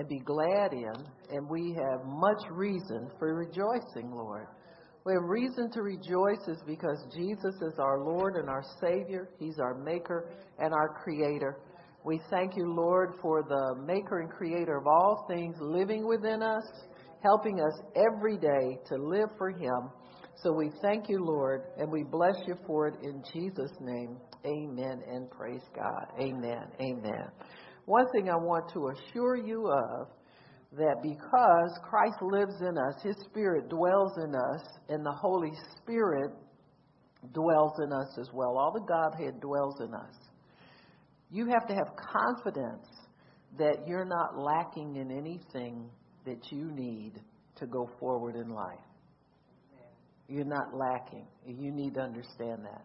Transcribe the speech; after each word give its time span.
and 0.00 0.08
be 0.08 0.18
glad 0.20 0.72
in, 0.72 0.94
and 1.30 1.46
we 1.46 1.76
have 1.76 2.06
much 2.06 2.42
reason 2.50 3.10
for 3.18 3.34
rejoicing, 3.34 4.10
Lord. 4.10 4.46
We 5.04 5.12
have 5.12 5.22
reason 5.24 5.70
to 5.72 5.82
rejoice 5.82 6.48
is 6.48 6.62
because 6.66 7.04
Jesus 7.14 7.54
is 7.60 7.78
our 7.78 8.02
Lord 8.02 8.36
and 8.36 8.48
our 8.48 8.64
Savior. 8.80 9.28
He's 9.38 9.58
our 9.58 9.74
Maker 9.74 10.30
and 10.58 10.72
our 10.72 11.02
Creator. 11.04 11.58
We 12.02 12.18
thank 12.30 12.56
you, 12.56 12.72
Lord, 12.72 13.12
for 13.20 13.42
the 13.42 13.74
Maker 13.84 14.20
and 14.20 14.30
Creator 14.30 14.78
of 14.78 14.86
all 14.86 15.26
things 15.28 15.56
living 15.60 16.08
within 16.08 16.42
us, 16.42 16.64
helping 17.22 17.60
us 17.60 17.78
every 17.94 18.38
day 18.38 18.78
to 18.88 18.96
live 18.96 19.28
for 19.36 19.50
Him. 19.50 19.90
So 20.42 20.50
we 20.50 20.70
thank 20.80 21.10
you, 21.10 21.22
Lord, 21.22 21.64
and 21.76 21.92
we 21.92 22.04
bless 22.04 22.36
you 22.46 22.54
for 22.66 22.88
it 22.88 22.94
in 23.02 23.22
Jesus' 23.34 23.76
name. 23.82 24.16
Amen 24.46 25.02
and 25.06 25.30
praise 25.30 25.64
God. 25.76 26.06
Amen. 26.18 26.64
Amen. 26.80 27.28
One 27.86 28.06
thing 28.12 28.28
I 28.28 28.36
want 28.36 28.72
to 28.72 28.88
assure 28.88 29.36
you 29.36 29.70
of 29.70 30.08
that 30.76 31.02
because 31.02 31.78
Christ 31.82 32.16
lives 32.22 32.60
in 32.60 32.78
us, 32.78 33.02
His 33.02 33.16
Spirit 33.24 33.68
dwells 33.68 34.12
in 34.18 34.34
us, 34.34 34.62
and 34.88 35.04
the 35.04 35.12
Holy 35.12 35.52
Spirit 35.76 36.30
dwells 37.32 37.72
in 37.84 37.92
us 37.92 38.18
as 38.20 38.28
well. 38.32 38.56
All 38.56 38.72
the 38.72 38.86
Godhead 38.86 39.40
dwells 39.40 39.80
in 39.80 39.92
us. 39.94 40.14
You 41.30 41.46
have 41.46 41.66
to 41.68 41.74
have 41.74 41.88
confidence 41.96 42.86
that 43.58 43.86
you're 43.86 44.04
not 44.04 44.38
lacking 44.38 44.96
in 44.96 45.10
anything 45.10 45.88
that 46.24 46.52
you 46.52 46.70
need 46.72 47.20
to 47.56 47.66
go 47.66 47.90
forward 47.98 48.36
in 48.36 48.48
life. 48.50 48.78
You're 50.28 50.44
not 50.44 50.74
lacking. 50.74 51.26
You 51.46 51.72
need 51.72 51.94
to 51.94 52.00
understand 52.00 52.64
that. 52.64 52.84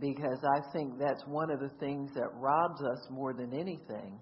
Because 0.00 0.38
I 0.42 0.72
think 0.72 0.98
that's 0.98 1.22
one 1.26 1.50
of 1.50 1.60
the 1.60 1.70
things 1.78 2.10
that 2.14 2.28
robs 2.34 2.80
us 2.82 3.06
more 3.10 3.32
than 3.32 3.52
anything 3.52 4.18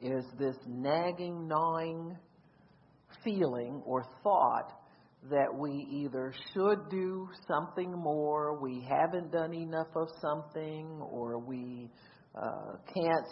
is 0.00 0.24
this 0.38 0.56
nagging, 0.66 1.48
gnawing 1.48 2.16
feeling 3.24 3.82
or 3.84 4.04
thought 4.22 4.72
that 5.30 5.52
we 5.52 5.86
either 5.90 6.32
should 6.52 6.88
do 6.90 7.28
something 7.48 7.92
more, 7.92 8.60
we 8.60 8.86
haven't 8.88 9.32
done 9.32 9.52
enough 9.52 9.88
of 9.96 10.08
something, 10.20 11.00
or 11.10 11.38
we 11.38 11.90
uh, 12.36 12.76
can't 12.94 13.26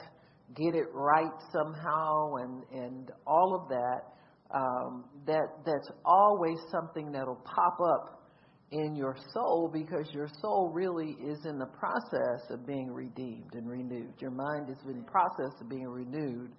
get 0.57 0.75
it 0.75 0.89
right 0.93 1.31
somehow, 1.53 2.35
and 2.37 2.63
and 2.73 3.11
all 3.27 3.61
of 3.63 3.69
that. 3.69 4.01
Um, 4.49 5.05
that 5.27 5.47
that's 5.65 5.91
always 6.05 6.57
something 6.71 7.13
that'll 7.13 7.43
pop 7.45 7.79
up 7.81 8.16
in 8.85 8.95
your 8.95 9.17
soul 9.33 9.71
because 9.73 10.07
your 10.13 10.29
soul 10.41 10.71
really 10.73 11.17
is 11.25 11.39
in 11.47 11.59
the 11.59 11.67
process 11.67 12.51
of 12.51 12.67
being 12.67 12.91
redeemed 12.93 13.55
and 13.55 13.69
renewed. 13.69 14.15
Your 14.21 14.31
mind 14.31 14.71
is 14.71 14.77
in 14.89 14.99
the 14.99 15.11
process 15.11 15.61
of 15.61 15.69
being 15.69 15.89
renewed 15.89 16.53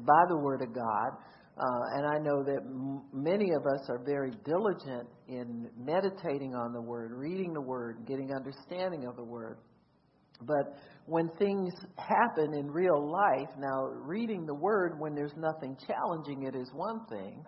by 0.00 0.22
the 0.28 0.36
Word 0.36 0.62
of 0.62 0.74
God. 0.74 1.10
Uh, 1.58 1.96
and 1.96 2.06
I 2.06 2.18
know 2.18 2.42
that 2.44 2.60
m- 2.66 3.02
many 3.12 3.52
of 3.52 3.62
us 3.66 3.88
are 3.88 4.02
very 4.04 4.32
diligent 4.44 5.08
in 5.28 5.70
meditating 5.78 6.54
on 6.54 6.72
the 6.72 6.80
Word, 6.82 7.12
reading 7.12 7.52
the 7.54 7.62
Word, 7.62 8.04
getting 8.06 8.34
understanding 8.34 9.06
of 9.06 9.16
the 9.16 9.24
Word. 9.24 9.58
But 10.42 10.76
when 11.06 11.30
things 11.38 11.72
happen 11.96 12.52
in 12.52 12.70
real 12.70 13.10
life, 13.10 13.48
now 13.58 13.86
reading 13.86 14.44
the 14.44 14.54
Word 14.54 14.98
when 14.98 15.14
there's 15.14 15.32
nothing 15.36 15.76
challenging 15.86 16.42
it 16.42 16.54
is 16.54 16.68
one 16.74 17.06
thing, 17.06 17.42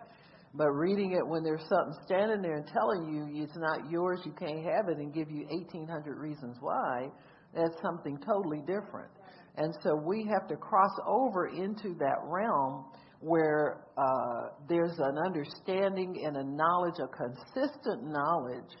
but 0.53 0.69
reading 0.71 1.11
it 1.11 1.25
when 1.25 1.43
there's 1.43 1.63
something 1.69 1.93
standing 2.05 2.41
there 2.41 2.55
and 2.55 2.67
telling 2.67 3.13
you 3.13 3.43
it's 3.43 3.57
not 3.57 3.89
yours, 3.89 4.21
you 4.25 4.31
can't 4.31 4.63
have 4.65 4.89
it, 4.89 4.97
and 4.97 5.13
give 5.13 5.29
you 5.29 5.45
1,800 5.49 6.17
reasons 6.17 6.57
why, 6.59 7.07
that's 7.53 7.75
something 7.81 8.17
totally 8.25 8.59
different. 8.59 9.11
And 9.57 9.73
so 9.83 9.95
we 9.95 10.25
have 10.31 10.47
to 10.47 10.55
cross 10.55 10.95
over 11.05 11.47
into 11.47 11.95
that 11.99 12.17
realm 12.23 12.85
where 13.19 13.81
uh, 13.97 14.49
there's 14.67 14.97
an 14.97 15.17
understanding 15.25 16.23
and 16.25 16.37
a 16.37 16.43
knowledge, 16.43 16.95
a 17.03 17.07
consistent 17.07 18.03
knowledge 18.03 18.71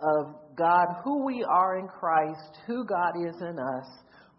of 0.00 0.34
God, 0.56 0.86
who 1.02 1.24
we 1.24 1.44
are 1.48 1.78
in 1.78 1.88
Christ, 1.88 2.58
who 2.66 2.84
God 2.84 3.12
is 3.26 3.34
in 3.40 3.58
us, 3.58 3.86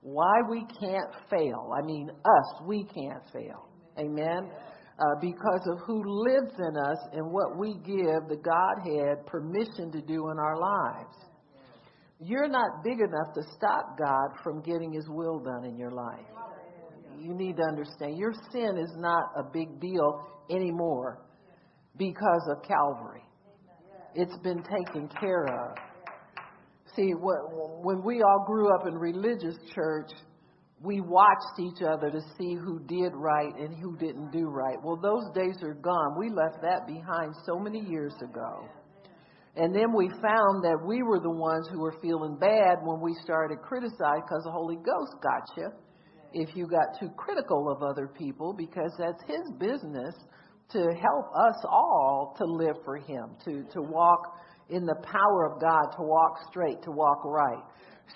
why 0.02 0.42
we 0.50 0.66
can't 0.80 1.14
fail. 1.30 1.74
I 1.76 1.86
mean, 1.86 2.10
us, 2.10 2.62
we 2.66 2.84
can't 2.84 3.24
fail. 3.34 3.68
Amen? 3.98 4.50
Uh, 5.00 5.16
because 5.22 5.66
of 5.72 5.80
who 5.88 6.04
lives 6.06 6.52
in 6.60 6.76
us 6.76 6.98
and 7.14 7.32
what 7.32 7.58
we 7.58 7.76
give 7.86 8.28
the 8.28 8.36
Godhead 8.36 9.26
permission 9.26 9.92
to 9.94 10.02
do 10.02 10.30
in 10.30 10.38
our 10.38 10.60
lives. 10.60 11.16
You're 12.20 12.50
not 12.50 12.84
big 12.84 13.00
enough 13.00 13.34
to 13.36 13.42
stop 13.56 13.98
God 13.98 14.44
from 14.44 14.62
getting 14.62 14.92
His 14.92 15.08
will 15.08 15.40
done 15.40 15.64
in 15.64 15.78
your 15.78 15.92
life 15.92 16.26
you 17.22 17.34
need 17.34 17.58
to 17.58 17.64
understand 17.64 18.18
your 18.18 18.34
sin 18.52 18.78
is 18.78 18.92
not 18.98 19.32
a 19.36 19.44
big 19.44 19.80
deal 19.80 20.28
anymore 20.50 21.20
because 21.98 22.50
of 22.50 22.64
Calvary. 22.64 23.24
It's 24.16 24.38
been 24.40 24.64
taken 24.64 25.10
care 25.20 25.46
of. 25.46 25.76
See, 26.96 27.12
when 27.12 28.04
we 28.04 28.22
all 28.22 28.46
grew 28.48 28.74
up 28.74 28.88
in 28.88 28.96
religious 28.96 29.56
church, 29.74 30.12
we 30.82 31.02
watched 31.02 31.60
each 31.60 31.82
other 31.82 32.10
to 32.10 32.22
see 32.38 32.56
who 32.56 32.80
did 32.88 33.12
right 33.14 33.54
and 33.58 33.76
who 33.78 33.98
didn't 33.98 34.32
do 34.32 34.48
right. 34.48 34.78
Well, 34.82 34.98
those 35.02 35.26
days 35.36 35.62
are 35.62 35.74
gone. 35.74 36.18
We 36.18 36.30
left 36.30 36.62
that 36.62 36.88
behind 36.88 37.34
so 37.46 37.60
many 37.60 37.82
years 37.82 38.14
ago. 38.24 38.66
And 39.56 39.76
then 39.76 39.94
we 39.94 40.08
found 40.22 40.64
that 40.64 40.80
we 40.88 41.04
were 41.04 41.20
the 41.20 41.30
ones 41.30 41.68
who 41.70 41.80
were 41.80 41.96
feeling 42.02 42.38
bad 42.40 42.78
when 42.82 43.02
we 43.02 43.14
started 43.24 43.60
criticizing 43.62 44.24
because 44.26 44.44
the 44.46 44.52
Holy 44.52 44.78
Ghost 44.78 45.16
got 45.22 45.58
you 45.58 45.70
if 46.34 46.56
you 46.56 46.68
got 46.68 47.00
too 47.00 47.10
critical 47.18 47.70
of 47.70 47.84
other 47.84 48.08
people 48.08 48.54
because 48.54 48.92
that's 48.98 49.22
his 49.28 49.52
business 49.60 50.16
to 50.72 50.80
help 50.80 51.26
us 51.36 51.66
all 51.66 52.36
to 52.38 52.46
live 52.46 52.76
for 52.86 52.98
him, 52.98 53.32
to, 53.44 53.64
to 53.74 53.82
walk 53.82 54.38
in 54.70 54.86
the 54.86 54.96
power 55.04 55.52
of 55.52 55.60
God, 55.60 55.90
to 55.98 56.04
walk 56.04 56.38
straight, 56.50 56.82
to 56.84 56.92
walk 56.92 57.26
right. 57.26 57.64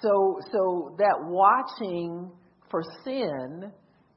So, 0.02 0.38
so 0.52 0.96
that 1.00 1.16
watching 1.22 2.32
for 2.74 2.82
sin 3.06 3.72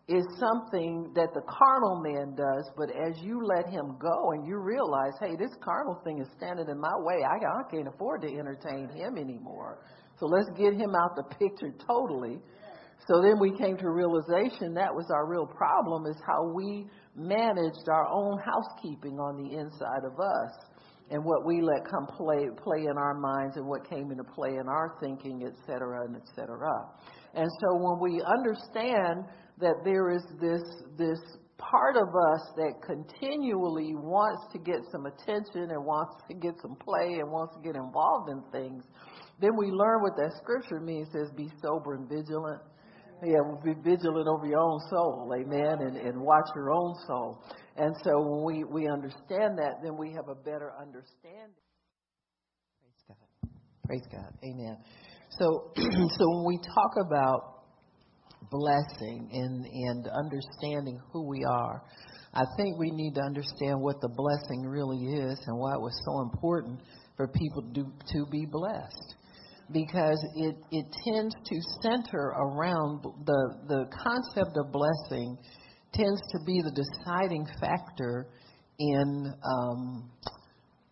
is 0.09 0.25
something 0.41 1.13
that 1.15 1.29
the 1.35 1.43
carnal 1.45 2.01
man 2.01 2.35
does, 2.35 2.71
but 2.75 2.89
as 2.89 3.21
you 3.21 3.45
let 3.45 3.69
him 3.69 3.99
go 4.01 4.31
and 4.33 4.47
you 4.47 4.57
realize, 4.57 5.13
hey, 5.21 5.37
this 5.37 5.53
carnal 5.63 6.01
thing 6.05 6.21
is 6.21 6.29
standing 6.39 6.65
in 6.71 6.81
my 6.81 6.97
way, 7.05 7.21
I, 7.23 7.37
can't 7.71 7.87
afford 7.87 8.23
to 8.23 8.29
entertain 8.29 8.89
him 8.97 9.19
anymore. 9.19 9.81
So 10.19 10.25
let's 10.25 10.49
get 10.57 10.73
him 10.73 10.95
out 10.95 11.17
the 11.17 11.25
picture 11.37 11.75
totally 11.87 12.39
so 13.09 13.23
then 13.23 13.39
we 13.39 13.57
came 13.57 13.77
to 13.77 13.91
realization 13.91 14.75
that 14.75 14.93
was 14.93 15.07
our 15.15 15.27
real 15.27 15.47
problem 15.47 16.07
is 16.07 16.17
how 16.27 16.53
we 16.53 16.87
managed 17.15 17.89
our 17.89 18.09
own 18.09 18.39
housekeeping 18.39 19.21
on 19.21 19.37
the 19.37 19.57
inside 19.57 20.03
of 20.05 20.19
us 20.19 20.53
and 21.11 21.25
what 21.25 21.47
we 21.47 21.61
let 21.61 21.89
come 21.89 22.07
play 22.17 22.49
play 22.65 22.87
in 22.91 22.99
our 22.99 23.15
minds 23.15 23.57
and 23.57 23.67
what 23.67 23.89
came 23.89 24.11
into 24.11 24.25
play 24.25 24.57
in 24.57 24.67
our 24.67 24.97
thinking, 25.01 25.45
et 25.47 25.55
cetera, 25.67 26.05
and 26.05 26.17
et 26.17 26.27
cetera. 26.35 26.73
And 27.37 27.51
so 27.61 27.77
when 27.77 28.01
we 28.01 28.23
understand 28.25 29.25
that 29.61 29.85
there 29.85 30.11
is 30.11 30.25
this 30.41 30.63
this 30.97 31.21
part 31.59 31.97
of 31.97 32.09
us 32.09 32.43
that 32.57 32.73
continually 32.85 33.95
wants 33.95 34.53
to 34.53 34.59
get 34.59 34.81
some 34.91 35.07
attention 35.07 35.71
and 35.71 35.85
wants 35.85 36.17
to 36.29 36.35
get 36.35 36.53
some 36.61 36.77
play 36.77 37.21
and 37.21 37.31
wants 37.31 37.55
to 37.57 37.63
get 37.63 37.77
involved 37.77 38.31
in 38.31 38.43
things, 38.53 38.85
then 39.41 39.51
we 39.57 39.67
learn 39.71 40.03
what 40.03 40.17
that 40.17 40.33
scripture 40.43 40.81
means. 40.81 41.09
Says, 41.13 41.31
"Be 41.37 41.51
sober 41.63 41.95
and 41.95 42.09
vigilant." 42.09 42.63
Yeah, 43.23 43.41
be 43.65 43.73
vigilant 43.83 44.29
over 44.29 44.47
your 44.47 44.61
own 44.61 44.79
soul, 44.91 45.33
amen, 45.35 45.81
and, 45.81 45.97
and 45.97 46.21
watch 46.21 46.49
your 46.55 46.71
own 46.71 46.95
soul. 47.07 47.43
And 47.79 47.95
so 48.05 48.11
when 48.21 48.45
we, 48.45 48.65
we 48.65 48.89
understand 48.89 49.57
that, 49.57 49.81
then 49.83 49.97
we 49.97 50.13
have 50.13 50.29
a 50.29 50.35
better 50.35 50.73
understanding. 50.79 51.57
Praise 52.83 53.05
God. 53.09 53.51
Praise 53.87 54.07
God. 54.13 54.33
Amen. 54.45 54.77
So, 55.39 55.71
so 55.77 56.25
when 56.31 56.45
we 56.47 56.59
talk 56.59 57.07
about 57.07 57.63
blessing 58.51 59.29
and, 59.33 59.67
and 59.67 60.07
understanding 60.09 60.99
who 61.13 61.29
we 61.29 61.45
are, 61.45 61.83
I 62.33 62.45
think 62.57 62.79
we 62.79 62.91
need 62.91 63.15
to 63.15 63.23
understand 63.23 63.81
what 63.81 64.01
the 64.01 64.09
blessing 64.09 64.63
really 64.67 65.05
is 65.05 65.39
and 65.47 65.59
why 65.59 65.75
it 65.75 65.81
was 65.81 65.99
so 66.05 66.21
important 66.23 66.81
for 67.17 67.29
people 67.29 67.63
to, 67.75 67.85
to 68.13 68.27
be 68.31 68.47
blessed. 68.47 69.15
Because 69.73 70.25
it, 70.37 70.55
it 70.71 70.87
tends 71.05 71.35
to 71.35 71.57
center 71.83 72.35
around 72.39 73.03
the, 73.25 73.57
the 73.67 73.85
concept 73.91 74.57
of 74.57 74.71
blessing 74.71 75.37
tends 75.93 76.21
to 76.31 76.39
be 76.47 76.63
the 76.63 76.71
deciding 76.71 77.47
factor 77.61 78.29
in 78.79 79.33
um, 79.43 80.11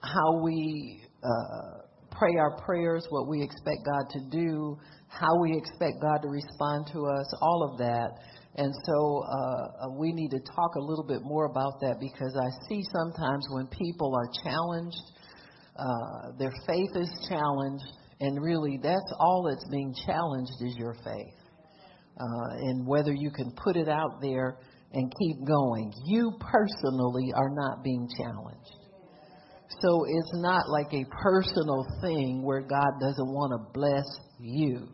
how 0.01 0.43
we 0.43 1.03
uh, 1.23 1.84
pray 2.19 2.37
our 2.39 2.57
prayers, 2.65 3.07
what 3.11 3.29
we 3.29 3.43
expect 3.43 3.81
God 3.85 4.11
to 4.11 4.21
do, 4.31 4.79
how 5.09 5.41
we 5.41 5.57
expect 5.57 6.01
God 6.01 6.19
to 6.23 6.29
respond 6.29 6.87
to 6.93 7.07
us, 7.07 7.27
all 7.41 7.71
of 7.71 7.79
that. 7.79 8.11
And 8.57 8.73
so 8.87 9.23
uh, 9.25 9.91
we 9.99 10.13
need 10.13 10.31
to 10.31 10.41
talk 10.55 10.75
a 10.77 10.81
little 10.81 11.05
bit 11.07 11.23
more 11.23 11.47
about 11.47 11.81
that 11.81 11.97
because 12.01 12.37
I 12.39 12.49
see 12.69 12.83
sometimes 12.93 13.47
when 13.51 13.67
people 13.67 14.15
are 14.15 14.29
challenged, 14.45 15.03
uh, 15.77 16.39
their 16.39 16.53
faith 16.67 16.91
is 16.95 17.11
challenged, 17.29 17.85
and 18.21 18.41
really, 18.41 18.79
that's 18.81 19.13
all 19.19 19.49
that's 19.51 19.69
being 19.71 19.93
challenged 20.07 20.53
is 20.61 20.77
your 20.77 20.95
faith. 21.05 21.35
Uh, 22.17 22.49
and 22.61 22.87
whether 22.87 23.13
you 23.13 23.31
can 23.33 23.51
put 23.65 23.77
it 23.77 23.89
out 23.89 24.23
there 24.23 24.59
and 24.95 25.13
keep 25.19 25.45
going. 25.47 25.93
You 26.07 26.33
personally 26.39 27.33
are 27.35 27.51
not 27.51 27.83
being 27.83 28.09
challenged. 28.17 28.84
So 29.69 30.05
it's 30.07 30.33
not 30.35 30.69
like 30.69 30.93
a 30.93 31.05
personal 31.23 31.87
thing 32.01 32.43
where 32.43 32.63
God 32.63 33.01
doesn't 33.01 33.27
want 33.27 33.53
to 33.53 33.73
bless 33.73 34.05
you. 34.39 34.89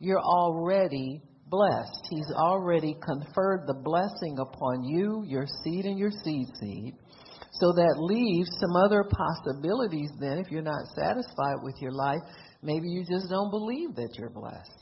You're 0.00 0.20
already 0.20 1.22
blessed. 1.46 2.08
He's 2.10 2.32
already 2.34 2.96
conferred 3.04 3.66
the 3.66 3.80
blessing 3.84 4.38
upon 4.38 4.84
you, 4.84 5.22
your 5.26 5.46
seed, 5.62 5.84
and 5.84 5.98
your 5.98 6.10
seed 6.24 6.46
seed. 6.60 6.94
So 7.60 7.72
that 7.72 7.96
leaves 7.98 8.48
some 8.58 8.74
other 8.74 9.04
possibilities 9.04 10.10
then 10.18 10.38
if 10.38 10.50
you're 10.50 10.62
not 10.62 10.86
satisfied 10.96 11.62
with 11.62 11.74
your 11.80 11.92
life. 11.92 12.22
Maybe 12.62 12.88
you 12.88 13.04
just 13.04 13.28
don't 13.28 13.50
believe 13.50 13.94
that 13.96 14.14
you're 14.18 14.30
blessed. 14.30 14.81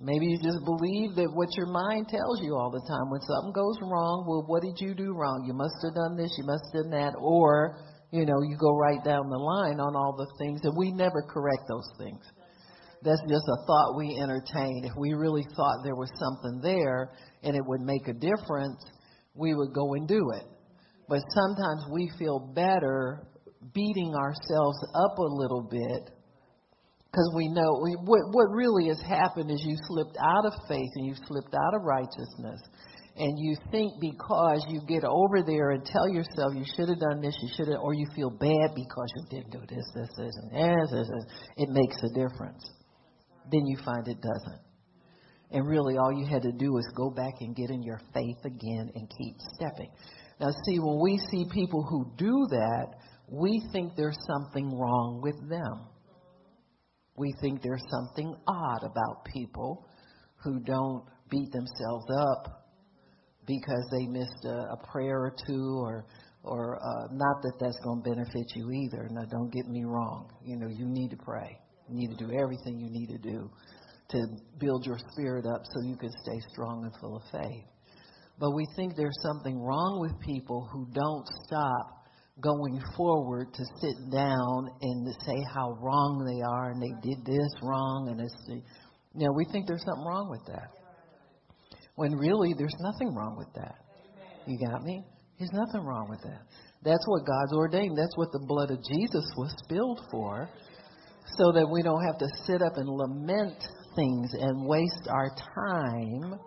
Maybe 0.00 0.26
you 0.26 0.38
just 0.38 0.62
believe 0.64 1.16
that 1.16 1.34
what 1.34 1.50
your 1.56 1.66
mind 1.66 2.06
tells 2.06 2.40
you 2.40 2.54
all 2.54 2.70
the 2.70 2.82
time. 2.86 3.10
When 3.10 3.20
something 3.20 3.52
goes 3.52 3.78
wrong, 3.82 4.24
well, 4.28 4.44
what 4.46 4.62
did 4.62 4.78
you 4.78 4.94
do 4.94 5.12
wrong? 5.12 5.42
You 5.44 5.54
must 5.54 5.74
have 5.82 5.94
done 5.94 6.16
this, 6.16 6.30
you 6.38 6.46
must 6.46 6.62
have 6.70 6.86
done 6.86 6.92
that. 6.94 7.14
Or, 7.18 7.82
you 8.12 8.24
know, 8.24 8.38
you 8.46 8.56
go 8.56 8.78
right 8.78 9.02
down 9.02 9.28
the 9.28 9.42
line 9.42 9.80
on 9.80 9.96
all 9.98 10.14
the 10.14 10.30
things, 10.38 10.60
and 10.62 10.76
we 10.78 10.92
never 10.92 11.22
correct 11.26 11.66
those 11.66 11.90
things. 11.98 12.22
That's 13.02 13.20
just 13.28 13.46
a 13.46 13.58
thought 13.66 13.98
we 13.98 14.18
entertain. 14.22 14.84
If 14.84 14.94
we 14.96 15.14
really 15.14 15.46
thought 15.56 15.82
there 15.82 15.94
was 15.94 16.10
something 16.18 16.60
there 16.62 17.10
and 17.42 17.54
it 17.56 17.62
would 17.64 17.80
make 17.80 18.08
a 18.08 18.12
difference, 18.12 18.78
we 19.34 19.54
would 19.54 19.72
go 19.72 19.94
and 19.94 20.06
do 20.06 20.30
it. 20.34 20.44
But 21.08 21.22
sometimes 21.30 21.86
we 21.92 22.10
feel 22.18 22.52
better 22.54 23.26
beating 23.72 24.14
ourselves 24.14 24.78
up 24.94 25.18
a 25.18 25.22
little 25.22 25.62
bit 25.70 26.10
because 27.10 27.32
we 27.34 27.48
know 27.48 27.80
we, 27.82 27.96
what, 28.04 28.20
what 28.32 28.52
really 28.52 28.88
has 28.88 29.00
happened 29.00 29.50
is 29.50 29.62
you 29.64 29.76
slipped 29.88 30.16
out 30.20 30.44
of 30.44 30.52
faith 30.68 30.90
and 30.96 31.06
you 31.06 31.14
slipped 31.26 31.54
out 31.54 31.74
of 31.74 31.82
righteousness. 31.82 32.60
And 33.16 33.34
you 33.36 33.56
think 33.72 33.94
because 34.00 34.64
you 34.68 34.80
get 34.86 35.02
over 35.02 35.42
there 35.42 35.70
and 35.70 35.84
tell 35.84 36.08
yourself 36.08 36.54
you 36.54 36.64
should 36.76 36.88
have 36.88 37.00
done 37.00 37.20
this, 37.20 37.34
you 37.42 37.48
should 37.56 37.66
have, 37.66 37.80
or 37.82 37.92
you 37.92 38.06
feel 38.14 38.30
bad 38.30 38.76
because 38.76 39.10
you 39.16 39.24
didn't 39.28 39.50
do 39.50 39.58
this, 39.66 39.84
this, 39.96 40.08
this, 40.16 40.34
and 40.38 40.54
this, 40.54 40.90
this, 40.92 41.08
this, 41.08 41.24
it 41.56 41.68
makes 41.70 41.96
a 42.04 42.08
difference. 42.14 42.62
Then 43.50 43.66
you 43.66 43.76
find 43.84 44.06
it 44.06 44.18
doesn't. 44.22 44.60
And 45.50 45.66
really, 45.66 45.96
all 45.96 46.12
you 46.12 46.26
had 46.26 46.42
to 46.42 46.52
do 46.52 46.76
is 46.76 46.86
go 46.94 47.10
back 47.10 47.32
and 47.40 47.56
get 47.56 47.70
in 47.70 47.82
your 47.82 48.00
faith 48.14 48.38
again 48.44 48.92
and 48.94 49.10
keep 49.18 49.34
stepping. 49.54 49.90
Now, 50.38 50.50
see, 50.66 50.78
when 50.78 51.00
we 51.02 51.18
see 51.32 51.46
people 51.52 51.82
who 51.82 52.12
do 52.16 52.46
that, 52.50 52.86
we 53.28 53.60
think 53.72 53.96
there's 53.96 54.18
something 54.28 54.78
wrong 54.78 55.20
with 55.22 55.36
them. 55.48 55.88
We 57.18 57.34
think 57.40 57.62
there's 57.62 57.84
something 57.90 58.34
odd 58.46 58.82
about 58.84 59.24
people 59.24 59.86
who 60.42 60.60
don't 60.60 61.04
beat 61.30 61.50
themselves 61.52 62.06
up 62.30 62.68
because 63.46 63.88
they 63.90 64.06
missed 64.06 64.44
a, 64.44 64.72
a 64.72 64.76
prayer 64.92 65.18
or 65.18 65.34
two 65.46 65.80
or 65.82 66.06
or 66.44 66.76
uh, 66.76 67.08
not 67.12 67.42
that 67.42 67.54
that's 67.60 67.78
going 67.84 68.02
to 68.02 68.10
benefit 68.10 68.46
you 68.54 68.70
either. 68.70 69.08
Now, 69.10 69.24
don't 69.30 69.52
get 69.52 69.66
me 69.66 69.84
wrong. 69.84 70.30
You 70.44 70.56
know, 70.56 70.68
you 70.68 70.86
need 70.86 71.10
to 71.10 71.16
pray. 71.16 71.58
You 71.88 71.96
need 71.96 72.16
to 72.16 72.24
do 72.24 72.32
everything 72.32 72.78
you 72.78 72.88
need 72.90 73.08
to 73.08 73.18
do 73.18 73.50
to 74.10 74.26
build 74.58 74.86
your 74.86 74.98
spirit 75.12 75.44
up 75.46 75.62
so 75.64 75.82
you 75.82 75.96
can 75.96 76.10
stay 76.22 76.40
strong 76.52 76.84
and 76.84 76.92
full 77.00 77.16
of 77.16 77.22
faith. 77.30 77.64
But 78.38 78.52
we 78.54 78.64
think 78.76 78.96
there's 78.96 79.18
something 79.22 79.60
wrong 79.60 79.98
with 80.00 80.12
people 80.20 80.68
who 80.72 80.86
don't 80.94 81.26
stop 81.44 81.97
going 82.40 82.80
forward 82.96 83.52
to 83.52 83.64
sit 83.80 83.96
down 84.12 84.70
and 84.80 85.06
to 85.06 85.24
say 85.24 85.36
how 85.52 85.76
wrong 85.80 86.22
they 86.24 86.40
are 86.42 86.70
and 86.70 86.80
they 86.80 86.94
did 87.02 87.24
this 87.24 87.50
wrong 87.62 88.08
and 88.10 88.20
it's 88.20 88.34
you 88.48 89.26
know 89.26 89.32
we 89.34 89.44
think 89.50 89.66
there's 89.66 89.84
something 89.84 90.04
wrong 90.06 90.30
with 90.30 90.44
that. 90.46 90.70
When 91.96 92.12
really 92.12 92.54
there's 92.56 92.76
nothing 92.78 93.14
wrong 93.14 93.36
with 93.36 93.52
that. 93.54 93.74
You 94.46 94.56
got 94.58 94.82
me? 94.82 95.02
There's 95.38 95.50
nothing 95.52 95.84
wrong 95.84 96.06
with 96.08 96.20
that. 96.22 96.42
That's 96.84 97.04
what 97.06 97.26
god's 97.26 97.52
ordained. 97.54 97.98
That's 97.98 98.16
what 98.16 98.30
the 98.32 98.44
blood 98.46 98.70
of 98.70 98.78
jesus 98.84 99.24
was 99.36 99.52
spilled 99.64 100.00
for 100.10 100.48
so 101.36 101.52
that 101.52 101.68
we 101.68 101.82
don't 101.82 102.04
have 102.04 102.18
to 102.18 102.28
sit 102.46 102.62
up 102.62 102.76
and 102.76 102.88
lament 102.88 103.58
things 103.96 104.30
and 104.38 104.66
waste 104.66 105.08
our 105.10 105.30
time. 105.54 106.38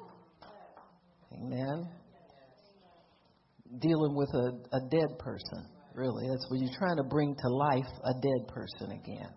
Amen. 1.34 1.90
Dealing 3.80 4.16
with 4.16 4.30
a, 4.34 4.78
a 4.78 4.90
dead 4.90 5.20
person 5.20 5.71
really. 5.96 6.28
That's 6.30 6.46
when 6.50 6.62
you're 6.62 6.78
trying 6.78 6.98
to 6.98 7.04
bring 7.04 7.36
to 7.36 7.50
life 7.50 7.92
a 8.06 8.14
dead 8.22 8.48
person 8.48 8.92
again. 8.92 9.30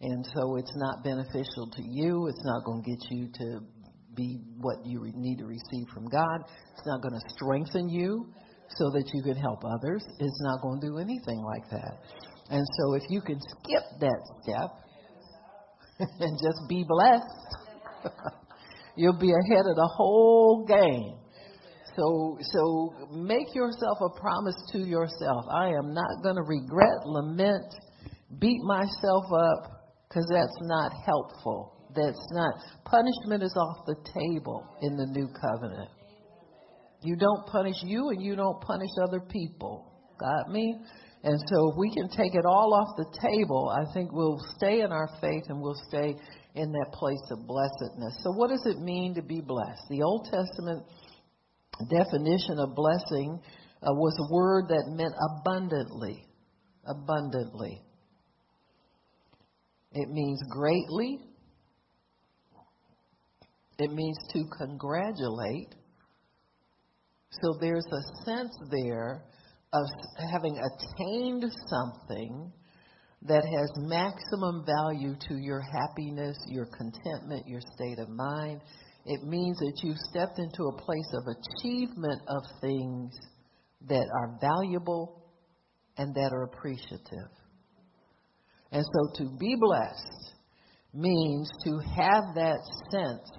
And 0.00 0.26
so 0.34 0.56
it's 0.56 0.74
not 0.76 1.02
beneficial 1.02 1.70
to 1.72 1.82
you. 1.82 2.26
It's 2.28 2.44
not 2.44 2.64
going 2.64 2.82
to 2.82 2.90
get 2.90 3.02
you 3.10 3.28
to 3.40 3.60
be 4.14 4.40
what 4.60 4.84
you 4.84 5.10
need 5.14 5.38
to 5.38 5.46
receive 5.46 5.88
from 5.92 6.08
God. 6.08 6.44
It's 6.72 6.86
not 6.86 7.02
going 7.02 7.14
to 7.14 7.24
strengthen 7.30 7.88
you 7.88 8.26
so 8.68 8.90
that 8.90 9.04
you 9.14 9.22
can 9.22 9.36
help 9.36 9.62
others. 9.64 10.04
It's 10.18 10.40
not 10.42 10.60
going 10.62 10.80
to 10.80 10.86
do 10.88 10.98
anything 10.98 11.40
like 11.44 11.70
that. 11.70 12.00
And 12.50 12.64
so 12.78 12.94
if 12.94 13.02
you 13.08 13.20
can 13.20 13.38
skip 13.40 13.84
that 14.00 14.20
step 14.42 14.70
and 16.20 16.38
just 16.42 16.60
be 16.68 16.84
blessed, 16.86 18.14
you'll 18.96 19.18
be 19.18 19.32
ahead 19.32 19.64
of 19.66 19.76
the 19.76 19.90
whole 19.96 20.64
game. 20.66 21.25
So, 21.96 22.38
so 22.40 22.94
make 23.12 23.54
yourself 23.54 23.98
a 24.00 24.20
promise 24.20 24.56
to 24.72 24.78
yourself. 24.78 25.46
I 25.50 25.68
am 25.68 25.94
not 25.94 26.22
going 26.22 26.36
to 26.36 26.42
regret, 26.42 27.06
lament, 27.06 27.74
beat 28.38 28.60
myself 28.62 29.24
up, 29.32 29.76
because 30.08 30.26
that's 30.30 30.58
not 30.62 30.92
helpful. 31.04 31.72
That's 31.94 32.26
not. 32.32 32.54
Punishment 32.84 33.42
is 33.42 33.56
off 33.56 33.86
the 33.86 33.96
table 34.04 34.68
in 34.82 34.96
the 34.96 35.06
new 35.06 35.28
covenant. 35.28 35.90
You 37.02 37.16
don't 37.16 37.46
punish 37.46 37.76
you 37.82 38.10
and 38.10 38.22
you 38.22 38.36
don't 38.36 38.60
punish 38.60 38.90
other 39.06 39.20
people. 39.20 39.92
Got 40.18 40.52
me? 40.52 40.76
And 41.22 41.40
so 41.48 41.70
if 41.70 41.76
we 41.78 41.92
can 41.94 42.08
take 42.08 42.34
it 42.34 42.44
all 42.46 42.74
off 42.74 42.96
the 42.96 43.18
table, 43.20 43.72
I 43.74 43.92
think 43.94 44.12
we'll 44.12 44.40
stay 44.56 44.82
in 44.82 44.92
our 44.92 45.08
faith 45.20 45.44
and 45.48 45.60
we'll 45.60 45.80
stay 45.88 46.14
in 46.54 46.72
that 46.72 46.90
place 46.92 47.22
of 47.30 47.46
blessedness. 47.46 48.18
So 48.22 48.32
what 48.32 48.50
does 48.50 48.64
it 48.66 48.80
mean 48.80 49.14
to 49.14 49.22
be 49.22 49.40
blessed? 49.40 49.82
The 49.90 50.02
Old 50.02 50.28
Testament 50.30 50.84
definition 51.84 52.58
of 52.58 52.74
blessing 52.74 53.40
uh, 53.82 53.92
was 53.92 54.16
a 54.18 54.34
word 54.34 54.68
that 54.68 54.84
meant 54.96 55.14
abundantly. 55.38 56.24
Abundantly. 56.86 57.82
It 59.92 60.08
means 60.10 60.40
greatly. 60.50 61.20
It 63.78 63.90
means 63.92 64.16
to 64.32 64.44
congratulate. 64.58 65.74
So 67.42 67.58
there's 67.60 67.86
a 67.86 68.24
sense 68.24 68.56
there 68.70 69.24
of 69.72 69.86
having 70.32 70.56
attained 70.56 71.44
something 71.68 72.52
that 73.22 73.44
has 73.44 73.70
maximum 73.88 74.64
value 74.64 75.14
to 75.28 75.36
your 75.36 75.60
happiness, 75.60 76.36
your 76.48 76.66
contentment, 76.66 77.46
your 77.46 77.60
state 77.74 77.98
of 77.98 78.08
mind. 78.08 78.60
It 79.06 79.22
means 79.22 79.56
that 79.58 79.80
you've 79.84 79.98
stepped 80.10 80.40
into 80.40 80.64
a 80.64 80.82
place 80.82 81.12
of 81.14 81.22
achievement 81.28 82.22
of 82.26 82.42
things 82.60 83.14
that 83.88 84.06
are 84.12 84.36
valuable 84.40 85.22
and 85.96 86.12
that 86.14 86.32
are 86.32 86.42
appreciative. 86.42 87.30
And 88.72 88.84
so 88.84 89.24
to 89.24 89.36
be 89.38 89.54
blessed 89.58 90.34
means 90.92 91.48
to 91.64 91.78
have 91.78 92.34
that 92.34 92.58
sense 92.90 93.30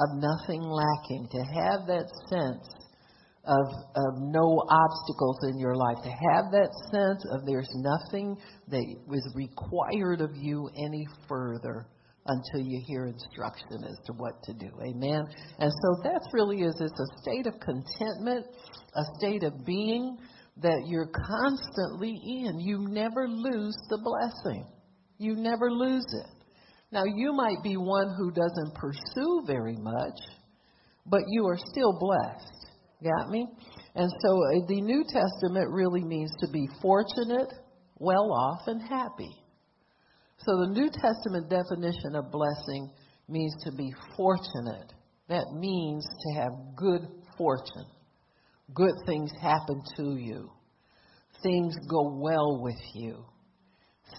of 0.00 0.08
nothing 0.16 0.62
lacking, 0.62 1.28
to 1.30 1.38
have 1.38 1.86
that 1.86 2.10
sense 2.28 2.66
of, 3.44 3.66
of 3.94 4.18
no 4.18 4.62
obstacles 4.68 5.38
in 5.44 5.60
your 5.60 5.76
life, 5.76 6.02
to 6.02 6.10
have 6.10 6.50
that 6.50 6.70
sense 6.90 7.24
of 7.30 7.46
there's 7.46 7.70
nothing 7.76 8.36
that 8.66 8.82
is 8.82 9.32
required 9.36 10.20
of 10.20 10.30
you 10.34 10.68
any 10.76 11.06
further 11.28 11.86
until 12.28 12.66
you 12.66 12.82
hear 12.86 13.06
instruction 13.06 13.84
as 13.84 13.96
to 14.06 14.12
what 14.14 14.42
to 14.44 14.52
do. 14.54 14.70
Amen. 14.82 15.22
And 15.58 15.70
so 15.70 16.02
that's 16.02 16.26
really 16.32 16.62
is 16.62 16.74
it's 16.80 17.00
a 17.00 17.20
state 17.22 17.46
of 17.46 17.54
contentment, 17.60 18.46
a 18.94 19.02
state 19.18 19.42
of 19.42 19.64
being 19.64 20.18
that 20.62 20.84
you're 20.86 21.10
constantly 21.12 22.14
in. 22.24 22.60
You 22.60 22.86
never 22.88 23.28
lose 23.28 23.76
the 23.90 23.98
blessing. 24.02 24.66
You 25.18 25.34
never 25.36 25.70
lose 25.70 26.06
it. 26.06 26.36
Now 26.92 27.04
you 27.04 27.32
might 27.32 27.62
be 27.62 27.76
one 27.76 28.14
who 28.16 28.30
doesn't 28.30 28.74
pursue 28.74 29.42
very 29.46 29.76
much, 29.76 30.18
but 31.04 31.22
you 31.28 31.46
are 31.46 31.58
still 31.58 31.98
blessed. 31.98 32.66
Got 33.02 33.30
me? 33.30 33.46
And 33.94 34.10
so 34.22 34.28
uh, 34.30 34.66
the 34.68 34.80
New 34.80 35.04
Testament 35.04 35.70
really 35.70 36.02
means 36.02 36.30
to 36.40 36.48
be 36.50 36.68
fortunate, 36.80 37.52
well 37.98 38.32
off, 38.32 38.62
and 38.66 38.80
happy. 38.80 39.30
So 40.46 40.52
the 40.58 40.68
New 40.68 40.88
Testament 40.88 41.50
definition 41.50 42.14
of 42.14 42.30
blessing 42.30 42.88
means 43.28 43.52
to 43.64 43.72
be 43.72 43.92
fortunate. 44.16 44.92
That 45.28 45.44
means 45.52 46.06
to 46.06 46.40
have 46.40 46.52
good 46.76 47.02
fortune. 47.36 47.90
Good 48.72 48.94
things 49.06 49.32
happen 49.42 49.82
to 49.96 50.16
you. 50.16 50.52
Things 51.42 51.74
go 51.90 52.20
well 52.22 52.62
with 52.62 52.78
you. 52.94 53.24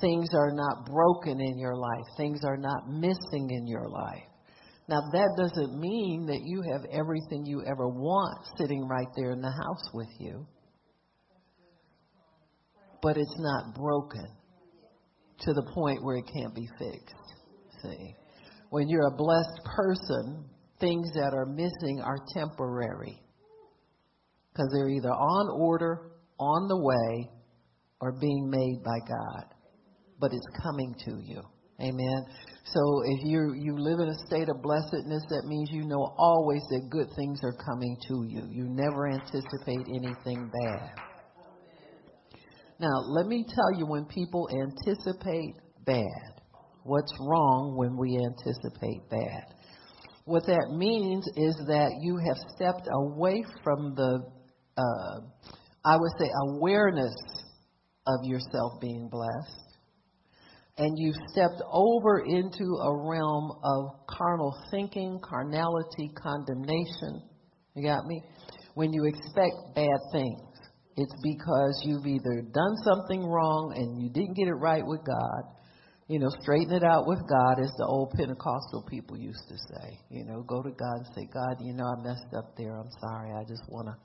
Things 0.01 0.27
are 0.33 0.51
not 0.51 0.85
broken 0.85 1.39
in 1.39 1.57
your 1.57 1.77
life. 1.77 2.05
Things 2.17 2.41
are 2.43 2.57
not 2.57 2.89
missing 2.89 3.49
in 3.49 3.65
your 3.65 3.87
life. 3.87 4.27
Now, 4.89 4.99
that 5.13 5.29
doesn't 5.37 5.79
mean 5.79 6.25
that 6.27 6.41
you 6.43 6.61
have 6.73 6.83
everything 6.91 7.45
you 7.45 7.63
ever 7.65 7.87
want 7.87 8.45
sitting 8.57 8.85
right 8.85 9.07
there 9.15 9.31
in 9.31 9.39
the 9.39 9.51
house 9.51 9.93
with 9.93 10.09
you, 10.19 10.45
but 13.01 13.15
it's 13.15 13.35
not 13.39 13.75
broken 13.75 14.27
to 15.39 15.53
the 15.53 15.71
point 15.73 16.03
where 16.03 16.17
it 16.17 16.25
can't 16.33 16.53
be 16.53 16.67
fixed. 16.79 17.15
See? 17.83 18.15
When 18.69 18.89
you're 18.89 19.07
a 19.07 19.15
blessed 19.15 19.61
person, 19.75 20.45
things 20.79 21.09
that 21.13 21.33
are 21.33 21.45
missing 21.45 22.01
are 22.03 22.17
temporary 22.35 23.21
because 24.51 24.71
they're 24.73 24.89
either 24.89 25.09
on 25.09 25.61
order, 25.61 26.11
on 26.39 26.67
the 26.67 26.77
way, 26.77 27.31
or 28.01 28.19
being 28.19 28.49
made 28.49 28.83
by 28.83 28.99
God. 29.07 29.45
But 30.19 30.31
it's 30.33 30.63
coming 30.63 30.95
to 31.05 31.21
you. 31.23 31.41
Amen. 31.79 32.25
So 32.65 32.81
if 33.05 33.19
you 33.23 33.53
you 33.55 33.77
live 33.77 33.99
in 33.99 34.09
a 34.09 34.17
state 34.25 34.49
of 34.49 34.61
blessedness, 34.63 35.23
that 35.29 35.45
means 35.45 35.69
you 35.71 35.85
know 35.85 36.13
always 36.17 36.61
that 36.71 36.89
good 36.89 37.07
things 37.15 37.39
are 37.43 37.53
coming 37.53 37.95
to 38.07 38.25
you. 38.27 38.47
You 38.49 38.65
never 38.67 39.07
anticipate 39.07 39.85
anything 39.87 40.51
bad. 40.63 41.06
Now, 42.79 42.99
let 43.07 43.25
me 43.25 43.45
tell 43.47 43.79
you 43.79 43.85
when 43.87 44.05
people 44.05 44.47
anticipate 44.51 45.55
bad. 45.85 46.41
What's 46.83 47.11
wrong 47.19 47.75
when 47.75 47.97
we 47.97 48.17
anticipate 48.17 49.09
bad? 49.09 49.53
What 50.25 50.45
that 50.45 50.75
means 50.75 51.25
is 51.35 51.55
that 51.67 51.91
you 52.01 52.17
have 52.17 52.37
stepped 52.55 52.87
away 52.91 53.43
from 53.63 53.95
the, 53.95 54.19
uh, 54.77 55.19
I 55.85 55.97
would 55.97 56.11
say, 56.19 56.29
awareness 56.49 57.15
of 58.05 58.19
yourself 58.23 58.79
being 58.79 59.09
blessed 59.09 59.67
and 60.77 60.97
you've 60.97 61.15
stepped 61.31 61.61
over 61.71 62.19
into 62.19 62.63
a 62.63 63.09
realm 63.09 63.51
of 63.63 64.07
carnal 64.07 64.55
thinking, 64.69 65.19
carnality, 65.23 66.11
condemnation. 66.15 67.23
You 67.75 67.83
got 67.83 68.05
me? 68.05 68.21
When 68.75 68.93
you 68.93 69.05
expect 69.05 69.55
bad 69.73 69.97
things, 70.11 70.39
it's 70.97 71.13
because 71.21 71.79
you've 71.85 72.07
either 72.07 72.41
done 72.41 72.75
something 72.83 73.23
wrong 73.23 73.73
and 73.77 74.01
you 74.01 74.09
didn't 74.09 74.33
get 74.33 74.47
it 74.47 74.57
right 74.57 74.83
with 74.83 75.01
God. 75.05 75.53
You 76.07 76.19
know, 76.19 76.29
straighten 76.41 76.73
it 76.73 76.83
out 76.83 77.05
with 77.05 77.19
God, 77.29 77.59
as 77.61 77.69
the 77.77 77.85
old 77.85 78.11
Pentecostal 78.11 78.83
people 78.89 79.17
used 79.17 79.43
to 79.49 79.55
say. 79.55 79.99
You 80.09 80.25
know, 80.25 80.41
go 80.41 80.63
to 80.63 80.71
God 80.71 80.97
and 81.03 81.07
say, 81.13 81.27
God, 81.31 81.57
you 81.61 81.73
know, 81.73 81.83
I 81.83 82.01
messed 82.01 82.33
up 82.35 82.55
there. 82.57 82.79
I'm 82.79 82.89
sorry. 82.99 83.31
I 83.31 83.43
just 83.43 83.61
want 83.69 83.89
to 83.89 83.95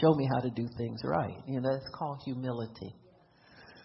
show 0.00 0.14
me 0.14 0.26
how 0.32 0.40
to 0.40 0.50
do 0.50 0.66
things 0.78 1.00
right. 1.04 1.36
You 1.46 1.60
know, 1.60 1.68
that's 1.70 1.90
called 1.98 2.22
humility. 2.24 2.94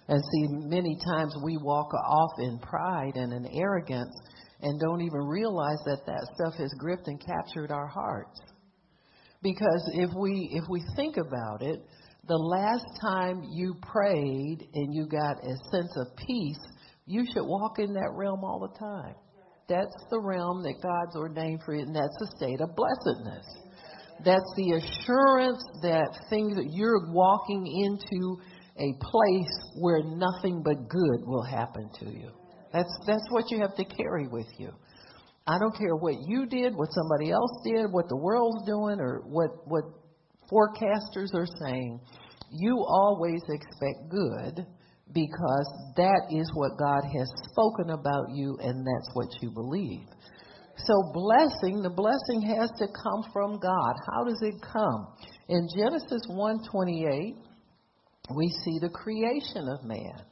And 0.07 0.21
see, 0.21 0.47
many 0.69 0.97
times 1.11 1.35
we 1.43 1.57
walk 1.57 1.93
off 1.93 2.31
in 2.39 2.59
pride 2.59 3.15
and 3.15 3.33
in 3.33 3.45
arrogance 3.59 4.15
and 4.61 4.79
don't 4.79 5.01
even 5.01 5.27
realize 5.27 5.81
that 5.85 6.05
that 6.05 6.27
stuff 6.35 6.53
has 6.59 6.71
gripped 6.77 7.07
and 7.07 7.19
captured 7.19 7.71
our 7.71 7.87
hearts. 7.87 8.39
Because 9.41 9.89
if 9.95 10.11
we 10.15 10.49
if 10.53 10.63
we 10.69 10.83
think 10.95 11.17
about 11.17 11.61
it, 11.61 11.81
the 12.31 12.37
last 12.37 12.87
time 13.01 13.43
you 13.51 13.75
prayed 13.81 14.69
and 14.73 14.95
you 14.95 15.05
got 15.05 15.43
a 15.43 15.51
sense 15.69 15.91
of 15.97 16.15
peace, 16.15 16.63
you 17.05 17.25
should 17.27 17.43
walk 17.43 17.77
in 17.77 17.91
that 17.91 18.11
realm 18.15 18.39
all 18.45 18.71
the 18.71 18.79
time. 18.79 19.15
That's 19.67 19.91
the 20.09 20.21
realm 20.21 20.63
that 20.63 20.79
God's 20.81 21.17
ordained 21.17 21.59
for 21.65 21.75
you, 21.75 21.81
and 21.81 21.93
that's 21.93 22.15
a 22.23 22.37
state 22.37 22.61
of 22.61 22.71
blessedness. 22.73 23.43
That's 24.23 24.47
the 24.55 24.79
assurance 24.79 25.61
that 25.83 26.07
things 26.29 26.55
that 26.55 26.71
you're 26.71 27.11
walking 27.11 27.67
into 27.67 28.39
a 28.79 28.95
place 29.03 29.55
where 29.81 29.99
nothing 29.99 30.63
but 30.63 30.87
good 30.87 31.27
will 31.27 31.43
happen 31.43 31.89
to 31.99 32.05
you. 32.05 32.31
That's 32.71 32.91
that's 33.05 33.27
what 33.31 33.51
you 33.51 33.59
have 33.59 33.75
to 33.75 33.83
carry 33.83 34.29
with 34.29 34.47
you. 34.57 34.71
I 35.45 35.59
don't 35.59 35.75
care 35.75 35.97
what 35.97 36.15
you 36.27 36.45
did, 36.45 36.75
what 36.75 36.87
somebody 36.95 37.31
else 37.31 37.51
did, 37.65 37.91
what 37.91 38.07
the 38.07 38.15
world's 38.15 38.65
doing, 38.65 39.01
or 39.01 39.19
what 39.25 39.67
what 39.67 39.83
forecasters 40.51 41.33
are 41.33 41.47
saying. 41.65 41.99
You 42.51 42.83
always 42.85 43.41
expect 43.49 44.09
good 44.09 44.65
because 45.13 45.67
that 45.95 46.27
is 46.31 46.49
what 46.53 46.77
God 46.77 47.03
has 47.17 47.31
spoken 47.51 47.91
about 47.91 48.31
you, 48.33 48.57
and 48.61 48.85
that's 48.85 49.09
what 49.13 49.27
you 49.41 49.51
believe. 49.51 50.07
So 50.77 51.11
blessing, 51.13 51.81
the 51.81 51.89
blessing 51.89 52.41
has 52.57 52.69
to 52.79 52.87
come 52.87 53.31
from 53.31 53.59
God. 53.59 53.93
How 54.11 54.23
does 54.23 54.41
it 54.41 54.55
come? 54.61 55.07
In 55.47 55.67
Genesis 55.75 56.23
128, 56.27 57.35
we 58.35 58.47
see 58.63 58.79
the 58.79 58.89
creation 58.89 59.67
of 59.67 59.83
man. 59.83 60.25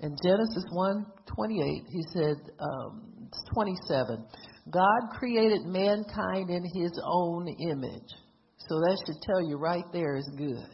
In 0.00 0.14
Genesis 0.22 0.64
1 0.70 1.06
28, 1.34 1.82
he 1.90 2.02
said, 2.12 2.36
um, 2.60 3.30
27, 3.54 4.24
God 4.70 5.18
created 5.18 5.62
mankind 5.64 6.50
in 6.50 6.64
his 6.74 6.92
own 7.04 7.48
image. 7.48 8.10
So 8.58 8.74
that 8.80 8.98
should 9.06 9.22
tell 9.22 9.42
you 9.48 9.56
right 9.56 9.84
there 9.92 10.16
is 10.16 10.28
good. 10.36 10.66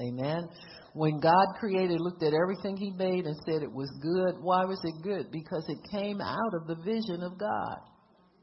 Amen. 0.00 0.48
When 0.94 1.18
God 1.20 1.46
created, 1.58 2.00
looked 2.00 2.22
at 2.22 2.32
everything 2.32 2.76
he 2.76 2.90
made 2.90 3.26
and 3.26 3.36
said 3.44 3.62
it 3.62 3.72
was 3.72 3.90
good, 4.00 4.40
why 4.40 4.64
was 4.64 4.80
it 4.84 5.02
good? 5.02 5.30
Because 5.32 5.64
it 5.68 5.78
came 5.90 6.20
out 6.20 6.54
of 6.54 6.66
the 6.66 6.76
vision 6.76 7.22
of 7.22 7.38
God. 7.38 7.78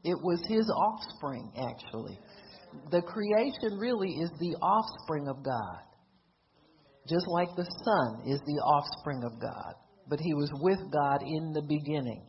It 0.04 0.16
was 0.22 0.40
his 0.46 0.68
offspring, 0.70 1.50
actually. 1.56 2.18
The 2.90 3.02
creation 3.02 3.78
really 3.78 4.10
is 4.10 4.30
the 4.38 4.56
offspring 4.60 5.28
of 5.28 5.42
God. 5.42 5.82
Just 7.08 7.26
like 7.28 7.48
the 7.56 7.66
Son 7.84 8.28
is 8.28 8.40
the 8.40 8.60
offspring 8.62 9.22
of 9.24 9.40
God. 9.40 9.74
But 10.08 10.20
he 10.20 10.34
was 10.34 10.50
with 10.60 10.78
God 10.92 11.22
in 11.22 11.52
the 11.52 11.62
beginning. 11.62 12.24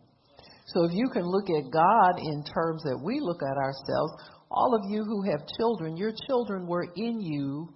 So 0.67 0.83
if 0.85 0.91
you 0.93 1.09
can 1.09 1.23
look 1.23 1.49
at 1.49 1.71
God 1.71 2.19
in 2.19 2.43
terms 2.43 2.83
that 2.83 2.99
we 3.03 3.19
look 3.21 3.41
at 3.41 3.57
ourselves, 3.57 4.13
all 4.51 4.75
of 4.75 4.89
you 4.89 5.03
who 5.03 5.23
have 5.23 5.47
children, 5.57 5.97
your 5.97 6.13
children 6.27 6.67
were 6.67 6.87
in 6.95 7.21
you 7.21 7.69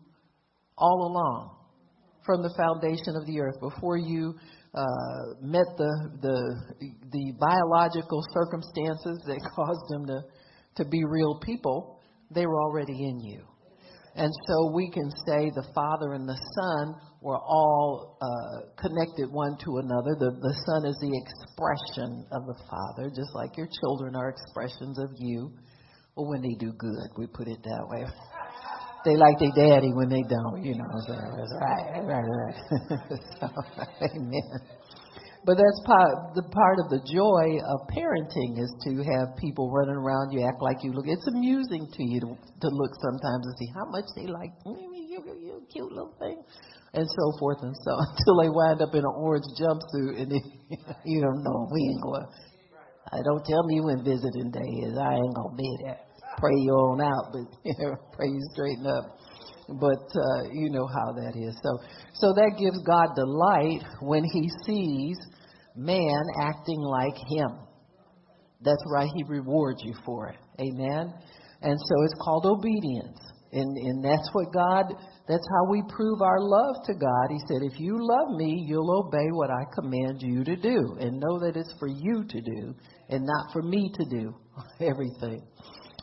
all 0.78 1.08
along 1.08 1.58
from 2.26 2.44
the 2.44 2.54
foundation 2.58 3.16
of 3.16 3.26
the 3.26 3.40
earth 3.40 3.60
before 3.60 3.98
you 3.98 4.34
uh, 4.74 5.36
met 5.42 5.66
the, 5.78 5.92
the 6.22 6.88
the 7.12 7.34
biological 7.40 8.22
circumstances 8.34 9.20
that 9.26 9.40
caused 9.56 9.90
them 9.90 10.06
to 10.08 10.22
to 10.78 10.90
be 10.90 11.04
real 11.04 11.40
people, 11.40 12.00
they 12.34 12.46
were 12.46 12.62
already 12.62 12.94
in 12.94 13.20
you. 13.20 13.44
And 14.16 14.32
so 14.48 14.72
we 14.74 14.90
can 14.90 15.10
say 15.28 15.52
the 15.56 15.68
Father 15.74 16.14
and 16.14 16.28
the 16.28 16.40
Son 16.56 16.96
were 17.22 17.38
all 17.38 18.18
uh, 18.20 18.82
connected 18.82 19.32
one 19.32 19.56
to 19.64 19.78
another. 19.78 20.18
The, 20.18 20.32
the 20.42 20.56
Son 20.66 20.90
is 20.90 20.98
the 20.98 21.14
expression 21.14 22.26
of 22.34 22.50
the 22.50 22.58
Father, 22.66 23.10
just 23.10 23.34
like 23.36 23.56
your 23.56 23.70
children 23.82 24.16
are 24.16 24.30
expressions 24.30 24.98
of 24.98 25.12
you. 25.18 25.54
Well, 26.16 26.28
when 26.28 26.42
they 26.42 26.56
do 26.60 26.74
good, 26.74 27.08
we 27.18 27.28
put 27.28 27.48
it 27.48 27.62
that 27.64 27.86
way. 27.88 28.06
They 29.06 29.16
like 29.18 29.40
their 29.40 29.54
daddy 29.56 29.94
when 29.94 30.10
they 30.10 30.22
don't, 30.30 30.62
you 30.62 30.76
know. 30.78 30.94
So, 31.08 31.14
right, 31.14 32.06
right, 32.06 32.22
right. 32.22 32.58
so, 33.40 33.48
amen. 34.14 34.62
But 35.44 35.58
that's 35.58 35.82
part 35.86 36.38
the 36.38 36.46
part 36.54 36.78
of 36.78 36.94
the 36.94 37.02
joy 37.02 37.58
of 37.66 37.90
parenting 37.90 38.62
is 38.62 38.70
to 38.86 39.02
have 39.18 39.34
people 39.42 39.74
running 39.74 39.98
around 39.98 40.30
you 40.30 40.46
act 40.46 40.62
like 40.62 40.84
you 40.84 40.94
look. 40.94 41.06
It's 41.08 41.26
amusing 41.26 41.90
to 41.90 42.04
you 42.06 42.20
to, 42.22 42.30
to 42.38 42.70
look 42.70 42.94
sometimes 43.02 43.50
and 43.50 43.56
see 43.58 43.70
how 43.74 43.90
much 43.90 44.06
they 44.14 44.30
like 44.30 44.54
you, 45.12 45.20
you 45.44 45.68
cute 45.72 45.92
little 45.92 46.16
thing, 46.20 46.42
and 46.94 47.06
so 47.06 47.26
forth 47.40 47.60
and 47.62 47.76
so 47.84 47.92
until 48.00 48.36
they 48.42 48.50
wind 48.50 48.82
up 48.82 48.96
in 48.96 49.04
an 49.04 49.16
orange 49.16 49.46
jumpsuit 49.60 50.22
and 50.22 50.32
they, 50.32 50.44
you 51.06 51.22
don't 51.22 51.44
know 51.44 51.68
we 51.72 51.82
ain't 51.84 52.02
going. 52.02 52.28
I 53.12 53.20
don't 53.28 53.44
tell 53.44 53.64
me 53.68 53.82
when 53.82 54.04
visiting 54.04 54.52
day 54.52 54.72
is. 54.88 54.96
I 54.96 55.16
ain't 55.16 55.36
gonna 55.36 55.56
be 55.58 55.70
there. 55.84 56.00
Pray 56.40 56.56
you 56.56 56.72
on 56.72 57.02
out, 57.02 57.34
but 57.34 57.44
pray 58.16 58.28
you 58.28 58.40
straighten 58.54 58.88
up 58.88 59.20
but 59.80 60.04
uh, 60.16 60.50
you 60.52 60.70
know 60.70 60.86
how 60.88 61.14
that 61.14 61.34
is. 61.38 61.56
So, 61.64 61.80
so 62.14 62.34
that 62.34 62.56
gives 62.60 62.78
God 62.84 63.16
delight 63.16 63.84
when 64.02 64.24
He 64.24 64.50
sees 64.66 65.18
man 65.76 66.24
acting 66.42 66.82
like 66.82 67.16
Him. 67.16 67.60
That's 68.62 68.84
right. 68.92 69.10
He 69.16 69.24
rewards 69.24 69.82
you 69.84 69.94
for 70.06 70.30
it. 70.30 70.38
Amen. 70.60 71.14
And 71.62 71.80
so 71.80 72.04
it's 72.04 72.14
called 72.22 72.46
obedience, 72.46 73.18
and 73.52 73.78
and 73.78 74.04
that's 74.04 74.30
what 74.34 74.54
God. 74.54 74.94
That's 75.28 75.48
how 75.56 75.72
we 75.72 75.84
prove 75.90 76.22
our 76.22 76.40
love 76.40 76.84
to 76.86 76.94
God. 76.94 77.28
He 77.30 77.40
said, 77.48 77.62
"If 77.64 77.80
you 77.80 77.98
love 78.00 78.36
me, 78.36 78.66
you'll 78.68 79.06
obey 79.06 79.28
what 79.32 79.50
I 79.50 79.64
command 79.76 80.22
you 80.22 80.44
to 80.44 80.56
do, 80.56 80.98
and 81.00 81.20
know 81.20 81.40
that 81.40 81.56
it's 81.56 81.74
for 81.80 81.88
you 81.88 82.24
to 82.24 82.42
do, 82.42 82.76
and 83.10 83.26
not 83.26 83.52
for 83.54 83.62
me 83.62 83.92
to 83.94 84.06
do 84.10 84.36
everything." 84.80 85.42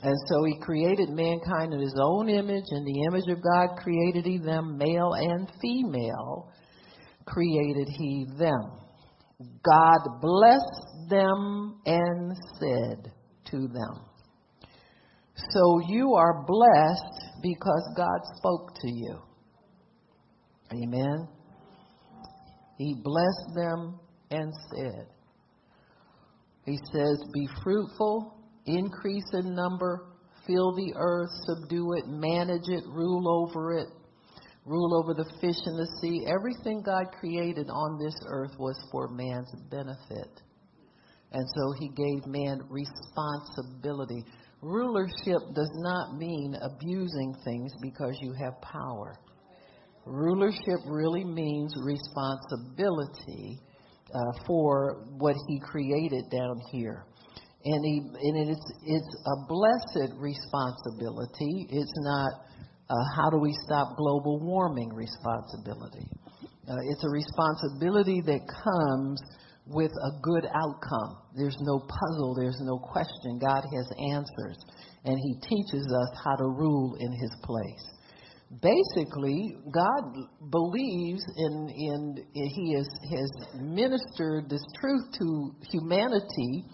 And 0.03 0.15
so 0.29 0.45
he 0.45 0.61
created 0.61 1.09
mankind 1.09 1.75
in 1.75 1.81
his 1.81 1.99
own 2.01 2.29
image. 2.29 2.65
and 2.71 2.87
the 2.87 3.03
image 3.09 3.29
of 3.29 3.43
God 3.43 3.77
created 3.83 4.25
he 4.25 4.39
them, 4.39 4.79
male 4.79 5.15
and 5.15 5.51
female 5.61 6.53
created 7.27 7.89
he 7.89 8.27
them. 8.39 8.79
God 9.63 10.21
blessed 10.21 11.09
them 11.11 11.81
and 11.85 12.37
said 12.61 13.13
to 13.51 13.69
them. 13.69 14.05
So 15.51 15.81
you 15.89 16.15
are 16.15 16.45
blessed 16.47 17.28
because 17.43 17.95
God 17.97 18.21
spoke 18.37 18.75
to 18.81 18.91
you. 18.91 19.19
Amen. 20.73 21.29
He 22.77 22.95
blessed 23.03 23.55
them 23.55 23.99
and 24.31 24.53
said, 24.75 25.07
He 26.65 26.79
says, 26.93 27.23
Be 27.33 27.49
fruitful, 27.63 28.35
increase 28.67 29.31
in 29.33 29.55
number, 29.55 30.07
fill 30.47 30.75
the 30.75 30.93
earth, 30.97 31.31
subdue 31.47 31.95
it, 31.95 32.05
manage 32.07 32.69
it, 32.69 32.85
rule 32.87 33.47
over 33.47 33.79
it, 33.79 33.89
rule 34.65 35.03
over 35.03 35.15
the 35.15 35.29
fish 35.41 35.57
in 35.67 35.77
the 35.77 35.89
sea. 36.01 36.27
Everything 36.29 36.83
God 36.85 37.07
created 37.19 37.69
on 37.71 37.99
this 37.99 38.15
earth 38.27 38.53
was 38.59 38.77
for 38.93 39.09
man's 39.09 39.51
benefit. 39.71 40.43
And 41.33 41.45
so 41.57 41.73
he 41.79 41.89
gave 41.89 42.27
man 42.27 42.61
responsibility. 42.71 44.25
Rulership 44.61 45.55
does 45.55 45.71
not 45.77 46.17
mean 46.17 46.57
abusing 46.61 47.35
things 47.45 47.73
because 47.81 48.19
you 48.21 48.33
have 48.33 48.61
power. 48.61 49.19
Rulership 50.05 50.81
really 50.87 51.25
means 51.25 51.75
responsibility 51.85 53.61
uh, 54.15 54.19
for 54.47 55.05
what 55.19 55.37
he 55.47 55.61
created 55.61 56.25
down 56.31 56.61
here. 56.73 57.05
And, 57.65 57.85
he, 57.85 58.01
and 58.01 58.51
it's, 58.51 58.73
it's 58.87 59.17
a 59.27 59.47
blessed 59.47 60.13
responsibility. 60.19 61.67
It's 61.71 61.93
not 61.99 62.31
how 63.17 63.31
do 63.31 63.39
we 63.39 63.53
stop 63.67 63.97
global 63.97 64.41
warming 64.41 64.91
responsibility. 64.95 66.09
Uh, 66.69 66.77
it's 66.91 67.05
a 67.05 67.11
responsibility 67.11 68.21
that 68.23 68.41
comes 68.49 69.21
with 69.69 69.93
a 69.93 70.21
good 70.23 70.47
outcome. 70.47 71.19
There's 71.37 71.57
no 71.61 71.79
puzzle, 71.81 72.35
there's 72.35 72.61
no 72.61 72.79
question. 72.79 73.39
God 73.39 73.63
has 73.63 73.87
answers, 74.13 74.57
and 75.05 75.17
He 75.19 75.35
teaches 75.49 75.87
us 75.87 76.19
how 76.25 76.37
to 76.37 76.45
rule 76.45 76.97
in 76.99 77.13
His 77.13 77.31
place. 77.43 77.99
Basically, 78.63 79.57
God 79.71 80.15
believes 80.51 81.23
in, 81.37 81.69
in, 81.69 82.25
in 82.35 82.47
He 82.49 82.75
has, 82.75 82.89
has 83.11 83.31
ministered 83.61 84.49
this 84.49 84.65
truth 84.81 85.05
to 85.19 85.53
humanity 85.71 86.65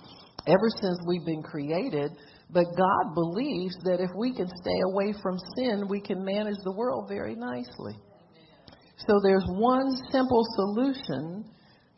ever 0.47 0.69
since 0.81 0.99
we've 1.07 1.27
been 1.27 1.43
created. 1.43 2.13
But 2.51 2.67
God 2.77 3.15
believes 3.15 3.75
that 3.85 3.99
if 4.01 4.11
we 4.17 4.37
can 4.37 4.47
stay 4.47 4.81
away 4.93 5.15
from 5.21 5.39
sin, 5.57 5.89
we 5.89 6.01
can 6.01 6.25
manage 6.25 6.59
the 6.63 6.73
world 6.77 7.09
very 7.09 7.35
nicely. 7.35 7.97
So 9.09 9.19
there's 9.25 9.45
one 9.49 9.97
simple 10.13 10.45
solution 10.55 11.45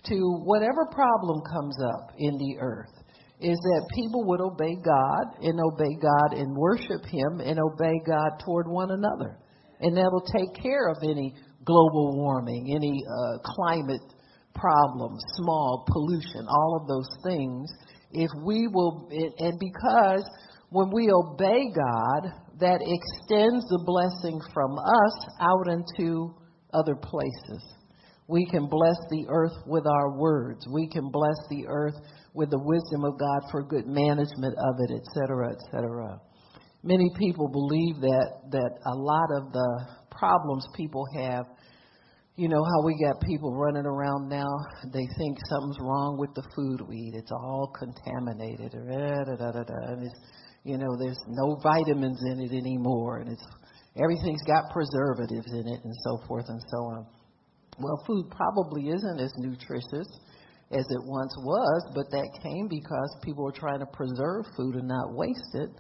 to 0.08 0.16
whatever 0.44 0.86
problem 0.92 1.40
comes 1.50 1.76
up 1.94 2.12
in 2.18 2.36
the 2.38 2.56
earth 2.60 2.92
is 3.40 3.58
that 3.58 3.88
people 3.94 4.25
would 4.25 4.40
obey 4.40 4.75
God 4.82 5.44
and 5.44 5.60
obey 5.60 5.94
God 6.00 6.38
and 6.38 6.56
worship 6.56 7.04
Him 7.04 7.40
and 7.40 7.58
obey 7.60 8.00
God 8.06 8.40
toward 8.44 8.66
one 8.66 8.90
another. 8.90 9.38
And 9.80 9.96
that'll 9.96 10.26
take 10.32 10.54
care 10.62 10.88
of 10.88 10.96
any 11.02 11.34
global 11.64 12.16
warming, 12.16 12.72
any 12.75 13.02
uh, 13.04 13.38
climate 13.44 14.00
problems, 14.54 15.22
smog, 15.36 15.86
pollution, 15.86 16.46
all 16.48 16.80
of 16.80 16.88
those 16.88 17.08
things. 17.25 17.70
If 18.12 18.30
we 18.42 18.68
will, 18.68 19.08
and 19.10 19.60
because 19.60 20.25
when 20.70 20.90
we 20.90 21.10
obey 21.12 21.68
God, 21.75 22.32
that 22.60 22.80
extends 22.80 23.68
the 23.68 23.82
blessing 23.84 24.40
from 24.54 24.78
us 24.78 25.28
out 25.40 25.68
into 25.68 26.34
other 26.72 26.96
places. 26.96 27.75
We 28.28 28.47
can 28.50 28.66
bless 28.66 28.97
the 29.11 29.26
earth 29.28 29.54
with 29.66 29.87
our 29.87 30.18
words. 30.18 30.66
We 30.73 30.88
can 30.88 31.11
bless 31.11 31.38
the 31.49 31.66
earth 31.68 31.95
with 32.35 32.50
the 32.50 32.59
wisdom 32.59 33.04
of 33.04 33.18
God 33.18 33.50
for 33.50 33.62
good 33.62 33.87
management 33.87 34.54
of 34.59 34.75
it, 34.83 34.90
etc., 34.99 35.54
etc. 35.54 36.21
Many 36.83 37.11
people 37.18 37.49
believe 37.49 38.00
that 38.02 38.50
that 38.50 38.71
a 38.85 38.95
lot 38.95 39.30
of 39.40 39.52
the 39.52 39.87
problems 40.11 40.66
people 40.76 41.06
have, 41.16 41.47
you 42.37 42.49
know 42.49 42.62
how 42.62 42.85
we 42.85 42.99
got 42.99 43.21
people 43.23 43.54
running 43.54 43.87
around 43.87 44.28
now, 44.28 44.50
they 44.92 45.06
think 45.18 45.38
something's 45.49 45.78
wrong 45.80 46.16
with 46.18 46.35
the 46.35 46.45
food 46.54 46.87
we 46.88 46.97
eat. 46.97 47.14
It's 47.14 47.33
all 47.33 47.73
contaminated, 47.78 48.75
or 48.75 48.85
da, 48.90 49.37
da, 49.37 49.52
da, 49.52 49.62
da, 49.62 49.92
and 49.92 50.02
it's, 50.02 50.21
you 50.64 50.78
know, 50.78 50.97
there's 50.99 51.18
no 51.28 51.56
vitamins 51.62 52.21
in 52.33 52.40
it 52.40 52.52
anymore, 52.52 53.18
and 53.18 53.30
it's 53.30 53.47
everything's 53.97 54.43
got 54.47 54.69
preservatives 54.73 55.47
in 55.52 55.67
it, 55.67 55.80
and 55.84 55.95
so 56.02 56.19
forth 56.26 56.47
and 56.49 56.60
so 56.71 56.78
on. 56.91 57.06
Well, 57.78 58.02
food 58.06 58.30
probably 58.30 58.89
isn't 58.89 59.21
as 59.21 59.32
nutritious 59.36 60.08
as 60.73 60.84
it 60.91 61.02
once 61.04 61.34
was, 61.39 61.93
but 61.95 62.10
that 62.10 62.41
came 62.43 62.69
because 62.69 63.17
people 63.23 63.45
were 63.45 63.52
trying 63.52 63.80
to 63.80 63.86
preserve 63.86 64.45
food 64.56 64.75
and 64.76 64.89
not 64.89 65.15
waste 65.15 65.54
it. 65.54 65.71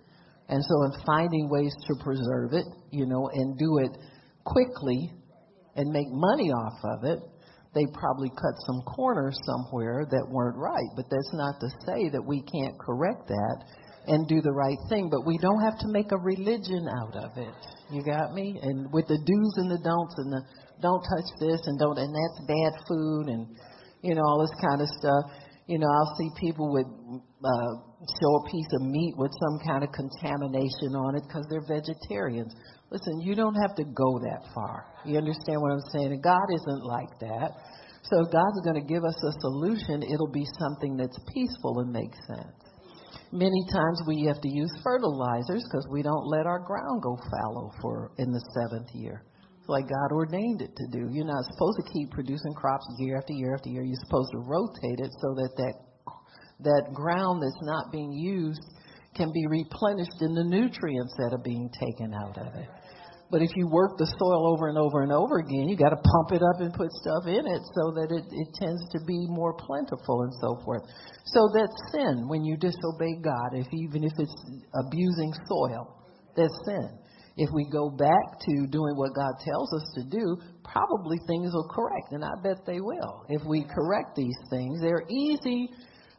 And 0.48 0.62
so, 0.62 0.84
in 0.84 0.92
finding 1.04 1.48
ways 1.50 1.74
to 1.88 2.04
preserve 2.04 2.52
it, 2.52 2.66
you 2.92 3.06
know, 3.06 3.28
and 3.32 3.58
do 3.58 3.78
it 3.78 3.90
quickly 4.44 5.10
and 5.74 5.90
make 5.90 6.06
money 6.10 6.50
off 6.50 6.78
of 6.84 7.04
it, 7.04 7.18
they 7.74 7.84
probably 7.92 8.30
cut 8.30 8.54
some 8.66 8.80
corners 8.82 9.36
somewhere 9.44 10.06
that 10.08 10.26
weren't 10.30 10.56
right. 10.56 10.90
But 10.94 11.06
that's 11.10 11.32
not 11.34 11.60
to 11.60 11.68
say 11.84 12.08
that 12.10 12.24
we 12.24 12.40
can't 12.40 12.78
correct 12.78 13.26
that 13.28 13.56
and 14.06 14.28
do 14.28 14.40
the 14.40 14.52
right 14.52 14.78
thing. 14.88 15.10
But 15.10 15.26
we 15.26 15.36
don't 15.38 15.60
have 15.60 15.78
to 15.80 15.88
make 15.88 16.12
a 16.12 16.16
religion 16.16 16.86
out 17.02 17.16
of 17.16 17.36
it. 17.36 17.58
You 17.90 18.02
got 18.02 18.32
me? 18.32 18.58
And 18.62 18.90
with 18.92 19.08
the 19.08 19.18
do's 19.18 19.54
and 19.58 19.70
the 19.70 19.82
don'ts 19.82 20.14
and 20.16 20.32
the 20.32 20.42
don't 20.82 21.02
touch 21.02 21.28
this 21.40 21.60
and 21.66 21.78
don't 21.78 21.98
and 21.98 22.12
that's 22.12 22.38
bad 22.46 22.72
food 22.88 23.28
and 23.28 23.48
you 24.02 24.14
know 24.14 24.22
all 24.22 24.40
this 24.40 24.56
kind 24.60 24.80
of 24.80 24.88
stuff. 24.88 25.24
You 25.66 25.78
know, 25.82 25.90
I'll 25.90 26.14
see 26.14 26.30
people 26.38 26.70
with 26.70 26.86
uh, 26.86 27.72
show 28.06 28.32
a 28.38 28.44
piece 28.46 28.70
of 28.78 28.86
meat 28.86 29.14
with 29.18 29.32
some 29.34 29.58
kind 29.66 29.82
of 29.82 29.90
contamination 29.90 30.94
on 30.94 31.18
it 31.18 31.26
because 31.26 31.42
they're 31.50 31.66
vegetarians. 31.66 32.54
Listen, 32.90 33.18
you 33.20 33.34
don't 33.34 33.56
have 33.66 33.74
to 33.74 33.84
go 33.84 34.22
that 34.30 34.46
far. 34.54 34.86
You 35.04 35.18
understand 35.18 35.58
what 35.58 35.72
I'm 35.74 35.86
saying? 35.90 36.20
God 36.22 36.46
isn't 36.54 36.84
like 36.86 37.10
that. 37.18 37.50
So 38.06 38.22
if 38.22 38.30
God's 38.30 38.62
going 38.62 38.78
to 38.78 38.86
give 38.86 39.02
us 39.02 39.18
a 39.26 39.32
solution, 39.42 40.06
it'll 40.06 40.30
be 40.30 40.46
something 40.62 40.96
that's 40.96 41.18
peaceful 41.34 41.82
and 41.82 41.90
makes 41.90 42.18
sense. 42.30 42.54
Many 43.32 43.66
times 43.74 43.98
we 44.06 44.22
have 44.30 44.40
to 44.40 44.48
use 44.48 44.70
fertilizers 44.84 45.66
because 45.66 45.88
we 45.90 46.02
don't 46.02 46.30
let 46.30 46.46
our 46.46 46.60
ground 46.60 47.02
go 47.02 47.18
fallow 47.26 47.72
for 47.82 48.12
in 48.18 48.30
the 48.30 48.40
seventh 48.54 48.94
year 48.94 49.24
like 49.68 49.88
God 49.88 50.14
ordained 50.14 50.62
it 50.62 50.74
to 50.76 50.86
do. 50.90 51.08
You're 51.10 51.26
not 51.26 51.44
supposed 51.52 51.78
to 51.82 51.92
keep 51.92 52.10
producing 52.10 52.54
crops 52.54 52.86
year 52.98 53.18
after 53.18 53.32
year 53.32 53.54
after 53.54 53.68
year. 53.68 53.84
You're 53.84 54.04
supposed 54.06 54.30
to 54.32 54.38
rotate 54.38 55.00
it 55.00 55.10
so 55.20 55.34
that 55.34 55.52
that, 55.56 55.74
that 56.60 56.84
ground 56.94 57.42
that's 57.42 57.62
not 57.62 57.92
being 57.92 58.12
used 58.12 58.62
can 59.14 59.32
be 59.32 59.46
replenished 59.48 60.20
in 60.20 60.34
the 60.34 60.44
nutrients 60.44 61.14
that 61.18 61.32
are 61.32 61.42
being 61.42 61.70
taken 61.80 62.12
out 62.14 62.36
of 62.38 62.54
it. 62.54 62.68
But 63.28 63.42
if 63.42 63.50
you 63.56 63.66
work 63.66 63.98
the 63.98 64.06
soil 64.22 64.46
over 64.46 64.68
and 64.68 64.78
over 64.78 65.02
and 65.02 65.10
over 65.10 65.42
again, 65.42 65.66
you 65.66 65.74
got 65.74 65.90
to 65.90 65.98
pump 65.98 66.30
it 66.30 66.42
up 66.46 66.62
and 66.62 66.70
put 66.70 66.92
stuff 67.02 67.26
in 67.26 67.42
it 67.42 67.62
so 67.74 67.90
that 67.98 68.14
it, 68.14 68.22
it 68.30 68.48
tends 68.54 68.78
to 68.94 69.02
be 69.02 69.26
more 69.26 69.50
plentiful 69.58 70.22
and 70.22 70.32
so 70.38 70.62
forth. 70.62 70.86
So 71.34 71.50
that's 71.50 71.74
sin 71.90 72.28
when 72.30 72.44
you 72.44 72.56
disobey 72.56 73.18
God, 73.18 73.58
if 73.58 73.66
even 73.74 74.04
if 74.04 74.12
it's 74.18 74.36
abusing 74.86 75.34
soil. 75.50 75.90
That's 76.36 76.54
sin 76.66 76.86
if 77.36 77.50
we 77.52 77.68
go 77.70 77.90
back 77.90 78.40
to 78.40 78.66
doing 78.66 78.96
what 78.96 79.14
God 79.14 79.34
tells 79.44 79.68
us 79.74 79.86
to 79.96 80.02
do, 80.08 80.36
probably 80.64 81.18
things 81.28 81.52
will 81.52 81.68
correct, 81.68 82.12
and 82.12 82.24
I 82.24 82.32
bet 82.42 82.64
they 82.66 82.80
will. 82.80 83.24
If 83.28 83.44
we 83.44 83.64
correct 83.68 84.16
these 84.16 84.36
things, 84.48 84.80
they're 84.80 85.04
easy. 85.08 85.68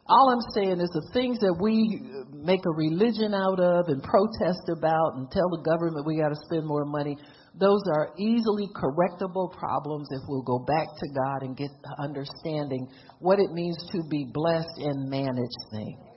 All 0.08 0.30
I'm 0.30 0.46
saying 0.54 0.80
is 0.80 0.88
the 0.94 1.10
things 1.12 1.38
that 1.40 1.58
we 1.60 2.00
make 2.32 2.64
a 2.64 2.70
religion 2.70 3.34
out 3.34 3.60
of 3.60 3.88
and 3.88 4.00
protest 4.02 4.70
about 4.70 5.18
and 5.18 5.30
tell 5.30 5.50
the 5.50 5.62
government 5.66 6.06
we 6.06 6.22
got 6.22 6.30
to 6.30 6.40
spend 6.48 6.64
more 6.64 6.86
money, 6.86 7.18
those 7.58 7.82
are 7.92 8.14
easily 8.16 8.70
correctable 8.72 9.50
problems 9.52 10.06
if 10.12 10.22
we'll 10.28 10.46
go 10.46 10.64
back 10.64 10.86
to 10.86 11.06
God 11.12 11.42
and 11.42 11.56
get 11.56 11.68
understanding 11.98 12.86
what 13.18 13.40
it 13.40 13.50
means 13.52 13.76
to 13.90 14.00
be 14.08 14.24
blessed 14.32 14.78
and 14.78 15.10
manage 15.10 15.58
things 15.74 16.08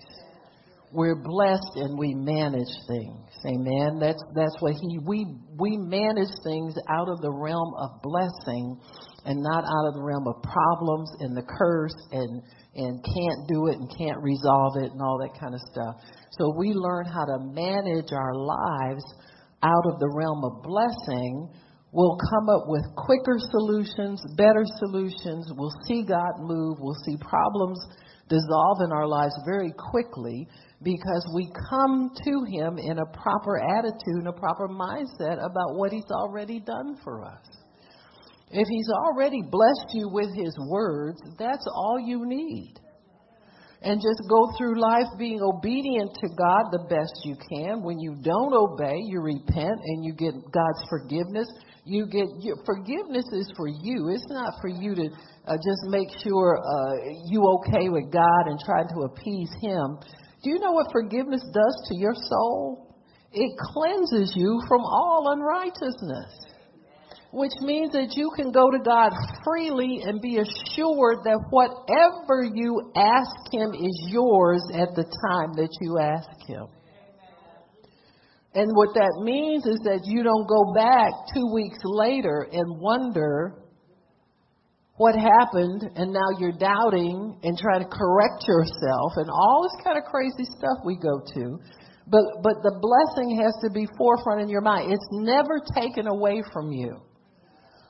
we're 0.93 1.15
blessed 1.15 1.71
and 1.75 1.97
we 1.97 2.13
manage 2.13 2.73
things. 2.87 3.30
Amen. 3.45 3.97
That's 3.99 4.21
that's 4.35 4.55
what 4.59 4.73
he 4.73 4.99
we 5.01 5.25
we 5.57 5.77
manage 5.77 6.29
things 6.45 6.75
out 6.89 7.09
of 7.09 7.21
the 7.21 7.31
realm 7.31 7.73
of 7.73 8.01
blessing 8.03 8.77
and 9.25 9.41
not 9.41 9.65
out 9.65 9.85
of 9.89 9.93
the 9.97 10.03
realm 10.03 10.27
of 10.27 10.41
problems 10.45 11.09
and 11.21 11.35
the 11.35 11.41
curse 11.41 11.97
and 12.11 12.41
and 12.75 13.01
can't 13.01 13.41
do 13.49 13.65
it 13.67 13.81
and 13.81 13.89
can't 13.97 14.21
resolve 14.21 14.77
it 14.77 14.91
and 14.93 15.01
all 15.01 15.17
that 15.17 15.33
kind 15.41 15.53
of 15.53 15.61
stuff. 15.73 15.97
So 16.37 16.53
we 16.55 16.73
learn 16.73 17.05
how 17.05 17.25
to 17.25 17.37
manage 17.49 18.13
our 18.13 18.35
lives 18.37 19.03
out 19.63 19.85
of 19.89 19.99
the 19.99 20.11
realm 20.13 20.45
of 20.45 20.61
blessing. 20.61 21.49
We'll 21.91 22.17
come 22.21 22.47
up 22.47 22.69
with 22.69 22.85
quicker 22.95 23.41
solutions, 23.51 24.21
better 24.37 24.63
solutions. 24.79 25.51
We'll 25.57 25.75
see 25.87 26.05
God 26.05 26.39
move. 26.39 26.77
We'll 26.79 27.01
see 27.05 27.17
problems 27.17 27.81
dissolve 28.29 28.79
in 28.85 28.93
our 28.93 29.07
lives 29.07 29.35
very 29.45 29.73
quickly 29.75 30.47
because 30.83 31.25
we 31.35 31.47
come 31.69 32.09
to 32.25 32.43
Him 32.49 32.77
in 32.77 32.97
a 32.97 33.05
proper 33.05 33.59
attitude 33.77 34.25
and 34.25 34.27
a 34.27 34.33
proper 34.33 34.67
mindset 34.67 35.37
about 35.37 35.75
what 35.75 35.91
He's 35.91 36.09
already 36.11 36.59
done 36.59 36.97
for 37.03 37.23
us. 37.23 37.45
If 38.49 38.67
He's 38.67 38.89
already 38.89 39.41
blessed 39.41 39.93
you 39.93 40.09
with 40.09 40.29
His 40.35 40.55
words, 40.69 41.21
that's 41.37 41.65
all 41.73 41.99
you 41.99 42.25
need. 42.25 42.75
And 43.83 43.99
just 43.99 44.29
go 44.29 44.45
through 44.57 44.79
life 44.79 45.09
being 45.17 45.41
obedient 45.41 46.13
to 46.13 46.27
God 46.37 46.69
the 46.69 46.85
best 46.87 47.25
you 47.25 47.35
can. 47.49 47.81
When 47.81 47.99
you 47.99 48.15
don't 48.21 48.53
obey, 48.53 48.93
you 49.07 49.21
repent 49.21 49.79
and 49.83 50.05
you 50.05 50.13
get 50.13 50.33
God's 50.53 50.83
forgiveness. 50.87 51.49
You 51.83 52.05
get 52.05 52.29
your, 52.41 52.57
forgiveness 52.63 53.25
is 53.33 53.51
for 53.57 53.67
you. 53.67 54.13
It's 54.13 54.29
not 54.29 54.53
for 54.61 54.69
you 54.69 54.93
to 54.93 55.09
uh, 55.47 55.57
just 55.57 55.81
make 55.89 56.09
sure 56.21 56.61
uh, 56.61 56.93
you 57.25 57.41
okay 57.57 57.89
with 57.89 58.11
God 58.13 58.43
and 58.45 58.59
trying 58.63 58.87
to 58.89 59.09
appease 59.09 59.49
Him. 59.61 59.97
Do 60.43 60.49
you 60.49 60.59
know 60.59 60.71
what 60.71 60.91
forgiveness 60.91 61.43
does 61.53 61.89
to 61.89 61.95
your 61.95 62.13
soul? 62.15 62.95
It 63.31 63.51
cleanses 63.73 64.33
you 64.35 64.61
from 64.67 64.81
all 64.81 65.33
unrighteousness 65.33 66.51
which 67.31 67.51
means 67.61 67.93
that 67.93 68.13
you 68.15 68.29
can 68.35 68.51
go 68.51 68.69
to 68.69 68.79
God 68.79 69.11
freely 69.43 70.01
and 70.03 70.21
be 70.21 70.37
assured 70.37 71.23
that 71.23 71.39
whatever 71.49 72.43
you 72.43 72.91
ask 72.95 73.31
Him 73.51 73.71
is 73.73 73.95
yours 74.11 74.61
at 74.73 74.93
the 74.95 75.03
time 75.03 75.53
that 75.55 75.71
you 75.79 75.97
ask 75.97 76.29
Him. 76.45 76.67
And 78.53 78.75
what 78.75 78.93
that 78.95 79.21
means 79.23 79.65
is 79.65 79.79
that 79.85 80.01
you 80.03 80.23
don't 80.23 80.45
go 80.45 80.73
back 80.75 81.13
two 81.33 81.53
weeks 81.53 81.79
later 81.83 82.49
and 82.51 82.81
wonder 82.81 83.60
what 85.01 85.17
happened 85.17 85.81
and 85.97 86.13
now 86.13 86.29
you're 86.37 86.53
doubting 86.61 87.33
and 87.41 87.57
trying 87.57 87.81
to 87.81 87.89
correct 87.89 88.45
yourself 88.45 89.17
and 89.17 89.25
all 89.33 89.65
this 89.65 89.73
kind 89.81 89.97
of 89.97 90.05
crazy 90.05 90.45
stuff 90.45 90.77
we 90.85 90.93
go 90.93 91.17
to. 91.33 91.57
But, 92.05 92.21
but 92.45 92.61
the 92.61 92.77
blessing 92.77 93.33
has 93.41 93.49
to 93.65 93.73
be 93.73 93.89
forefront 93.97 94.45
in 94.45 94.49
your 94.49 94.61
mind. 94.61 94.93
It's 94.93 95.09
never 95.09 95.57
taken 95.73 96.05
away 96.05 96.43
from 96.53 96.69
you. 96.71 97.01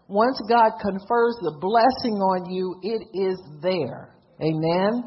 Once 0.07 0.39
God 0.47 0.79
confers 0.79 1.35
the 1.43 1.59
blessing 1.59 2.15
on 2.15 2.47
you, 2.47 2.79
it 2.79 3.03
is 3.11 3.35
there. 3.59 4.15
Amen. 4.39 5.03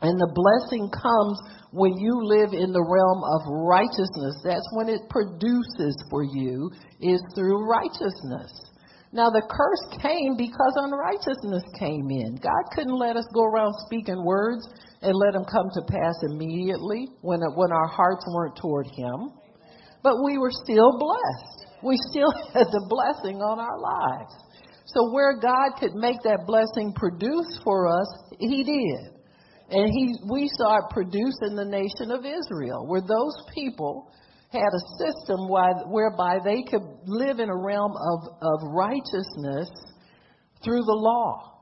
And 0.00 0.16
the 0.16 0.32
blessing 0.32 0.88
comes 0.88 1.36
when 1.72 2.00
you 2.00 2.16
live 2.16 2.56
in 2.56 2.72
the 2.72 2.80
realm 2.80 3.20
of 3.20 3.44
righteousness. 3.60 4.40
That's 4.40 4.68
when 4.72 4.88
it 4.88 5.04
produces 5.12 6.00
for 6.08 6.24
you 6.24 6.70
is 7.04 7.20
through 7.36 7.68
righteousness. 7.68 8.65
Now 9.16 9.32
the 9.32 9.42
curse 9.48 10.02
came 10.04 10.36
because 10.36 10.76
unrighteousness 10.76 11.64
came 11.80 12.12
in. 12.12 12.36
God 12.36 12.64
couldn't 12.76 13.00
let 13.00 13.16
us 13.16 13.26
go 13.32 13.44
around 13.44 13.72
speaking 13.88 14.22
words 14.22 14.68
and 15.00 15.16
let 15.16 15.32
them 15.32 15.44
come 15.48 15.66
to 15.72 15.82
pass 15.88 16.14
immediately 16.28 17.08
when 17.22 17.40
when 17.56 17.72
our 17.72 17.88
hearts 17.88 18.24
weren't 18.28 18.56
toward 18.60 18.86
him. 18.92 19.32
But 20.02 20.22
we 20.22 20.36
were 20.36 20.52
still 20.52 20.98
blessed 21.00 21.56
we 21.82 21.96
still 22.10 22.32
had 22.54 22.66
the 22.72 22.86
blessing 22.88 23.40
on 23.40 23.58
our 23.58 23.78
lives. 23.78 24.34
So 24.86 25.12
where 25.12 25.38
God 25.38 25.78
could 25.78 25.94
make 25.94 26.22
that 26.22 26.46
blessing 26.46 26.92
produce 26.94 27.58
for 27.64 27.88
us, 27.88 28.06
He 28.38 28.62
did. 28.62 29.12
And 29.68 29.90
he, 29.90 30.14
we 30.30 30.48
saw 30.56 30.78
it 30.78 30.84
produce 30.90 31.34
in 31.42 31.56
the 31.56 31.64
nation 31.64 32.12
of 32.12 32.24
Israel, 32.24 32.86
where 32.86 33.00
those 33.00 33.34
people 33.52 34.12
had 34.56 34.74
a 34.74 34.84
system 34.98 35.48
whereby 35.48 36.38
they 36.44 36.62
could 36.62 36.82
live 37.06 37.38
in 37.38 37.48
a 37.48 37.56
realm 37.56 37.92
of, 37.92 38.18
of 38.42 38.72
righteousness 38.74 39.70
through 40.64 40.82
the 40.82 40.98
law. 40.98 41.52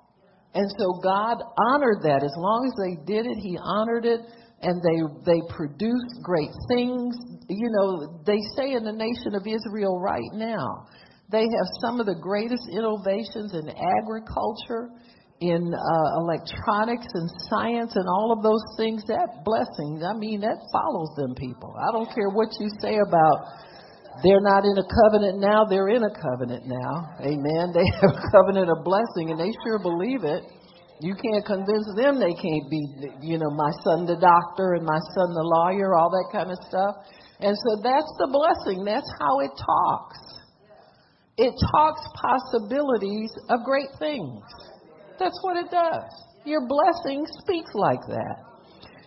And 0.55 0.71
so 0.79 1.01
God 1.03 1.43
honored 1.73 2.03
that. 2.03 2.23
As 2.23 2.35
long 2.37 2.71
as 2.71 2.75
they 2.79 2.95
did 3.05 3.27
it, 3.27 3.39
He 3.39 3.59
honored 3.61 4.07
it, 4.07 4.21
and 4.63 4.81
they 4.81 4.99
they 5.27 5.41
produced 5.51 6.23
great 6.23 6.51
things 6.69 7.17
you 7.49 7.69
know, 7.71 8.23
they 8.27 8.39
say 8.57 8.73
in 8.73 8.85
the 8.85 8.93
nation 8.93 9.35
of 9.35 9.47
Israel 9.47 10.01
right 10.01 10.33
now, 10.33 10.87
they 11.31 11.43
have 11.43 11.69
some 11.81 12.01
of 12.01 12.07
the 12.07 12.15
greatest 12.21 12.63
innovations 12.73 13.53
in 13.53 13.69
agriculture, 13.69 14.91
in 15.51 15.75
uh, 15.75 16.09
electronics 16.25 17.09
and 17.13 17.29
science 17.51 17.93
and 17.97 18.09
all 18.09 18.33
of 18.33 18.43
those 18.43 18.65
things. 18.77 19.05
That 19.09 19.45
blessing, 19.45 20.01
I 20.01 20.17
mean, 20.17 20.41
that 20.41 20.57
follows 20.73 21.13
them 21.17 21.35
people. 21.35 21.75
I 21.77 21.93
don't 21.93 22.09
care 22.15 22.31
what 22.31 22.49
you 22.61 22.69
say 22.81 22.97
about 22.97 23.65
they're 24.23 24.45
not 24.45 24.63
in 24.63 24.79
a 24.79 24.87
covenant 24.87 25.41
now, 25.43 25.65
they're 25.67 25.91
in 25.91 26.05
a 26.05 26.15
covenant 26.15 26.65
now. 26.67 26.93
Amen. 27.21 27.73
They 27.75 27.89
have 27.99 28.15
a 28.15 28.25
covenant 28.31 28.71
of 28.71 28.85
blessing 28.85 29.35
and 29.35 29.41
they 29.41 29.51
sure 29.67 29.83
believe 29.83 30.23
it. 30.23 30.45
You 31.01 31.15
can't 31.19 31.45
convince 31.45 31.89
them 31.97 32.23
they 32.23 32.33
can't 32.39 32.71
be, 32.71 32.81
you 33.21 33.39
know, 33.39 33.51
my 33.51 33.73
son 33.83 34.07
the 34.07 34.15
doctor 34.15 34.79
and 34.79 34.87
my 34.87 35.01
son 35.19 35.35
the 35.35 35.43
lawyer, 35.43 35.99
all 35.99 36.09
that 36.09 36.31
kind 36.31 36.51
of 36.55 36.59
stuff. 36.71 36.95
And 37.41 37.57
so 37.67 37.83
that's 37.83 38.13
the 38.23 38.31
blessing. 38.31 38.85
That's 38.85 39.11
how 39.19 39.41
it 39.41 39.51
talks. 39.59 40.23
It 41.37 41.53
talks 41.75 42.01
possibilities 42.15 43.35
of 43.51 43.65
great 43.67 43.91
things. 43.99 44.39
That's 45.19 45.39
what 45.43 45.57
it 45.57 45.71
does. 45.71 46.11
Your 46.45 46.67
blessing 46.67 47.25
speaks 47.41 47.71
like 47.75 48.01
that. 48.09 48.37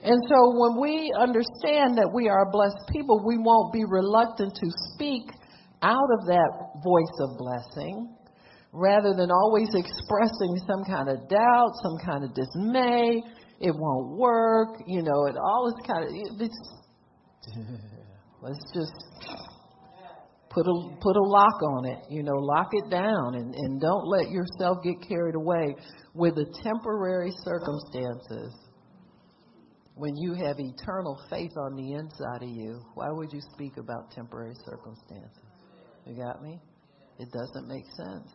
And 0.03 0.19
so 0.29 0.37
when 0.55 0.79
we 0.79 1.11
understand 1.19 1.97
that 1.97 2.09
we 2.13 2.29
are 2.29 2.47
a 2.47 2.51
blessed 2.51 2.89
people, 2.91 3.23
we 3.25 3.37
won't 3.37 3.73
be 3.73 3.83
reluctant 3.87 4.53
to 4.53 4.67
speak 4.93 5.29
out 5.81 6.09
of 6.19 6.25
that 6.27 6.51
voice 6.83 7.15
of 7.21 7.37
blessing 7.37 8.15
rather 8.73 9.13
than 9.17 9.31
always 9.31 9.69
expressing 9.73 10.57
some 10.67 10.83
kind 10.85 11.09
of 11.09 11.27
doubt, 11.29 11.71
some 11.81 11.97
kind 12.05 12.23
of 12.23 12.33
dismay. 12.33 13.21
It 13.59 13.73
won't 13.75 14.17
work, 14.17 14.81
you 14.85 15.01
know, 15.01 15.25
it 15.25 15.35
all 15.35 15.67
is 15.67 15.87
kind 15.87 16.03
of, 16.05 16.41
it's, 16.41 16.77
Let's 18.41 18.63
just 18.73 18.93
put 20.57 20.65
a 20.65 20.97
put 21.01 21.15
a 21.15 21.21
lock 21.21 21.61
on 21.61 21.85
it, 21.85 21.99
you 22.09 22.23
know, 22.23 22.33
lock 22.33 22.69
it 22.71 22.89
down 22.89 23.35
and, 23.35 23.53
and 23.53 23.79
don't 23.79 24.07
let 24.07 24.29
yourself 24.29 24.77
get 24.83 24.95
carried 25.07 25.35
away 25.35 25.75
with 26.15 26.33
the 26.33 26.45
temporary 26.63 27.31
circumstances. 27.43 28.55
When 29.93 30.15
you 30.15 30.33
have 30.33 30.57
eternal 30.59 31.17
faith 31.29 31.51
on 31.57 31.75
the 31.75 31.93
inside 31.93 32.43
of 32.43 32.49
you, 32.49 32.81
why 32.95 33.07
would 33.09 33.31
you 33.31 33.41
speak 33.53 33.77
about 33.77 34.11
temporary 34.11 34.55
circumstances? 34.65 35.45
You 36.05 36.15
got 36.15 36.41
me? 36.41 36.59
It 37.19 37.29
doesn't 37.31 37.67
make 37.67 37.85
sense. 37.97 38.29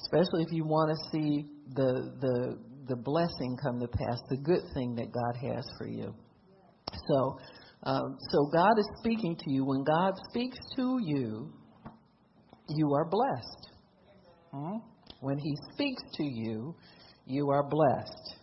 Especially 0.00 0.42
if 0.42 0.52
you 0.52 0.64
want 0.64 0.90
to 0.90 1.10
see 1.10 1.46
the 1.74 2.12
the 2.20 2.58
the 2.88 2.96
blessing 2.96 3.58
come 3.62 3.78
to 3.80 3.88
pass, 3.88 4.18
the 4.30 4.38
good 4.38 4.64
thing 4.72 4.94
that 4.94 5.12
God 5.12 5.54
has 5.54 5.66
for 5.78 5.86
you. 5.86 6.14
So 7.08 7.38
um, 7.84 8.16
so 8.30 8.46
God 8.52 8.78
is 8.78 8.88
speaking 8.98 9.36
to 9.36 9.52
you. 9.52 9.64
When 9.64 9.84
God 9.84 10.14
speaks 10.30 10.58
to 10.76 10.98
you, 11.02 11.52
you 12.68 12.92
are 12.94 13.08
blessed. 13.08 13.68
Hmm? 14.52 14.78
When 15.20 15.38
He 15.38 15.56
speaks 15.72 16.02
to 16.14 16.24
you, 16.24 16.74
you 17.26 17.50
are 17.50 17.68
blessed. 17.68 18.36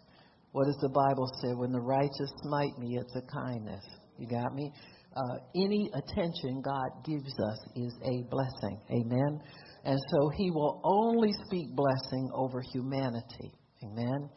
What 0.51 0.65
does 0.65 0.77
the 0.81 0.89
Bible 0.89 1.27
say? 1.41 1.53
When 1.53 1.71
the 1.71 1.81
righteous 1.81 2.31
smite 2.43 2.77
me, 2.79 2.97
it's 2.99 3.15
a 3.15 3.21
kindness. 3.43 3.83
You 4.17 4.27
got 4.27 4.53
me? 4.53 4.71
Uh, 5.15 5.37
any 5.55 5.89
attention 5.93 6.61
God 6.63 7.03
gives 7.05 7.33
us 7.39 7.59
is 7.75 7.93
a 8.03 8.23
blessing. 8.29 8.79
Amen. 8.91 9.39
And 9.85 9.99
so 10.11 10.29
He 10.37 10.51
will 10.51 10.81
only 10.83 11.33
speak 11.45 11.75
blessing 11.75 12.29
over 12.33 12.61
humanity. 12.73 13.51
Amen. 13.83 14.29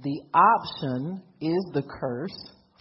The 0.00 0.20
option 0.34 1.22
is 1.40 1.64
the 1.72 1.82
curse 1.82 2.36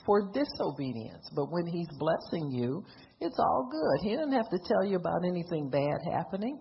for 0.05 0.31
disobedience. 0.31 1.29
But 1.35 1.51
when 1.51 1.67
He's 1.67 1.89
blessing 1.97 2.51
you, 2.51 2.83
it's 3.25 3.39
all 3.39 3.69
good. 3.71 4.09
He 4.09 4.15
doesn't 4.15 4.31
have 4.31 4.49
to 4.49 4.59
tell 4.67 4.85
you 4.85 4.97
about 4.97 5.25
anything 5.25 5.69
bad 5.69 5.97
happening 6.13 6.59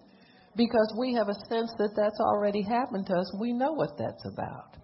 because 0.56 0.94
we 0.98 1.14
have 1.14 1.28
a 1.28 1.38
sense 1.48 1.70
that 1.78 1.92
that's 1.96 2.20
already 2.20 2.62
happened 2.62 3.06
to 3.06 3.14
us. 3.14 3.36
We 3.40 3.52
know 3.52 3.72
what 3.72 3.90
that's 3.98 4.24
about. 4.32 4.76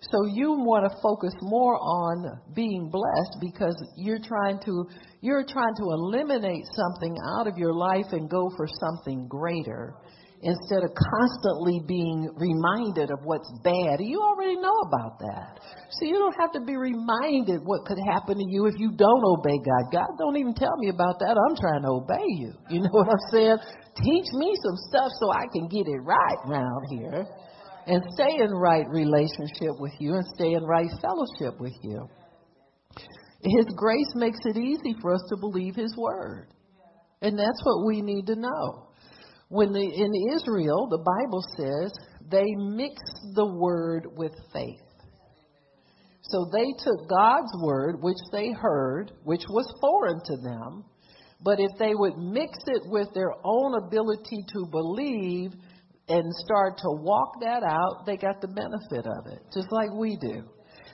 So 0.00 0.26
you 0.32 0.52
want 0.52 0.84
to 0.84 0.96
focus 1.02 1.34
more 1.42 1.74
on 1.74 2.40
being 2.54 2.88
blessed 2.88 3.38
because 3.40 3.74
you're 3.96 4.22
trying 4.22 4.60
to 4.64 4.86
you're 5.20 5.44
trying 5.44 5.74
to 5.74 5.82
eliminate 5.82 6.64
something 6.70 7.16
out 7.36 7.48
of 7.48 7.58
your 7.58 7.74
life 7.74 8.06
and 8.12 8.30
go 8.30 8.48
for 8.56 8.68
something 8.78 9.26
greater 9.26 9.94
instead 10.42 10.86
of 10.86 10.90
constantly 10.94 11.82
being 11.86 12.30
reminded 12.38 13.10
of 13.10 13.18
what's 13.24 13.50
bad. 13.64 13.98
You 13.98 14.22
already 14.22 14.56
know 14.56 14.78
about 14.86 15.18
that. 15.18 15.58
So 15.90 16.06
you 16.06 16.14
don't 16.14 16.36
have 16.38 16.52
to 16.52 16.60
be 16.60 16.76
reminded 16.76 17.60
what 17.64 17.84
could 17.86 17.98
happen 18.06 18.38
to 18.38 18.46
you 18.46 18.66
if 18.66 18.74
you 18.78 18.92
don't 18.94 19.24
obey 19.24 19.58
God. 19.58 19.90
God 19.90 20.10
don't 20.18 20.36
even 20.36 20.54
tell 20.54 20.76
me 20.78 20.90
about 20.90 21.18
that. 21.18 21.34
I'm 21.34 21.56
trying 21.56 21.82
to 21.82 21.90
obey 22.02 22.26
you. 22.38 22.52
You 22.70 22.82
know 22.84 22.90
what 22.92 23.08
I'm 23.08 23.30
saying? 23.32 23.56
Teach 23.96 24.28
me 24.34 24.54
some 24.62 24.76
stuff 24.88 25.10
so 25.18 25.32
I 25.32 25.46
can 25.52 25.66
get 25.66 25.88
it 25.88 25.98
right 26.04 26.38
around 26.46 26.82
here 26.90 27.26
and 27.86 28.04
stay 28.14 28.38
in 28.38 28.50
right 28.52 28.86
relationship 28.88 29.80
with 29.80 29.92
you 29.98 30.14
and 30.14 30.24
stay 30.36 30.52
in 30.52 30.62
right 30.62 30.90
fellowship 31.02 31.58
with 31.58 31.72
you. 31.82 32.06
His 33.42 33.66
grace 33.74 34.12
makes 34.14 34.38
it 34.44 34.56
easy 34.56 34.94
for 35.00 35.14
us 35.14 35.22
to 35.30 35.36
believe 35.36 35.74
His 35.74 35.96
word. 35.96 36.48
And 37.22 37.38
that's 37.38 37.60
what 37.64 37.86
we 37.86 38.02
need 38.02 38.26
to 38.26 38.36
know. 38.36 38.87
When 39.48 39.72
the, 39.72 39.80
in 39.80 40.36
Israel, 40.36 40.88
the 40.90 40.98
Bible 40.98 41.42
says 41.56 41.92
they 42.30 42.44
mixed 42.56 43.34
the 43.34 43.46
word 43.46 44.06
with 44.16 44.32
faith. 44.52 44.80
So 46.22 46.44
they 46.52 46.66
took 46.84 47.08
God's 47.08 47.52
word, 47.62 48.02
which 48.02 48.18
they 48.32 48.50
heard, 48.52 49.12
which 49.24 49.44
was 49.48 49.72
foreign 49.80 50.20
to 50.26 50.36
them, 50.42 50.84
but 51.40 51.60
if 51.60 51.70
they 51.78 51.94
would 51.94 52.18
mix 52.18 52.58
it 52.66 52.82
with 52.86 53.08
their 53.14 53.32
own 53.44 53.74
ability 53.86 54.44
to 54.52 54.66
believe 54.70 55.52
and 56.08 56.24
start 56.44 56.76
to 56.78 56.90
walk 57.00 57.40
that 57.40 57.62
out, 57.62 58.04
they 58.06 58.16
got 58.16 58.40
the 58.40 58.48
benefit 58.48 59.06
of 59.06 59.32
it, 59.32 59.40
just 59.54 59.70
like 59.70 59.90
we 59.94 60.18
do. 60.20 60.42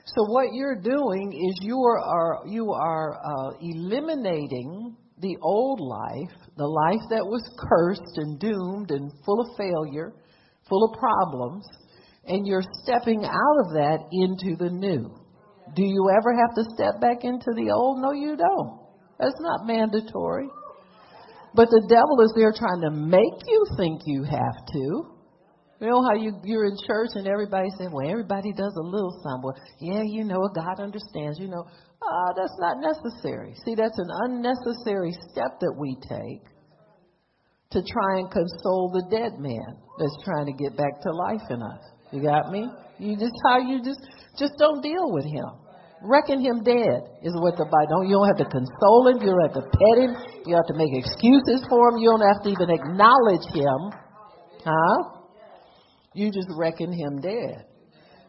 So 0.07 0.25
what 0.29 0.53
you're 0.53 0.81
doing 0.81 1.33
is 1.33 1.67
you 1.67 1.79
are 1.81 2.43
you 2.47 2.73
are 2.73 3.15
uh, 3.15 3.57
eliminating 3.61 4.84
the 5.21 5.37
old 5.43 5.81
life, 5.81 6.37
the 6.57 6.67
life 6.67 7.03
that 7.11 7.25
was 7.25 7.43
cursed 7.59 8.17
and 8.17 8.39
doomed 8.39 8.91
and 8.91 9.13
full 9.25 9.41
of 9.41 9.57
failure, 9.57 10.13
full 10.69 10.85
of 10.85 10.99
problems, 10.99 11.65
and 12.27 12.47
you're 12.47 12.65
stepping 12.83 13.25
out 13.25 13.57
of 13.65 13.73
that 13.75 13.99
into 14.13 14.57
the 14.57 14.71
new. 14.71 15.15
Do 15.75 15.83
you 15.83 16.11
ever 16.11 16.35
have 16.35 16.55
to 16.57 16.65
step 16.75 17.01
back 17.01 17.25
into 17.25 17.53
the 17.55 17.71
old? 17.71 18.01
No, 18.01 18.13
you 18.13 18.37
don't. 18.37 18.81
That's 19.19 19.39
not 19.41 19.67
mandatory. 19.67 20.49
But 21.55 21.71
the 21.71 21.87
devil 21.89 22.21
is 22.21 22.33
there 22.35 22.53
trying 22.53 22.83
to 22.83 22.91
make 22.91 23.39
you 23.47 23.65
think 23.77 24.03
you 24.07 24.25
have 24.25 24.67
to. 24.73 25.15
You 25.81 25.91
know 25.91 26.03
how 26.03 26.15
you 26.15 26.33
you're 26.45 26.67
in 26.67 26.77
church 26.87 27.11
and 27.15 27.27
everybody 27.27 27.69
saying, 27.79 27.91
"Well, 27.93 28.09
everybody 28.09 28.53
does 28.53 28.75
a 28.75 28.83
little 28.83 29.13
something." 29.23 29.43
Well, 29.43 29.57
yeah, 29.81 30.03
you 30.03 30.25
know, 30.25 30.41
God 30.55 30.81
understands. 30.81 31.39
You 31.39 31.49
know, 31.49 31.65
uh, 32.05 32.33
that's 32.37 32.57
not 32.59 32.77
necessary. 32.81 33.55
See, 33.65 33.75
that's 33.75 33.99
an 33.99 34.11
unnecessary 34.29 35.13
step 35.31 35.61
that 35.61 35.75
we 35.77 35.97
take 36.03 36.45
to 37.71 37.83
try 37.83 38.21
and 38.21 38.31
console 38.31 38.93
the 38.93 39.05
dead 39.11 39.41
man 39.41 39.81
that's 39.99 40.17
trying 40.25 40.47
to 40.47 40.53
get 40.53 40.77
back 40.77 41.01
to 41.03 41.11
life 41.11 41.43
in 41.51 41.63
us. 41.63 41.83
You 42.13 42.23
got 42.23 42.53
me? 42.53 42.69
You 42.99 43.17
just 43.17 43.35
how 43.45 43.59
you 43.59 43.83
just 43.83 44.01
just 44.39 44.53
don't 44.59 44.83
deal 44.83 45.11
with 45.11 45.25
him. 45.25 45.65
Reckon 46.05 46.39
him 46.39 46.63
dead 46.63 47.01
is 47.25 47.33
what 47.41 47.57
the 47.57 47.65
Bible. 47.65 47.89
Don't 47.91 48.07
you 48.07 48.21
don't 48.21 48.29
have 48.29 48.43
to 48.45 48.51
console 48.53 49.09
him. 49.09 49.19
You 49.25 49.33
don't 49.33 49.47
have 49.49 49.59
to 49.59 49.67
pet 49.67 49.97
him. 49.99 50.13
You 50.47 50.55
have 50.55 50.69
to 50.69 50.77
make 50.77 50.93
excuses 50.93 51.65
for 51.67 51.89
him. 51.89 51.99
You 51.99 52.13
don't 52.13 52.29
have 52.29 52.45
to 52.45 52.51
even 52.53 52.71
acknowledge 52.71 53.47
him, 53.51 53.81
huh? 54.63 54.99
You 56.13 56.31
just 56.31 56.49
reckon 56.55 56.93
him 56.93 57.21
dead 57.21 57.74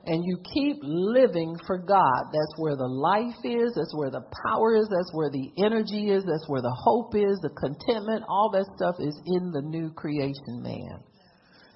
and 0.05 0.23
you 0.23 0.37
keep 0.53 0.77
living 0.83 1.55
for 1.65 1.79
God. 1.79 2.29
That's 2.31 2.53
where 2.57 2.75
the 2.75 2.87
life 2.87 3.43
is, 3.43 3.73
that's 3.75 3.95
where 3.95 4.11
the 4.11 4.21
power 4.45 4.75
is, 4.75 4.87
that's 4.89 5.11
where 5.13 5.31
the 5.31 5.51
energy 5.57 6.11
is, 6.11 6.23
that's 6.23 6.47
where 6.47 6.61
the 6.61 6.75
hope 6.77 7.15
is, 7.15 7.39
the 7.41 7.49
contentment, 7.49 8.23
all 8.29 8.51
that 8.53 8.67
stuff 8.77 8.97
is 8.99 9.19
in 9.25 9.51
the 9.51 9.61
new 9.61 9.89
creation 9.91 10.61
man. 10.61 10.99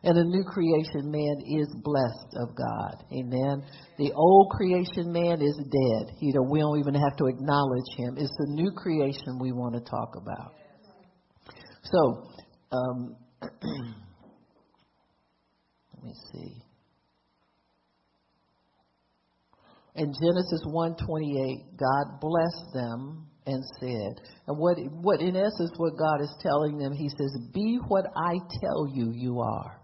And 0.03 0.15
the 0.15 0.23
new 0.23 0.43
creation 0.45 1.11
man 1.11 1.41
is 1.43 1.67
blessed 1.83 2.37
of 2.39 2.55
God. 2.55 3.03
Amen. 3.11 3.65
The 3.97 4.13
old 4.13 4.51
creation 4.51 5.11
man 5.11 5.41
is 5.41 5.57
dead. 5.57 6.15
You 6.21 6.35
know, 6.35 6.43
we 6.49 6.59
don't 6.59 6.79
even 6.79 6.93
have 6.93 7.17
to 7.17 7.25
acknowledge 7.25 7.83
him. 7.97 8.15
It's 8.17 8.31
the 8.37 8.47
new 8.47 8.71
creation 8.71 9.39
we 9.41 9.51
want 9.51 9.75
to 9.75 9.81
talk 9.81 10.15
about. 10.15 10.53
So, 11.83 12.29
um, 12.71 13.17
let 13.41 13.51
me 16.03 16.13
see. 16.31 16.68
In 19.95 20.13
Genesis 20.13 20.61
1:28, 20.65 21.77
God 21.77 22.19
blessed 22.21 22.73
them 22.73 23.27
and 23.45 23.63
said, 23.79 24.21
and 24.47 24.57
what 24.57 24.77
what 25.01 25.21
in 25.21 25.35
essence 25.35 25.71
what 25.77 25.97
God 25.97 26.21
is 26.21 26.33
telling 26.41 26.77
them, 26.77 26.93
He 26.93 27.09
says, 27.09 27.37
"Be 27.53 27.79
what 27.87 28.05
I 28.15 28.33
tell 28.61 28.87
you 28.93 29.11
you 29.11 29.39
are." 29.39 29.81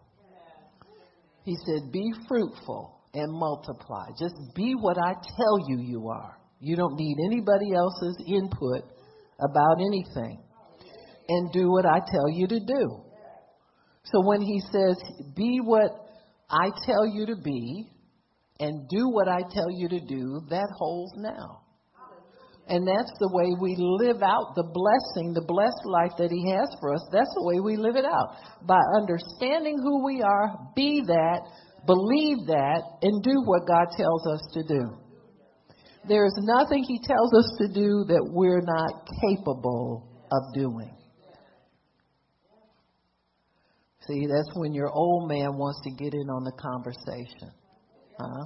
He 1.43 1.55
said, 1.65 1.91
"Be 1.91 2.11
fruitful 2.27 3.01
and 3.13 3.31
multiply. 3.31 4.07
Just 4.19 4.35
be 4.55 4.73
what 4.75 4.97
I 4.97 5.13
tell 5.13 5.59
you 5.67 5.79
you 5.79 6.09
are. 6.09 6.37
You 6.59 6.75
don't 6.75 6.95
need 6.95 7.17
anybody 7.25 7.73
else's 7.73 8.17
input 8.27 8.83
about 9.39 9.79
anything, 9.79 10.39
and 11.29 11.51
do 11.51 11.71
what 11.71 11.85
I 11.85 11.99
tell 11.99 12.29
you 12.29 12.47
to 12.47 12.59
do." 12.59 13.01
So 14.03 14.21
when 14.21 14.41
He 14.41 14.59
says, 14.71 14.97
"Be 15.35 15.59
what 15.61 15.91
I 16.49 16.69
tell 16.85 17.07
you 17.07 17.25
to 17.25 17.35
be," 17.35 17.89
and 18.59 18.87
do 18.89 19.09
what 19.09 19.27
I 19.27 19.41
tell 19.51 19.69
you 19.69 19.89
to 19.89 19.99
do, 19.99 20.41
that 20.49 20.67
holds 20.77 21.13
now. 21.17 21.61
And 22.67 22.87
that's 22.87 23.11
the 23.19 23.29
way 23.31 23.53
we 23.61 23.75
live 23.77 24.23
out 24.23 24.55
the 24.55 24.65
blessing, 24.65 25.33
the 25.33 25.45
blessed 25.45 25.85
life 25.85 26.17
that 26.17 26.31
He 26.31 26.49
has 26.49 26.67
for 26.79 26.95
us. 26.95 27.05
That's 27.11 27.29
the 27.35 27.45
way 27.45 27.59
we 27.59 27.77
live 27.77 27.95
it 27.95 28.05
out. 28.05 28.37
By 28.65 28.81
understanding 28.97 29.77
who 29.77 30.03
we 30.03 30.23
are, 30.23 30.49
be 30.75 31.03
that, 31.05 31.41
believe 31.85 32.47
that, 32.47 32.81
and 33.03 33.21
do 33.21 33.43
what 33.45 33.67
God 33.67 33.85
tells 33.95 34.25
us 34.25 34.41
to 34.53 34.63
do. 34.63 34.81
There 36.07 36.25
is 36.25 36.33
nothing 36.41 36.83
He 36.83 36.99
tells 37.05 37.33
us 37.35 37.49
to 37.59 37.67
do 37.67 38.05
that 38.07 38.29
we're 38.33 38.65
not 38.65 39.05
capable 39.21 40.09
of 40.31 40.53
doing. 40.55 40.91
See, 44.07 44.25
that's 44.25 44.51
when 44.55 44.73
your 44.73 44.89
old 44.89 45.29
man 45.29 45.57
wants 45.57 45.81
to 45.83 45.91
get 45.91 46.13
in 46.13 46.29
on 46.29 46.43
the 46.43 46.53
conversation. 46.57 47.53
Huh? 48.19 48.45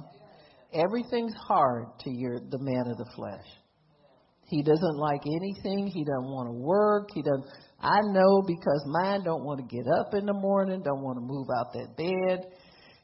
Everything's 0.72 1.34
hard 1.34 1.86
to 2.00 2.10
your 2.10 2.38
the 2.38 2.58
man 2.58 2.86
of 2.86 2.98
the 2.98 3.10
flesh. 3.16 3.46
He 4.46 4.62
doesn't 4.62 4.96
like 4.96 5.22
anything. 5.26 5.86
He 5.86 6.04
doesn't 6.04 6.30
want 6.30 6.48
to 6.48 6.58
work. 6.58 7.08
He 7.14 7.22
doesn't. 7.22 7.46
I 7.80 8.00
know 8.10 8.42
because 8.42 8.82
mine 8.86 9.22
don't 9.24 9.44
want 9.44 9.60
to 9.60 9.66
get 9.66 9.86
up 9.86 10.12
in 10.14 10.26
the 10.26 10.34
morning. 10.34 10.82
Don't 10.82 11.02
want 11.02 11.18
to 11.18 11.24
move 11.24 11.46
out 11.56 11.72
that 11.72 11.96
bed. 11.96 12.50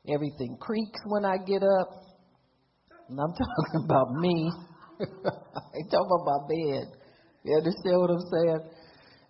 Everything 0.09 0.57
creaks 0.61 1.01
when 1.07 1.25
I 1.25 1.37
get 1.39 1.63
up. 1.63 1.89
And 3.09 3.19
I'm 3.21 3.33
talking 3.39 3.85
about 3.85 4.11
me. 4.15 4.51
I'm 5.01 5.89
talking 5.91 6.19
about 6.23 6.49
bed. 6.49 6.99
You 7.45 7.57
understand 7.59 7.99
what 7.99 8.11
I'm 8.11 8.27
saying? 8.27 8.61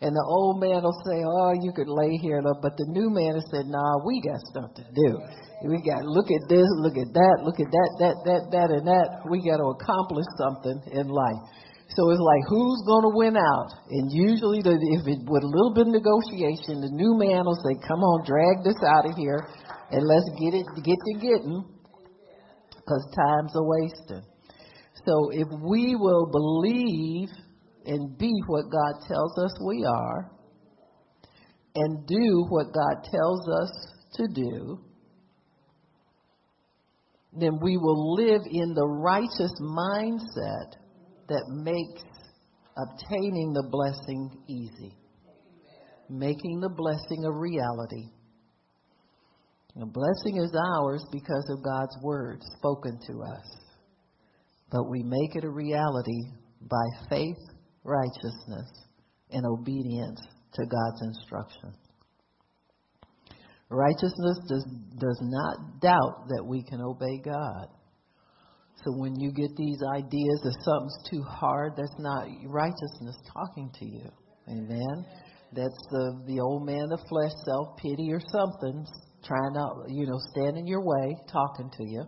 And 0.05 0.13
the 0.13 0.27
old 0.29 0.61
man 0.61 0.85
will 0.85 1.01
say, 1.09 1.25
"Oh, 1.25 1.57
you 1.57 1.73
could 1.73 1.89
lay 1.89 2.21
here," 2.21 2.45
but 2.45 2.77
the 2.77 2.85
new 2.93 3.09
man 3.09 3.33
has 3.33 3.49
said, 3.49 3.65
"Nah, 3.65 4.05
we 4.05 4.21
got 4.21 4.41
stuff 4.53 4.75
to 4.77 4.85
do." 4.93 5.17
We 5.65 5.81
got 5.81 6.05
look 6.05 6.29
at 6.29 6.45
this, 6.53 6.69
look 6.85 7.01
at 7.01 7.17
that, 7.17 7.37
look 7.41 7.57
at 7.57 7.71
that, 7.73 7.91
that, 8.05 8.17
that, 8.29 8.43
that, 8.53 8.69
and 8.77 8.85
that. 8.85 9.25
We 9.25 9.41
got 9.41 9.57
to 9.57 9.73
accomplish 9.73 10.29
something 10.37 10.93
in 10.93 11.09
life. 11.09 11.43
So 11.97 12.13
it's 12.13 12.21
like 12.21 12.45
who's 12.45 12.85
going 12.85 13.09
to 13.09 13.15
win 13.17 13.37
out? 13.41 13.73
And 13.89 14.13
usually, 14.13 14.61
the, 14.61 14.77
if 14.77 15.09
it 15.09 15.25
with 15.25 15.45
a 15.49 15.49
little 15.49 15.73
bit 15.73 15.89
of 15.89 15.97
negotiation, 15.97 16.85
the 16.85 16.93
new 16.93 17.17
man 17.17 17.49
will 17.49 17.57
say, 17.65 17.73
"Come 17.89 18.05
on, 18.05 18.29
drag 18.29 18.69
this 18.69 18.77
out 18.85 19.09
of 19.09 19.17
here, 19.17 19.49
and 19.97 20.05
let's 20.05 20.29
get 20.37 20.53
it, 20.53 20.69
get 20.85 21.01
to 21.01 21.15
getting, 21.25 21.65
because 22.69 23.03
time's 23.17 23.57
a 23.57 23.65
wasting." 23.65 24.29
So 25.09 25.31
if 25.33 25.49
we 25.65 25.97
will 25.97 26.29
believe 26.29 27.33
and 27.87 28.18
be 28.18 28.33
what 28.46 28.70
God 28.70 28.94
tells 29.07 29.38
us 29.38 29.53
we 29.64 29.85
are, 29.85 30.31
and 31.75 32.07
do 32.07 32.46
what 32.49 32.66
God 32.72 33.05
tells 33.11 33.49
us 33.49 33.70
to 34.14 34.27
do, 34.35 34.79
then 37.33 37.59
we 37.61 37.77
will 37.77 38.14
live 38.14 38.40
in 38.51 38.75
the 38.75 38.87
righteous 38.87 39.53
mindset 39.61 40.72
that 41.29 41.44
makes 41.49 42.03
obtaining 42.77 43.53
the 43.53 43.68
blessing 43.70 44.31
easy, 44.49 44.96
making 46.09 46.61
the 46.61 46.70
blessing 46.70 47.25
a 47.25 47.33
reality. 47.33 48.11
The 49.75 49.87
blessing 49.87 50.38
is 50.42 50.55
ours 50.79 51.05
because 51.12 51.46
of 51.51 51.62
God's 51.62 51.96
word 52.03 52.40
spoken 52.57 52.99
to 53.09 53.22
us. 53.22 53.46
But 54.70 54.88
we 54.88 55.03
make 55.03 55.37
it 55.37 55.44
a 55.44 55.51
reality 55.51 56.33
by 56.62 57.07
faith, 57.11 57.37
righteousness, 57.87 58.68
and 59.31 59.46
obedience 59.46 60.20
to 60.55 60.66
God's 60.66 61.03
instruction. 61.03 61.72
Righteousness 63.68 64.38
does, 64.49 64.64
does 64.99 65.18
not 65.22 65.81
doubt 65.81 66.29
that 66.29 66.44
we 66.44 66.62
can 66.62 66.81
obey 66.81 67.18
God. 67.25 67.66
So 68.85 68.92
when 68.92 69.18
you 69.18 69.33
get 69.33 69.57
these 69.57 69.79
ideas 69.96 70.40
that 70.44 70.57
something's 70.62 71.11
too 71.11 71.22
hard, 71.22 71.72
that's 71.77 71.99
not 71.99 72.29
righteousness 72.44 73.16
talking 73.33 73.70
to 73.81 73.85
you. 73.87 74.09
Amen. 74.49 75.05
That's 75.53 75.81
the 75.90 76.22
the 76.27 76.40
old 76.40 76.66
man, 76.66 76.92
of 76.92 77.01
flesh, 77.09 77.33
self 77.46 77.77
pity 77.79 78.12
or 78.12 78.20
something 78.31 78.85
trying 79.25 79.55
to 79.55 79.66
you 79.88 80.07
know 80.07 80.18
stand 80.35 80.57
in 80.57 80.66
your 80.66 80.85
way, 80.85 81.16
talking 81.33 81.70
to 81.70 81.85
you. 81.85 82.05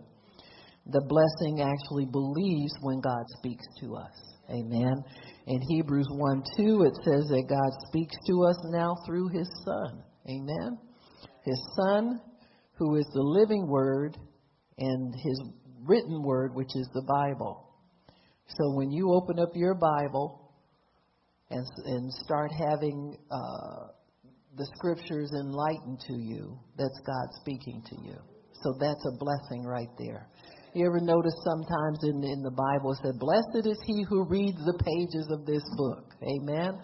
The 0.85 1.01
blessing 1.01 1.61
actually 1.61 2.05
believes 2.05 2.71
when 2.81 3.01
God 3.01 3.23
speaks 3.39 3.65
to 3.81 3.95
us. 3.95 4.29
Amen. 4.49 4.93
In 5.49 5.61
Hebrews 5.61 6.07
1 6.11 6.43
2, 6.57 6.83
it 6.83 6.95
says 7.03 7.27
that 7.29 7.47
God 7.49 7.71
speaks 7.89 8.15
to 8.27 8.45
us 8.45 8.57
now 8.65 8.95
through 9.05 9.27
his 9.29 9.49
Son. 9.65 10.03
Amen 10.29 10.77
his 11.49 11.61
Son, 11.75 12.21
who 12.77 12.95
is 12.95 13.05
the 13.13 13.21
living 13.21 13.67
Word, 13.67 14.17
and 14.77 15.13
his 15.13 15.41
written 15.83 16.23
Word, 16.23 16.53
which 16.55 16.75
is 16.75 16.87
the 16.93 17.03
Bible. 17.07 17.65
So 18.47 18.73
when 18.75 18.91
you 18.91 19.11
open 19.13 19.39
up 19.39 19.51
your 19.55 19.75
Bible 19.75 20.51
and, 21.49 21.65
and 21.85 22.13
start 22.13 22.51
having 22.51 23.17
uh, 23.31 23.87
the 24.57 24.67
scriptures 24.75 25.31
enlightened 25.33 25.99
to 26.07 26.13
you, 26.13 26.57
that's 26.77 26.99
God 27.05 27.27
speaking 27.41 27.83
to 27.89 27.95
you. 28.03 28.15
So 28.63 28.73
that's 28.79 29.05
a 29.05 29.17
blessing 29.17 29.63
right 29.63 29.89
there. 29.97 30.27
You 30.73 30.85
ever 30.85 30.99
notice 30.99 31.33
sometimes 31.43 31.99
in, 32.03 32.23
in 32.23 32.43
the 32.43 32.53
Bible 32.53 32.91
it 32.93 32.99
said, 33.01 33.17
Blessed 33.17 33.65
is 33.65 33.79
he 33.85 34.05
who 34.07 34.25
reads 34.25 34.57
the 34.65 34.77
pages 34.77 35.27
of 35.31 35.45
this 35.45 35.63
book. 35.75 36.13
Amen? 36.21 36.77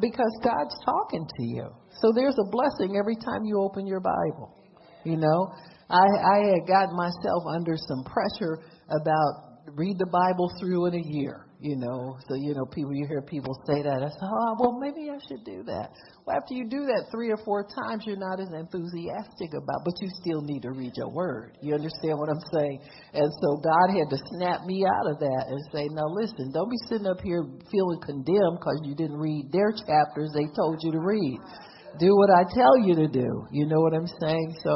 Because 0.00 0.32
God's 0.44 0.76
talking 0.84 1.26
to 1.26 1.42
you. 1.42 1.66
So 2.00 2.12
there's 2.14 2.38
a 2.38 2.50
blessing 2.50 2.96
every 2.98 3.16
time 3.16 3.44
you 3.44 3.58
open 3.58 3.86
your 3.86 4.00
Bible. 4.00 4.54
You 5.04 5.16
know, 5.16 5.50
I, 5.90 6.06
I 6.06 6.38
had 6.54 6.66
got 6.68 6.92
myself 6.92 7.42
under 7.54 7.74
some 7.76 8.04
pressure 8.04 8.62
about 8.88 9.52
read 9.74 9.98
the 9.98 10.06
Bible 10.06 10.50
through 10.60 10.86
in 10.86 10.94
a 10.94 11.02
year. 11.04 11.46
You 11.62 11.78
know, 11.78 12.18
so 12.26 12.34
you 12.34 12.58
know, 12.58 12.66
people 12.66 12.90
you 12.90 13.06
hear 13.06 13.22
people 13.22 13.54
say 13.70 13.86
that. 13.86 14.02
I 14.02 14.10
say, 14.10 14.26
oh, 14.26 14.58
well, 14.58 14.82
maybe 14.82 15.14
I 15.14 15.18
should 15.30 15.46
do 15.46 15.62
that. 15.70 15.94
Well, 16.26 16.34
after 16.34 16.58
you 16.58 16.66
do 16.66 16.90
that 16.90 17.06
three 17.14 17.30
or 17.30 17.38
four 17.46 17.62
times, 17.62 18.02
you're 18.02 18.18
not 18.18 18.42
as 18.42 18.50
enthusiastic 18.50 19.54
about, 19.54 19.86
but 19.86 19.94
you 20.02 20.10
still 20.26 20.42
need 20.42 20.66
to 20.66 20.74
read 20.74 20.90
your 20.98 21.14
word. 21.14 21.54
You 21.62 21.78
understand 21.78 22.18
what 22.18 22.34
I'm 22.34 22.42
saying? 22.50 22.82
And 23.14 23.30
so 23.30 23.62
God 23.62 23.94
had 23.94 24.10
to 24.10 24.18
snap 24.34 24.66
me 24.66 24.82
out 24.82 25.06
of 25.06 25.22
that 25.22 25.44
and 25.54 25.58
say, 25.70 25.86
now 25.94 26.10
listen, 26.10 26.50
don't 26.50 26.66
be 26.66 26.82
sitting 26.90 27.06
up 27.06 27.22
here 27.22 27.46
feeling 27.70 28.02
condemned 28.02 28.58
because 28.58 28.82
you 28.82 28.98
didn't 28.98 29.22
read 29.22 29.54
their 29.54 29.70
chapters 29.70 30.34
they 30.34 30.50
told 30.58 30.82
you 30.82 30.90
to 30.90 30.98
read. 30.98 31.38
Do 32.02 32.10
what 32.10 32.34
I 32.34 32.42
tell 32.42 32.74
you 32.82 33.06
to 33.06 33.06
do. 33.06 33.46
You 33.54 33.70
know 33.70 33.78
what 33.78 33.94
I'm 33.94 34.10
saying? 34.18 34.50
So 34.66 34.74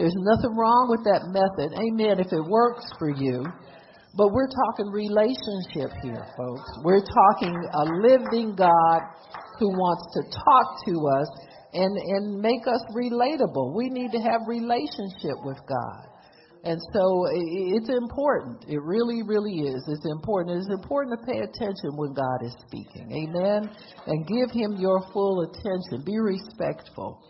there's 0.00 0.16
nothing 0.16 0.56
wrong 0.56 0.88
with 0.88 1.04
that 1.04 1.28
method. 1.28 1.76
Amen. 1.76 2.16
If 2.16 2.32
it 2.32 2.48
works 2.48 2.88
for 2.96 3.12
you. 3.12 3.44
But 4.16 4.32
we're 4.32 4.48
talking 4.48 4.92
relationship 4.92 5.90
here, 6.02 6.24
folks. 6.36 6.70
We're 6.84 7.02
talking 7.02 7.54
a 7.54 7.84
living 7.98 8.54
God 8.54 9.00
who 9.58 9.70
wants 9.70 10.06
to 10.14 10.22
talk 10.30 10.66
to 10.86 10.94
us 11.18 11.28
and, 11.72 11.96
and 11.98 12.40
make 12.40 12.62
us 12.66 12.80
relatable. 12.94 13.74
We 13.74 13.90
need 13.90 14.12
to 14.12 14.18
have 14.18 14.42
relationship 14.46 15.42
with 15.42 15.58
God. 15.66 16.14
And 16.62 16.80
so 16.94 17.26
it's 17.34 17.90
important. 17.90 18.64
It 18.68 18.80
really, 18.80 19.22
really 19.22 19.68
is. 19.68 19.84
It's 19.86 20.06
important. 20.06 20.58
It's 20.58 20.72
important 20.72 21.20
to 21.20 21.26
pay 21.26 21.40
attention 21.40 21.92
when 21.96 22.14
God 22.14 22.40
is 22.40 22.56
speaking. 22.66 23.10
Amen. 23.12 23.68
And 24.06 24.26
give 24.26 24.50
him 24.50 24.76
your 24.78 25.02
full 25.12 25.42
attention. 25.42 26.06
Be 26.06 26.18
respectful. 26.18 27.20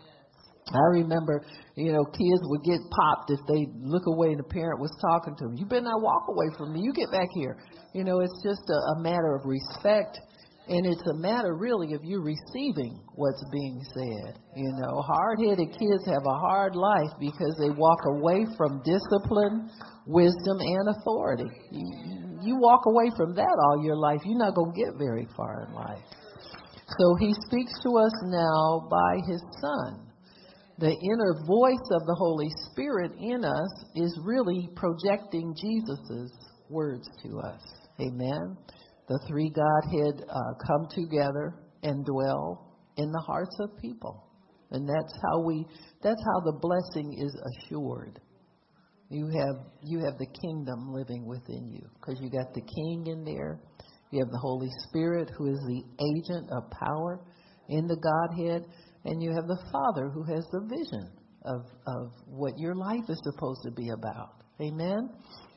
I 0.73 0.97
remember, 0.97 1.45
you 1.75 1.93
know, 1.93 2.03
kids 2.05 2.41
would 2.49 2.63
get 2.63 2.81
popped 2.89 3.29
if 3.29 3.39
they 3.47 3.69
look 3.85 4.07
away 4.07 4.33
and 4.33 4.39
the 4.39 4.49
parent 4.49 4.81
was 4.81 4.89
talking 4.99 5.35
to 5.37 5.43
them. 5.45 5.53
You 5.57 5.65
better 5.65 5.85
not 5.85 6.01
walk 6.01 6.25
away 6.27 6.49
from 6.57 6.73
me. 6.73 6.81
You 6.81 6.91
get 6.91 7.11
back 7.11 7.29
here. 7.35 7.61
You 7.93 8.03
know, 8.03 8.19
it's 8.19 8.41
just 8.41 8.65
a, 8.65 8.97
a 8.97 8.99
matter 8.99 9.37
of 9.37 9.45
respect. 9.45 10.17
And 10.67 10.87
it's 10.87 11.05
a 11.05 11.13
matter 11.21 11.53
really 11.53 11.93
of 11.93 12.01
you 12.03 12.17
receiving 12.25 12.97
what's 13.13 13.45
being 13.53 13.77
said. 13.93 14.41
You 14.57 14.73
know, 14.81 15.05
hard 15.05 15.37
headed 15.37 15.69
kids 15.69 16.01
have 16.09 16.25
a 16.25 16.39
hard 16.49 16.75
life 16.75 17.13
because 17.19 17.53
they 17.61 17.69
walk 17.69 18.01
away 18.17 18.49
from 18.57 18.81
discipline, 18.81 19.69
wisdom, 20.07 20.57
and 20.57 20.89
authority. 20.89 21.45
You, 21.69 22.39
you 22.41 22.57
walk 22.57 22.81
away 22.87 23.11
from 23.15 23.35
that 23.35 23.55
all 23.69 23.85
your 23.85 23.97
life, 23.97 24.21
you're 24.25 24.41
not 24.41 24.55
going 24.55 24.73
to 24.73 24.81
get 24.81 24.97
very 24.97 25.27
far 25.37 25.67
in 25.69 25.75
life. 25.75 26.01
So 26.97 27.15
he 27.19 27.35
speaks 27.45 27.73
to 27.85 27.89
us 28.01 28.13
now 28.25 28.89
by 28.89 29.21
his 29.29 29.41
son 29.61 30.04
the 30.77 30.91
inner 30.91 31.33
voice 31.47 31.87
of 31.91 32.05
the 32.05 32.15
Holy 32.17 32.49
Spirit 32.71 33.13
in 33.19 33.45
us 33.45 33.85
is 33.95 34.19
really 34.23 34.67
projecting 34.75 35.55
Jesus' 35.55 36.31
words 36.69 37.07
to 37.23 37.39
us. 37.39 37.61
Amen. 38.01 38.57
The 39.07 39.19
three 39.27 39.49
Godhead 39.49 40.27
uh, 40.27 40.53
come 40.67 40.87
together 40.89 41.55
and 41.83 42.05
dwell 42.05 42.75
in 42.97 43.11
the 43.11 43.23
hearts 43.25 43.55
of 43.61 43.77
people. 43.81 44.25
And 44.71 44.89
that's 44.89 45.13
how 45.23 45.41
we 45.41 45.65
that's 46.01 46.21
how 46.33 46.39
the 46.41 46.59
blessing 46.59 47.13
is 47.19 47.33
assured. 47.49 48.19
You 49.09 49.27
have 49.27 49.55
you 49.83 49.99
have 49.99 50.17
the 50.17 50.27
kingdom 50.41 50.91
living 50.91 51.25
within 51.25 51.69
you 51.69 51.87
because 51.95 52.19
you 52.19 52.29
got 52.29 52.53
the 52.53 52.61
king 52.61 53.07
in 53.07 53.23
there. 53.23 53.61
You 54.11 54.19
have 54.19 54.31
the 54.31 54.39
Holy 54.39 54.69
Spirit 54.87 55.29
who 55.37 55.47
is 55.47 55.59
the 55.67 55.83
agent 56.01 56.49
of 56.51 56.69
power 56.71 57.21
in 57.69 57.87
the 57.87 57.97
Godhead 57.97 58.65
and 59.05 59.21
you 59.21 59.31
have 59.31 59.47
the 59.47 59.63
Father 59.71 60.09
who 60.09 60.23
has 60.23 60.45
the 60.51 60.61
vision 60.61 61.09
of, 61.45 61.61
of 61.87 62.11
what 62.27 62.57
your 62.57 62.75
life 62.75 63.07
is 63.07 63.21
supposed 63.23 63.61
to 63.63 63.71
be 63.71 63.89
about. 63.89 64.43
Amen? 64.59 65.09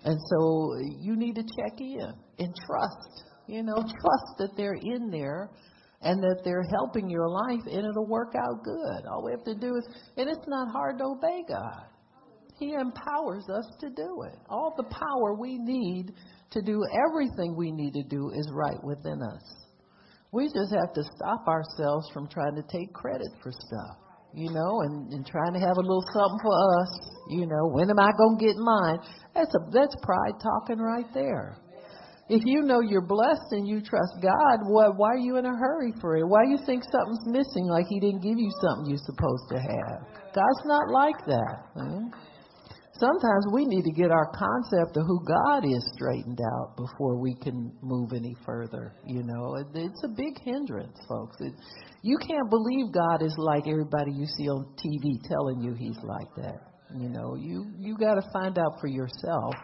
And 0.04 0.18
so 0.30 0.74
you 1.00 1.16
need 1.16 1.34
to 1.36 1.42
check 1.42 1.80
in 1.80 2.12
and 2.38 2.54
trust. 2.66 3.24
You 3.46 3.62
know, 3.62 3.76
trust 3.76 4.30
that 4.38 4.50
they're 4.56 4.78
in 4.80 5.10
there 5.10 5.50
and 6.02 6.22
that 6.22 6.42
they're 6.44 6.66
helping 6.78 7.08
your 7.08 7.28
life 7.28 7.64
and 7.66 7.86
it'll 7.86 8.06
work 8.06 8.34
out 8.36 8.62
good. 8.62 9.06
All 9.10 9.24
we 9.24 9.32
have 9.32 9.44
to 9.44 9.54
do 9.54 9.74
is, 9.74 9.88
and 10.16 10.28
it's 10.28 10.46
not 10.46 10.70
hard 10.70 10.98
to 10.98 11.04
obey 11.04 11.42
God. 11.48 11.86
He 12.58 12.74
empowers 12.74 13.44
us 13.48 13.66
to 13.80 13.88
do 13.88 14.22
it. 14.26 14.38
All 14.50 14.74
the 14.76 14.84
power 14.84 15.34
we 15.34 15.58
need 15.58 16.12
to 16.50 16.60
do 16.60 16.82
everything 17.06 17.56
we 17.56 17.70
need 17.70 17.94
to 17.94 18.02
do 18.02 18.30
is 18.34 18.50
right 18.52 18.82
within 18.82 19.22
us. 19.22 19.67
We 20.30 20.46
just 20.46 20.74
have 20.76 20.92
to 20.92 21.02
stop 21.16 21.48
ourselves 21.48 22.10
from 22.12 22.28
trying 22.28 22.54
to 22.56 22.62
take 22.68 22.92
credit 22.92 23.28
for 23.42 23.50
stuff, 23.50 23.96
you 24.34 24.50
know, 24.52 24.82
and, 24.82 25.12
and 25.12 25.26
trying 25.26 25.54
to 25.54 25.60
have 25.60 25.76
a 25.76 25.80
little 25.80 26.04
something 26.12 26.40
for 26.42 26.56
us, 26.82 26.92
you 27.30 27.46
know. 27.46 27.64
When 27.72 27.88
am 27.88 27.98
I 27.98 28.10
going 28.18 28.38
to 28.38 28.44
get 28.44 28.56
mine? 28.56 28.98
That's 29.34 29.54
a 29.54 29.60
that's 29.72 29.96
pride 30.02 30.36
talking 30.42 30.78
right 30.78 31.08
there. 31.14 31.56
If 32.28 32.42
you 32.44 32.60
know 32.60 32.80
you're 32.80 33.06
blessed 33.06 33.52
and 33.52 33.66
you 33.66 33.80
trust 33.80 34.20
God, 34.20 34.68
why, 34.68 34.88
why 34.88 35.08
are 35.08 35.16
you 35.16 35.38
in 35.38 35.46
a 35.46 35.56
hurry 35.56 35.94
for 35.98 36.18
it? 36.18 36.28
Why 36.28 36.44
do 36.44 36.50
you 36.50 36.58
think 36.66 36.84
something's 36.84 37.24
missing, 37.24 37.66
like 37.68 37.86
He 37.88 38.00
didn't 38.00 38.20
give 38.20 38.36
you 38.36 38.52
something 38.60 38.84
you're 38.84 39.06
supposed 39.08 39.48
to 39.48 39.56
have? 39.56 40.04
God's 40.34 40.64
not 40.66 40.90
like 40.92 41.24
that. 41.24 41.56
Huh? 41.74 42.00
Sometimes 42.98 43.46
we 43.52 43.64
need 43.64 43.84
to 43.84 43.92
get 43.92 44.10
our 44.10 44.30
concept 44.32 44.96
of 44.96 45.06
who 45.06 45.24
God 45.24 45.64
is 45.64 45.82
straightened 45.94 46.40
out 46.40 46.76
before 46.76 47.18
we 47.20 47.34
can 47.34 47.72
move 47.82 48.10
any 48.14 48.36
further. 48.44 48.94
You 49.06 49.22
know, 49.22 49.56
it's 49.74 50.04
a 50.04 50.08
big 50.08 50.38
hindrance, 50.44 50.98
folks. 51.08 51.36
It, 51.40 51.52
you 52.02 52.18
can't 52.18 52.50
believe 52.50 52.92
God 52.92 53.22
is 53.22 53.34
like 53.38 53.66
everybody 53.68 54.12
you 54.12 54.26
see 54.36 54.48
on 54.48 54.74
TV 54.76 55.22
telling 55.28 55.60
you 55.62 55.74
He's 55.74 55.98
like 56.02 56.34
that. 56.36 56.60
You 56.96 57.08
know, 57.08 57.36
you 57.36 57.70
you 57.78 57.96
got 57.96 58.14
to 58.14 58.22
find 58.32 58.58
out 58.58 58.80
for 58.80 58.88
yourself 58.88 59.54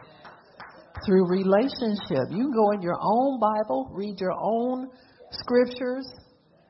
through 1.06 1.26
relationship. 1.28 2.30
You 2.30 2.44
can 2.44 2.52
go 2.52 2.70
in 2.72 2.82
your 2.82 2.98
own 3.00 3.40
Bible, 3.40 3.90
read 3.92 4.20
your 4.20 4.34
own 4.38 4.88
scriptures, 5.32 6.06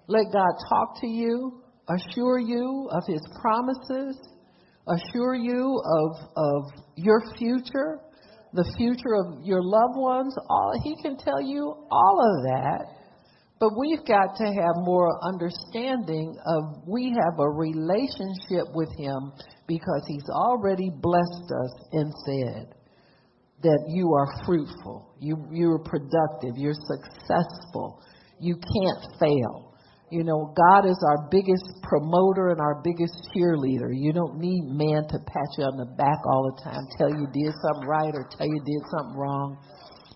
let 0.06 0.32
God 0.32 0.52
talk 0.68 1.00
to 1.00 1.06
you, 1.06 1.60
assure 1.88 2.38
you 2.38 2.88
of 2.90 3.02
His 3.06 3.20
promises 3.40 4.16
assure 4.86 5.34
you 5.34 5.80
of, 5.84 6.16
of 6.36 6.62
your 6.96 7.22
future, 7.38 8.00
the 8.52 8.64
future 8.76 9.14
of 9.14 9.44
your 9.44 9.62
loved 9.62 9.96
ones. 9.96 10.34
All, 10.48 10.72
he 10.82 10.94
can 11.02 11.16
tell 11.16 11.40
you 11.40 11.74
all 11.90 12.18
of 12.20 12.44
that. 12.52 12.86
But 13.60 13.70
we've 13.78 14.04
got 14.06 14.36
to 14.36 14.44
have 14.44 14.76
more 14.84 15.18
understanding 15.24 16.36
of 16.46 16.82
we 16.86 17.10
have 17.10 17.38
a 17.38 17.48
relationship 17.48 18.68
with 18.74 18.90
him 18.98 19.32
because 19.66 20.02
he's 20.06 20.28
already 20.30 20.90
blessed 20.90 21.48
us 21.48 21.72
and 21.92 22.12
said 22.26 22.74
that 23.62 23.84
you 23.88 24.12
are 24.12 24.44
fruitful, 24.44 25.14
you, 25.20 25.36
you're 25.50 25.78
productive, 25.78 26.52
you're 26.56 26.74
successful, 26.74 28.02
you 28.38 28.54
can't 28.54 29.18
fail. 29.18 29.73
You 30.10 30.22
know, 30.22 30.52
God 30.52 30.86
is 30.86 31.00
our 31.08 31.28
biggest 31.30 31.64
promoter 31.82 32.50
and 32.50 32.60
our 32.60 32.82
biggest 32.84 33.14
cheerleader. 33.32 33.88
You 33.90 34.12
don't 34.12 34.38
need 34.38 34.62
man 34.68 35.08
to 35.08 35.18
pat 35.18 35.48
you 35.56 35.64
on 35.64 35.76
the 35.80 35.90
back 35.96 36.20
all 36.28 36.52
the 36.52 36.62
time, 36.62 36.84
tell 36.98 37.08
you 37.08 37.26
did 37.32 37.52
something 37.64 37.88
right 37.88 38.12
or 38.12 38.28
tell 38.36 38.46
you 38.46 38.60
did 38.62 38.82
something 38.92 39.16
wrong. 39.16 39.56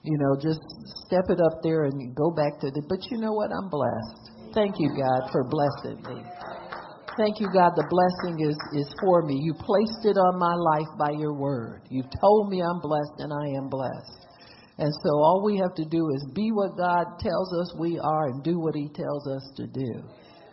You 0.04 0.16
know, 0.20 0.36
just 0.38 0.60
step 1.08 1.24
it 1.32 1.40
up 1.40 1.64
there 1.64 1.84
and 1.84 2.14
go 2.14 2.30
back 2.30 2.60
to 2.60 2.70
the. 2.70 2.84
But 2.86 3.10
you 3.10 3.18
know 3.18 3.32
what? 3.32 3.50
I'm 3.50 3.68
blessed. 3.68 4.54
Thank 4.54 4.76
you, 4.78 4.88
God, 4.92 5.32
for 5.32 5.44
blessing 5.48 5.98
me. 6.04 6.22
Thank 7.18 7.40
you, 7.40 7.48
God. 7.50 7.74
The 7.74 7.88
blessing 7.90 8.46
is, 8.46 8.56
is 8.78 8.88
for 9.02 9.26
me. 9.26 9.40
You 9.42 9.52
placed 9.52 10.06
it 10.06 10.14
on 10.14 10.38
my 10.38 10.54
life 10.54 10.90
by 10.96 11.10
your 11.18 11.34
word. 11.34 11.82
You've 11.90 12.12
told 12.20 12.48
me 12.48 12.62
I'm 12.62 12.78
blessed 12.78 13.18
and 13.18 13.32
I 13.32 13.58
am 13.58 13.68
blessed. 13.68 14.27
And 14.78 14.92
so 15.02 15.10
all 15.18 15.42
we 15.44 15.58
have 15.58 15.74
to 15.74 15.84
do 15.84 16.08
is 16.14 16.24
be 16.34 16.50
what 16.52 16.76
God 16.76 17.18
tells 17.18 17.52
us 17.60 17.74
we 17.78 17.98
are 17.98 18.28
and 18.28 18.44
do 18.44 18.60
what 18.60 18.76
He 18.76 18.88
tells 18.88 19.26
us 19.26 19.50
to 19.56 19.66
do. 19.66 20.02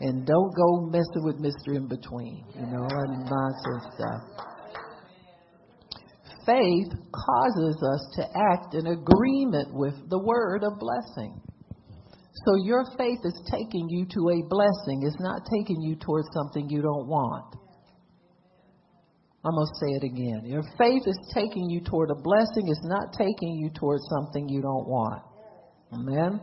And 0.02 0.26
don't 0.26 0.54
go 0.56 0.88
messing 0.88 1.24
with 1.24 1.40
mystery 1.40 1.78
In 1.78 1.88
Between, 1.88 2.44
you 2.56 2.66
know, 2.66 2.88
and 2.90 3.30
nonsense 3.30 3.94
stuff. 3.96 4.46
Faith 6.46 6.92
causes 7.14 7.78
us 7.94 8.16
to 8.18 8.24
act 8.52 8.74
in 8.74 8.88
agreement 8.88 9.74
with 9.74 10.10
the 10.10 10.20
word 10.20 10.64
of 10.64 10.80
blessing. 10.80 11.42
So 12.46 12.56
your 12.64 12.84
faith 12.98 13.20
is 13.24 13.42
taking 13.50 13.90
you 13.90 14.06
to 14.06 14.30
a 14.30 14.48
blessing. 14.50 15.02
It's 15.04 15.20
not 15.20 15.42
taking 15.58 15.82
you 15.82 15.96
towards 15.96 16.28
something 16.34 16.70
you 16.70 16.82
don't 16.82 17.08
want. 17.08 17.56
I'm 19.46 19.54
going 19.54 19.68
to 19.68 19.80
say 19.80 19.92
it 20.02 20.04
again. 20.04 20.42
Your 20.46 20.64
faith 20.76 21.04
is 21.06 21.20
taking 21.36 21.70
you 21.70 21.80
toward 21.82 22.10
a 22.10 22.16
blessing, 22.16 22.68
it's 22.68 22.84
not 22.84 23.14
taking 23.14 23.54
you 23.56 23.70
toward 23.70 24.00
something 24.10 24.50
you 24.50 24.62
don't 24.62 24.88
want. 24.88 25.22
Amen? 25.94 26.42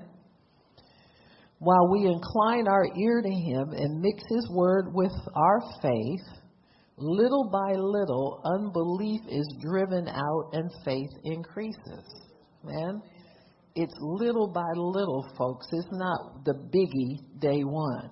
While 1.59 1.91
we 1.91 2.07
incline 2.07 2.69
our 2.69 2.85
ear 2.97 3.23
to 3.23 3.31
Him 3.31 3.71
and 3.73 4.01
mix 4.01 4.23
His 4.29 4.49
word 4.51 4.95
with 4.95 5.13
our 5.35 5.61
faith, 5.83 6.43
little 6.97 7.51
by 7.51 7.73
little, 7.75 8.41
unbelief 8.45 9.21
is 9.29 9.53
driven 9.61 10.07
out 10.09 10.51
and 10.53 10.71
faith 10.85 11.11
increases. 11.25 12.05
Man, 12.63 13.03
it's 13.75 13.95
little 14.01 14.47
by 14.53 14.71
little, 14.77 15.27
folks. 15.37 15.67
It's 15.73 15.89
not 15.91 16.45
the 16.45 16.55
biggie 16.55 17.41
day 17.41 17.63
one. 17.65 18.11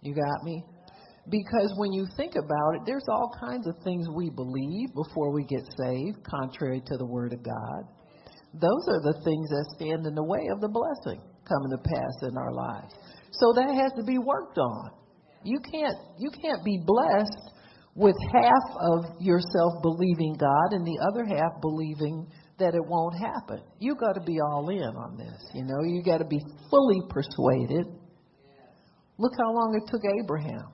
You 0.00 0.14
got 0.14 0.44
me? 0.44 0.64
Because 1.30 1.72
when 1.76 1.92
you 1.92 2.06
think 2.16 2.34
about 2.36 2.74
it, 2.76 2.82
there's 2.84 3.06
all 3.08 3.32
kinds 3.40 3.66
of 3.66 3.74
things 3.82 4.06
we 4.14 4.28
believe 4.28 4.92
before 4.94 5.32
we 5.32 5.44
get 5.44 5.64
saved, 5.78 6.18
contrary 6.22 6.82
to 6.84 6.96
the 6.98 7.06
Word 7.06 7.32
of 7.32 7.42
God. 7.42 7.88
those 8.52 8.86
are 8.86 9.02
the 9.02 9.18
things 9.24 9.48
that 9.50 9.66
stand 9.74 10.06
in 10.06 10.14
the 10.14 10.22
way 10.22 10.46
of 10.52 10.60
the 10.60 10.68
blessing 10.68 11.20
coming 11.48 11.70
to 11.70 11.78
pass 11.78 12.14
in 12.22 12.36
our 12.36 12.52
lives. 12.52 12.94
So 13.32 13.52
that 13.56 13.74
has 13.74 13.92
to 13.96 14.04
be 14.04 14.18
worked 14.18 14.58
on. 14.58 14.90
You 15.42 15.58
can't 15.58 15.96
you 16.18 16.30
can't 16.30 16.64
be 16.64 16.78
blessed 16.86 17.50
with 17.94 18.14
half 18.32 18.66
of 18.94 19.20
yourself 19.20 19.82
believing 19.82 20.36
God 20.38 20.72
and 20.72 20.86
the 20.86 20.98
other 21.10 21.24
half 21.24 21.60
believing 21.60 22.26
that 22.58 22.74
it 22.74 22.84
won't 22.86 23.18
happen. 23.18 23.60
You 23.78 23.96
got 23.96 24.14
to 24.14 24.20
be 24.20 24.38
all 24.40 24.68
in 24.68 24.82
on 24.82 25.16
this. 25.16 25.40
You 25.54 25.64
know, 25.64 25.82
you 25.82 26.02
got 26.02 26.18
to 26.18 26.24
be 26.24 26.38
fully 26.70 27.00
persuaded. 27.08 27.86
Look 29.18 29.32
how 29.38 29.52
long 29.52 29.80
it 29.80 29.90
took 29.90 30.02
Abraham 30.22 30.73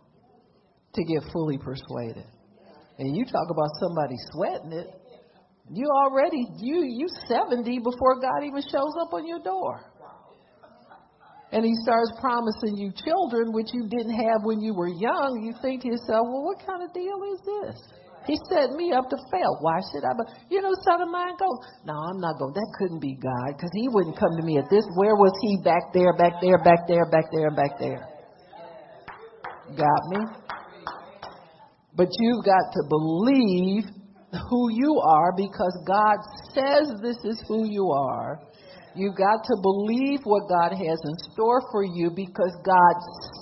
to 0.94 1.04
get 1.04 1.22
fully 1.32 1.58
persuaded. 1.58 2.26
And 2.98 3.16
you 3.16 3.24
talk 3.24 3.48
about 3.50 3.70
somebody 3.80 4.16
sweating 4.32 4.72
it. 4.72 4.88
You 5.72 5.86
already 5.86 6.44
you 6.58 6.82
you 6.82 7.06
70 7.28 7.78
before 7.78 8.20
God 8.20 8.42
even 8.44 8.60
shows 8.60 8.92
up 9.00 9.14
on 9.14 9.26
your 9.26 9.38
door. 9.38 9.80
And 11.52 11.64
he 11.64 11.74
starts 11.82 12.12
promising 12.20 12.76
you 12.76 12.92
children 12.94 13.52
which 13.52 13.70
you 13.72 13.88
didn't 13.88 14.14
have 14.14 14.42
when 14.42 14.60
you 14.60 14.74
were 14.74 14.88
young. 14.88 15.42
You 15.42 15.54
think 15.62 15.82
to 15.82 15.88
yourself, 15.88 16.26
well, 16.30 16.46
what 16.46 16.62
kind 16.62 16.82
of 16.82 16.94
deal 16.94 17.18
is 17.34 17.40
this? 17.42 17.76
He 18.26 18.36
set 18.52 18.70
me 18.76 18.92
up 18.92 19.08
to 19.10 19.16
fail. 19.32 19.58
Why 19.60 19.80
should 19.90 20.04
I? 20.04 20.12
But 20.14 20.26
you 20.50 20.60
know, 20.60 20.70
son 20.84 21.02
of 21.02 21.08
mine 21.08 21.34
go, 21.38 21.48
no, 21.86 21.94
I'm 21.94 22.20
not 22.20 22.38
going. 22.38 22.52
That 22.54 22.70
couldn't 22.78 23.00
be 23.00 23.16
God 23.16 23.56
because 23.56 23.70
he 23.74 23.88
wouldn't 23.88 24.18
come 24.18 24.30
to 24.38 24.44
me 24.44 24.58
at 24.58 24.68
this. 24.70 24.84
Where 24.94 25.16
was 25.16 25.32
he 25.42 25.58
back 25.64 25.94
there, 25.94 26.12
back 26.14 26.38
there, 26.42 26.58
back 26.62 26.86
there, 26.86 27.06
back 27.10 27.32
there, 27.32 27.50
back 27.50 27.78
there? 27.80 28.06
Got 29.74 30.02
me? 30.10 30.39
But 31.96 32.08
you've 32.18 32.44
got 32.44 32.72
to 32.72 32.82
believe 32.88 33.84
who 34.48 34.70
you 34.70 35.00
are 35.04 35.32
because 35.36 35.76
God 35.86 36.18
says 36.54 36.92
this 37.02 37.18
is 37.24 37.42
who 37.48 37.68
you 37.68 37.90
are. 37.90 38.40
You've 38.94 39.16
got 39.16 39.44
to 39.44 39.56
believe 39.62 40.20
what 40.24 40.48
God 40.48 40.72
has 40.72 40.98
in 41.04 41.32
store 41.32 41.62
for 41.70 41.84
you 41.84 42.10
because 42.14 42.54
God 42.64 42.94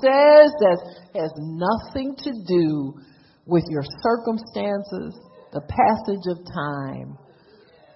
says 0.03 0.53
that 0.61 0.79
has 1.15 1.33
nothing 1.37 2.15
to 2.17 2.33
do 2.47 2.95
with 3.47 3.65
your 3.71 3.85
circumstances, 4.03 5.17
the 5.53 5.63
passage 5.65 6.25
of 6.29 6.45
time, 6.53 7.19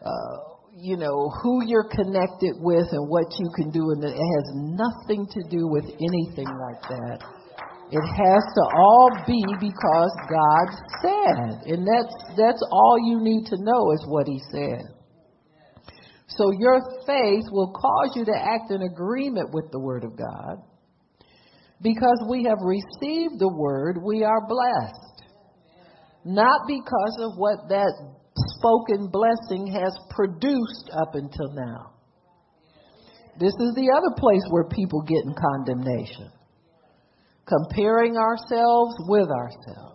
uh, 0.01 0.53
you 0.75 0.97
know, 0.97 1.31
who 1.43 1.63
you're 1.67 1.89
connected 1.89 2.57
with 2.59 2.89
and 2.93 3.09
what 3.09 3.27
you 3.39 3.51
can 3.55 3.71
do. 3.71 3.91
And 3.93 4.03
it 4.03 4.17
has 4.17 4.47
nothing 4.55 5.27
to 5.27 5.41
do 5.51 5.69
with 5.69 5.85
anything 5.85 6.49
like 6.49 6.81
that. 6.89 7.42
It 7.93 8.01
has 8.01 8.43
to 8.57 8.65
all 8.75 9.11
be 9.27 9.45
because 9.61 10.13
God 10.31 10.67
said. 11.03 11.69
And 11.69 11.87
that's, 11.87 12.15
that's 12.39 12.63
all 12.73 12.97
you 13.05 13.21
need 13.21 13.45
to 13.51 13.57
know 13.61 13.93
is 13.93 14.07
what 14.09 14.27
He 14.27 14.41
said. 14.51 14.81
So 16.27 16.53
your 16.59 16.81
faith 17.07 17.45
will 17.53 17.71
cause 17.71 18.17
you 18.17 18.25
to 18.25 18.33
act 18.33 18.71
in 18.71 18.81
agreement 18.81 19.51
with 19.53 19.71
the 19.73 19.79
Word 19.79 20.05
of 20.05 20.17
God. 20.17 20.65
Because 21.83 22.17
we 22.31 22.45
have 22.45 22.57
received 22.63 23.39
the 23.39 23.53
Word, 23.53 23.99
we 24.03 24.25
are 24.25 24.41
blessed. 24.49 25.25
Not 26.25 26.63
because 26.67 27.17
of 27.21 27.37
what 27.37 27.69
that 27.69 27.93
spoken 28.57 29.11
blessing 29.13 29.67
has 29.67 29.93
produced 30.09 30.89
up 30.99 31.15
until 31.15 31.53
now. 31.53 31.93
This 33.39 33.53
is 33.53 33.75
the 33.75 33.93
other 33.95 34.17
place 34.17 34.45
where 34.49 34.65
people 34.65 35.03
get 35.03 35.25
in 35.27 35.35
condemnation 35.35 36.33
comparing 37.47 38.17
ourselves 38.17 38.95
with 39.09 39.29
ourselves. 39.29 39.93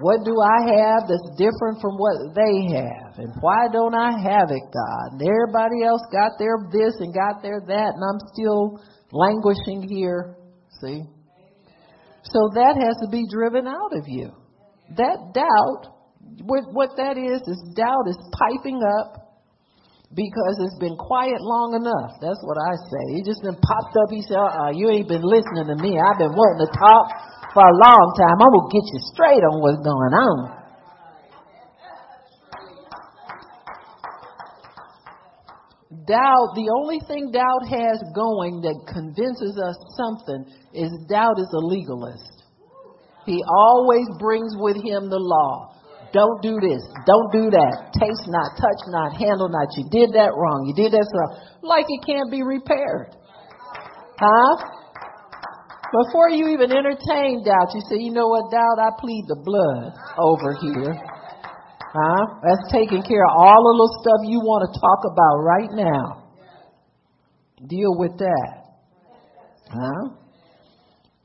What 0.00 0.24
do 0.24 0.34
I 0.42 0.74
have 0.74 1.06
that's 1.06 1.30
different 1.38 1.80
from 1.80 1.94
what 1.94 2.34
they 2.34 2.74
have? 2.74 3.18
And 3.18 3.32
why 3.40 3.68
don't 3.72 3.94
I 3.94 4.10
have 4.10 4.50
it, 4.50 4.62
God? 4.74 5.06
And 5.12 5.22
everybody 5.22 5.84
else 5.86 6.02
got 6.10 6.32
their 6.38 6.58
this 6.72 6.94
and 6.98 7.14
got 7.14 7.42
their 7.42 7.60
that, 7.60 7.92
and 7.94 8.02
I'm 8.02 8.20
still 8.34 8.82
languishing 9.12 9.86
here. 9.88 10.36
See? 10.82 11.04
So 12.24 12.40
that 12.54 12.74
has 12.74 12.96
to 13.04 13.08
be 13.10 13.22
driven 13.30 13.68
out 13.68 13.94
of 13.94 14.08
you. 14.08 14.32
That 14.96 15.32
doubt, 15.32 15.94
what, 16.42 16.90
that 16.96 17.16
is, 17.16 17.40
is 17.46 17.74
doubt 17.76 18.08
is 18.08 18.18
piping 18.32 18.82
up 18.98 19.23
because 20.14 20.54
it's 20.62 20.78
been 20.78 20.94
quiet 20.94 21.42
long 21.42 21.74
enough. 21.74 22.22
That's 22.22 22.38
what 22.46 22.54
I 22.54 22.72
say. 22.78 23.04
He 23.18 23.20
just 23.26 23.42
been 23.42 23.58
popped 23.58 23.98
up. 23.98 24.08
He 24.14 24.22
said, 24.22 24.38
uh, 24.38 24.70
you 24.70 24.86
ain't 24.90 25.10
been 25.10 25.26
listening 25.26 25.66
to 25.66 25.76
me. 25.82 25.98
I've 25.98 26.18
been 26.22 26.34
wanting 26.34 26.62
to 26.66 26.70
talk 26.78 27.04
for 27.50 27.66
a 27.66 27.74
long 27.74 28.06
time. 28.14 28.38
I'm 28.38 28.50
going 28.50 28.66
to 28.70 28.74
get 28.74 28.86
you 28.94 29.00
straight 29.10 29.42
on 29.42 29.58
what's 29.58 29.82
going 29.82 30.14
on. 30.14 30.38
Doubt, 36.06 36.52
the 36.54 36.68
only 36.78 37.00
thing 37.08 37.32
doubt 37.32 37.66
has 37.70 37.98
going 38.14 38.60
that 38.62 38.76
convinces 38.92 39.56
us 39.56 39.74
something 39.96 40.44
is 40.74 40.92
doubt 41.08 41.38
is 41.38 41.48
a 41.54 41.64
legalist. 41.64 42.44
He 43.24 43.42
always 43.48 44.06
brings 44.18 44.52
with 44.58 44.76
him 44.76 45.08
the 45.08 45.18
law. 45.18 45.73
Don't 46.14 46.38
do 46.40 46.62
this. 46.62 46.78
Don't 47.10 47.28
do 47.34 47.50
that. 47.50 47.90
Taste 47.98 48.30
not, 48.30 48.54
touch 48.54 48.82
not, 48.86 49.18
handle 49.18 49.50
not. 49.50 49.66
You 49.74 49.90
did 49.90 50.14
that 50.14 50.30
wrong. 50.30 50.62
You 50.70 50.74
did 50.78 50.94
that 50.94 51.02
wrong. 51.10 51.42
Like 51.66 51.90
it 51.90 52.06
can't 52.06 52.30
be 52.30 52.46
repaired. 52.46 53.10
Huh? 54.14 54.54
Before 55.90 56.30
you 56.30 56.54
even 56.54 56.70
entertain 56.70 57.42
doubt, 57.42 57.74
you 57.74 57.82
say, 57.90 57.98
you 57.98 58.14
know 58.14 58.30
what, 58.30 58.50
doubt? 58.54 58.78
I 58.78 58.94
plead 58.94 59.26
the 59.26 59.42
blood 59.42 59.90
over 60.14 60.54
here. 60.62 60.94
Huh? 61.82 62.22
That's 62.46 62.62
taking 62.70 63.02
care 63.02 63.26
of 63.26 63.34
all 63.34 63.58
the 63.58 63.74
little 63.74 63.94
stuff 63.98 64.20
you 64.30 64.38
want 64.38 64.70
to 64.70 64.80
talk 64.80 65.02
about 65.10 65.42
right 65.42 65.70
now. 65.74 66.30
Deal 67.66 67.98
with 67.98 68.18
that. 68.18 68.54
Huh? 69.66 70.14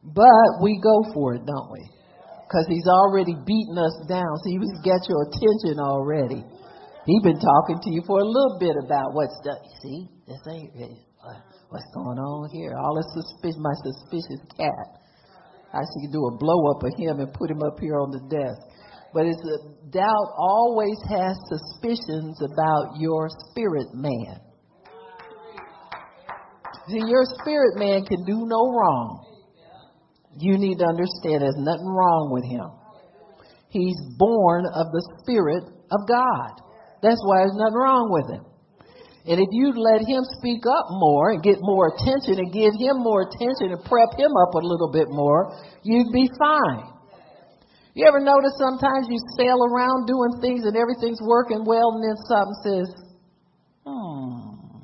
But 0.03 0.63
we 0.63 0.81
go 0.81 1.13
for 1.13 1.35
it, 1.35 1.45
don't 1.45 1.71
we? 1.71 1.98
Because 2.49 2.65
he's 2.65 2.89
already 2.89 3.37
beaten 3.45 3.77
us 3.77 3.93
down. 4.09 4.33
So 4.41 4.49
he's 4.49 4.81
got 4.81 5.05
your 5.05 5.29
attention 5.29 5.77
already. 5.77 6.41
He's 7.05 7.21
been 7.21 7.37
talking 7.37 7.77
to 7.77 7.89
you 7.93 8.01
for 8.09 8.17
a 8.17 8.25
little 8.25 8.57
bit 8.57 8.73
about 8.73 9.13
what's 9.13 9.37
done. 9.45 9.61
See, 9.85 10.09
this 10.25 10.41
ain't 10.49 10.73
uh, 10.73 11.37
what's 11.69 11.85
going 11.93 12.17
on 12.17 12.49
here. 12.49 12.73
All 12.73 12.97
this 12.97 13.05
suspicious, 13.13 13.61
my 13.61 13.75
suspicious 13.85 14.41
cat. 14.57 14.87
I 15.77 15.85
should 15.85 16.09
do 16.09 16.25
a 16.25 16.37
blow 16.41 16.73
up 16.73 16.81
of 16.81 16.89
him 16.97 17.21
and 17.21 17.29
put 17.37 17.53
him 17.53 17.61
up 17.61 17.77
here 17.77 18.01
on 18.01 18.09
the 18.09 18.25
desk. 18.25 18.57
But 19.13 19.29
it's 19.29 19.45
a 19.45 19.89
doubt 19.93 20.29
always 20.37 20.97
has 21.05 21.37
suspicions 21.53 22.41
about 22.41 22.97
your 22.97 23.29
spirit 23.49 23.93
man. 23.93 24.41
See, 26.89 27.05
your 27.05 27.25
spirit 27.41 27.77
man 27.77 28.05
can 28.05 28.25
do 28.25 28.49
no 28.49 28.73
wrong 28.73 29.28
you 30.39 30.57
need 30.57 30.79
to 30.79 30.87
understand 30.87 31.43
there's 31.43 31.59
nothing 31.59 31.87
wrong 31.87 32.31
with 32.31 32.43
him. 32.47 32.71
He's 33.69 33.97
born 34.17 34.65
of 34.65 34.91
the 34.91 35.03
Spirit 35.21 35.63
of 35.91 36.07
God. 36.07 36.63
That's 37.01 37.21
why 37.23 37.45
there's 37.45 37.59
nothing 37.59 37.77
wrong 37.77 38.09
with 38.09 38.27
him. 38.33 38.45
And 39.29 39.37
if 39.37 39.49
you 39.51 39.75
let 39.75 40.01
him 40.01 40.23
speak 40.39 40.65
up 40.65 40.87
more 40.89 41.31
and 41.31 41.43
get 41.43 41.59
more 41.61 41.93
attention 41.93 42.39
and 42.39 42.49
give 42.51 42.73
him 42.73 42.97
more 43.03 43.29
attention 43.29 43.75
and 43.75 43.83
prep 43.85 44.17
him 44.17 44.31
up 44.33 44.55
a 44.55 44.63
little 44.63 44.89
bit 44.91 45.05
more, 45.09 45.53
you'd 45.83 46.11
be 46.11 46.29
fine. 46.39 46.97
You 47.93 48.07
ever 48.07 48.19
notice 48.19 48.55
sometimes 48.57 49.07
you 49.09 49.19
sail 49.37 49.59
around 49.59 50.07
doing 50.07 50.41
things 50.41 50.65
and 50.65 50.75
everything's 50.75 51.21
working 51.21 51.63
well 51.65 51.93
and 51.93 52.03
then 52.03 52.17
something 52.25 52.57
says, 52.63 52.89
hmm, 53.85 54.79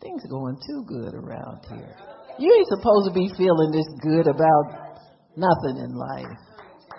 things 0.00 0.24
are 0.24 0.32
going 0.32 0.56
too 0.64 0.84
good 0.86 1.12
around 1.12 1.66
here. 1.68 1.96
You 2.38 2.52
ain't 2.52 2.68
supposed 2.68 3.08
to 3.08 3.14
be 3.14 3.28
feeling 3.36 3.72
this 3.72 3.88
good 4.02 4.26
about 4.28 5.00
nothing 5.36 5.80
in 5.80 5.96
life. 5.96 6.38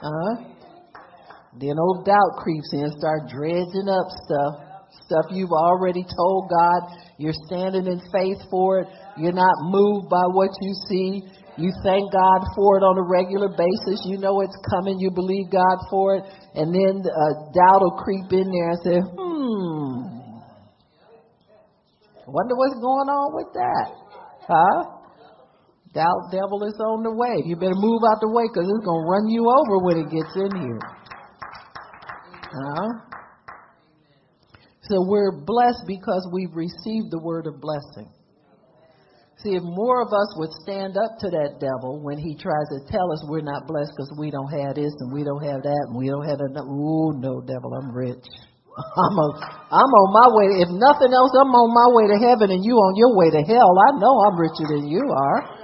Huh? 0.02 0.58
Then 1.60 1.78
old 1.80 2.06
doubt 2.06 2.38
creeps 2.38 2.70
in, 2.74 2.90
start 2.98 3.30
dredging 3.30 3.90
up 3.90 4.08
stuff. 4.26 4.68
Stuff 5.06 5.26
you've 5.32 5.52
already 5.52 6.04
told 6.04 6.50
God. 6.50 6.82
You're 7.18 7.38
standing 7.48 7.88
in 7.88 8.00
faith 8.12 8.38
for 8.50 8.80
it. 8.82 8.88
You're 9.18 9.34
not 9.34 9.56
moved 9.62 10.10
by 10.10 10.26
what 10.32 10.50
you 10.62 10.74
see. 10.90 11.24
You 11.58 11.72
thank 11.84 12.12
God 12.12 12.42
for 12.56 12.78
it 12.78 12.84
on 12.86 12.98
a 12.98 13.06
regular 13.06 13.50
basis. 13.50 14.06
You 14.06 14.18
know 14.18 14.42
it's 14.42 14.58
coming. 14.70 15.00
You 15.00 15.10
believe 15.10 15.50
God 15.50 15.78
for 15.90 16.18
it. 16.18 16.24
And 16.54 16.74
then 16.74 17.02
uh, 17.02 17.50
doubt 17.54 17.82
will 17.82 17.98
creep 17.98 18.32
in 18.32 18.46
there 18.46 18.70
and 18.70 18.82
say, 18.84 19.00
hmm, 19.02 20.18
wonder 22.28 22.56
what's 22.56 22.78
going 22.78 23.10
on 23.10 23.34
with 23.34 23.54
that. 23.54 23.92
Huh? 24.46 24.97
Doubt 25.98 26.30
devil 26.30 26.62
is 26.62 26.78
on 26.78 27.02
the 27.02 27.10
way. 27.10 27.42
You 27.50 27.58
better 27.58 27.74
move 27.74 28.06
out 28.06 28.22
the 28.22 28.30
way 28.30 28.46
because 28.46 28.70
it's 28.70 28.86
going 28.86 29.02
to 29.02 29.10
run 29.10 29.26
you 29.34 29.50
over 29.50 29.82
when 29.82 29.98
it 29.98 30.14
gets 30.14 30.30
in 30.38 30.54
here. 30.54 30.82
Uh, 32.54 32.90
so 34.86 35.02
we're 35.10 35.34
blessed 35.42 35.90
because 35.90 36.22
we've 36.30 36.54
received 36.54 37.10
the 37.10 37.18
word 37.18 37.50
of 37.50 37.58
blessing. 37.58 38.14
See, 39.42 39.58
if 39.58 39.66
more 39.66 40.06
of 40.06 40.14
us 40.14 40.30
would 40.38 40.54
stand 40.62 41.02
up 41.02 41.18
to 41.18 41.34
that 41.34 41.58
devil 41.58 41.98
when 42.06 42.22
he 42.22 42.38
tries 42.38 42.70
to 42.78 42.86
tell 42.94 43.10
us 43.10 43.26
we're 43.26 43.42
not 43.42 43.66
blessed 43.66 43.94
because 43.98 44.14
we 44.22 44.30
don't 44.30 44.54
have 44.54 44.78
this 44.78 44.94
and 45.02 45.10
we 45.10 45.26
don't 45.26 45.42
have 45.50 45.66
that 45.66 45.84
and 45.90 45.98
we 45.98 46.14
don't 46.14 46.30
have 46.30 46.38
that. 46.38 46.62
Ooh, 46.62 47.18
no, 47.18 47.42
devil, 47.42 47.74
I'm 47.74 47.90
rich. 47.90 48.22
I'm 48.78 49.18
a, 49.18 49.28
I'm 49.82 49.92
on 49.98 50.10
my 50.14 50.30
way. 50.30 50.62
If 50.62 50.70
nothing 50.78 51.10
else, 51.10 51.34
I'm 51.34 51.50
on 51.54 51.70
my 51.74 51.90
way 51.98 52.06
to 52.14 52.18
heaven 52.22 52.54
and 52.54 52.62
you 52.62 52.78
on 52.78 52.94
your 52.94 53.18
way 53.18 53.34
to 53.34 53.42
hell. 53.42 53.74
I 53.74 53.98
know 53.98 54.14
I'm 54.30 54.38
richer 54.38 54.70
than 54.78 54.86
you 54.86 55.02
are. 55.02 55.58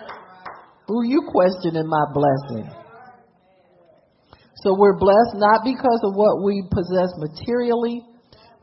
Who 0.87 1.05
you 1.07 1.23
questioning 1.31 1.87
my 1.87 2.05
blessing? 2.13 2.69
So 4.63 4.75
we're 4.77 4.97
blessed 4.97 5.35
not 5.35 5.63
because 5.63 6.01
of 6.03 6.15
what 6.15 6.43
we 6.43 6.63
possess 6.71 7.11
materially, 7.19 8.03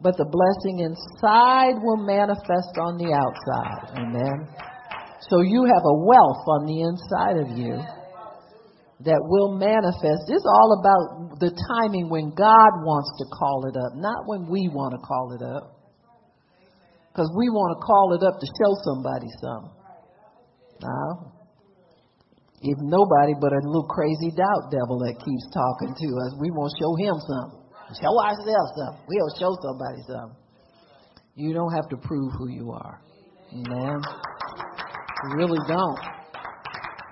but 0.00 0.16
the 0.16 0.24
blessing 0.24 0.80
inside 0.80 1.76
will 1.80 2.00
manifest 2.00 2.72
on 2.80 2.96
the 2.96 3.12
outside. 3.12 4.00
Amen. 4.00 4.48
So 5.28 5.40
you 5.44 5.64
have 5.68 5.84
a 5.84 5.96
wealth 6.00 6.44
on 6.48 6.64
the 6.64 6.80
inside 6.88 7.36
of 7.44 7.48
you 7.56 7.76
that 9.04 9.20
will 9.20 9.56
manifest. 9.56 10.28
It's 10.28 10.44
all 10.44 10.76
about 10.80 11.40
the 11.40 11.52
timing 11.52 12.08
when 12.08 12.32
God 12.32 12.72
wants 12.84 13.12
to 13.20 13.24
call 13.32 13.68
it 13.68 13.76
up, 13.76 13.92
not 13.96 14.24
when 14.24 14.48
we 14.48 14.68
want 14.72 14.92
to 14.92 15.00
call 15.00 15.32
it 15.36 15.42
up. 15.44 15.76
Because 17.12 17.28
we 17.36 17.48
want 17.48 17.76
to 17.76 17.80
call 17.84 18.16
it 18.16 18.22
up 18.24 18.40
to 18.40 18.46
show 18.60 18.72
somebody 18.84 19.28
something. 19.40 19.72
Now, 20.80 21.39
if 22.60 22.76
nobody 22.80 23.32
but 23.40 23.52
a 23.52 23.60
little 23.64 23.88
crazy 23.88 24.30
doubt 24.36 24.68
devil 24.68 25.00
that 25.00 25.16
keeps 25.16 25.46
talking 25.48 25.96
to 25.96 26.08
us, 26.28 26.36
we 26.36 26.52
want 26.52 26.68
to 26.68 26.76
show 26.76 26.92
him 27.00 27.16
something. 27.16 27.60
Show 27.96 28.14
ourselves 28.20 28.70
something. 28.76 29.04
We'll 29.08 29.32
show 29.40 29.52
somebody 29.64 30.00
something. 30.06 30.36
You 31.34 31.54
don't 31.54 31.72
have 31.72 31.88
to 31.88 31.96
prove 31.96 32.32
who 32.36 32.48
you 32.48 32.70
are. 32.72 33.00
Amen. 33.52 33.98
You 35.24 35.36
really 35.36 35.58
don't. 35.66 35.98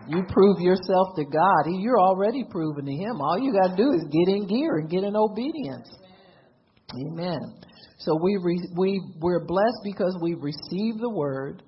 You 0.08 0.22
prove 0.28 0.60
yourself 0.60 1.16
to 1.16 1.24
God. 1.24 1.64
You're 1.66 2.00
already 2.00 2.44
proven 2.50 2.84
to 2.84 2.92
Him. 2.92 3.20
All 3.20 3.38
you 3.38 3.52
got 3.52 3.76
to 3.76 3.76
do 3.76 3.92
is 3.92 4.04
get 4.12 4.28
in 4.28 4.46
gear 4.46 4.76
and 4.78 4.88
get 4.88 5.04
in 5.04 5.16
obedience. 5.16 5.88
Amen. 7.06 7.40
So 7.98 8.16
we 8.22 8.38
re, 8.40 8.58
we 8.76 9.00
we're 9.20 9.44
blessed 9.44 9.80
because 9.84 10.16
we 10.22 10.34
received 10.34 11.00
the 11.00 11.10
word. 11.10 11.62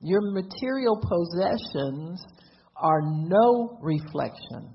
Your 0.00 0.20
material 0.22 0.96
possessions 0.96 2.24
are 2.82 3.00
no 3.02 3.78
reflection 3.80 4.74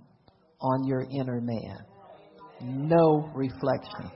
on 0.62 0.88
your 0.88 1.06
inner 1.12 1.42
man. 1.42 1.78
No 2.62 3.30
reflection. 3.36 4.10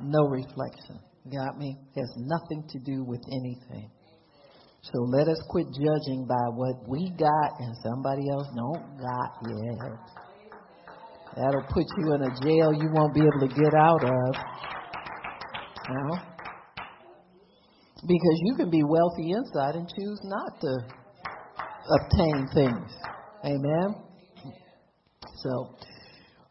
No 0.00 0.22
reflection. 0.28 1.00
Got 1.30 1.58
me? 1.58 1.76
Has 1.96 2.14
nothing 2.16 2.64
to 2.70 2.78
do 2.78 3.04
with 3.04 3.20
anything. 3.30 3.90
So 4.82 4.98
let 5.02 5.28
us 5.28 5.38
quit 5.50 5.66
judging 5.66 6.26
by 6.26 6.48
what 6.54 6.88
we 6.88 7.10
got 7.18 7.50
and 7.58 7.76
somebody 7.84 8.22
else 8.32 8.48
don't 8.56 8.96
got 8.96 9.30
yet. 9.46 10.20
That'll 11.36 11.66
put 11.68 11.84
you 11.98 12.14
in 12.14 12.22
a 12.22 12.32
jail 12.42 12.72
you 12.72 12.88
won't 12.92 13.14
be 13.14 13.20
able 13.20 13.46
to 13.46 13.54
get 13.54 13.74
out 13.74 14.02
of. 14.02 14.34
You 15.88 15.94
know? 15.94 16.18
Because 18.06 18.38
you 18.44 18.54
can 18.56 18.70
be 18.70 18.82
wealthy 18.82 19.32
inside 19.32 19.74
and 19.74 19.86
choose 19.86 20.20
not 20.24 20.60
to 20.62 20.99
obtain 21.88 22.48
things. 22.54 22.92
Amen. 23.44 23.94
So 25.42 25.74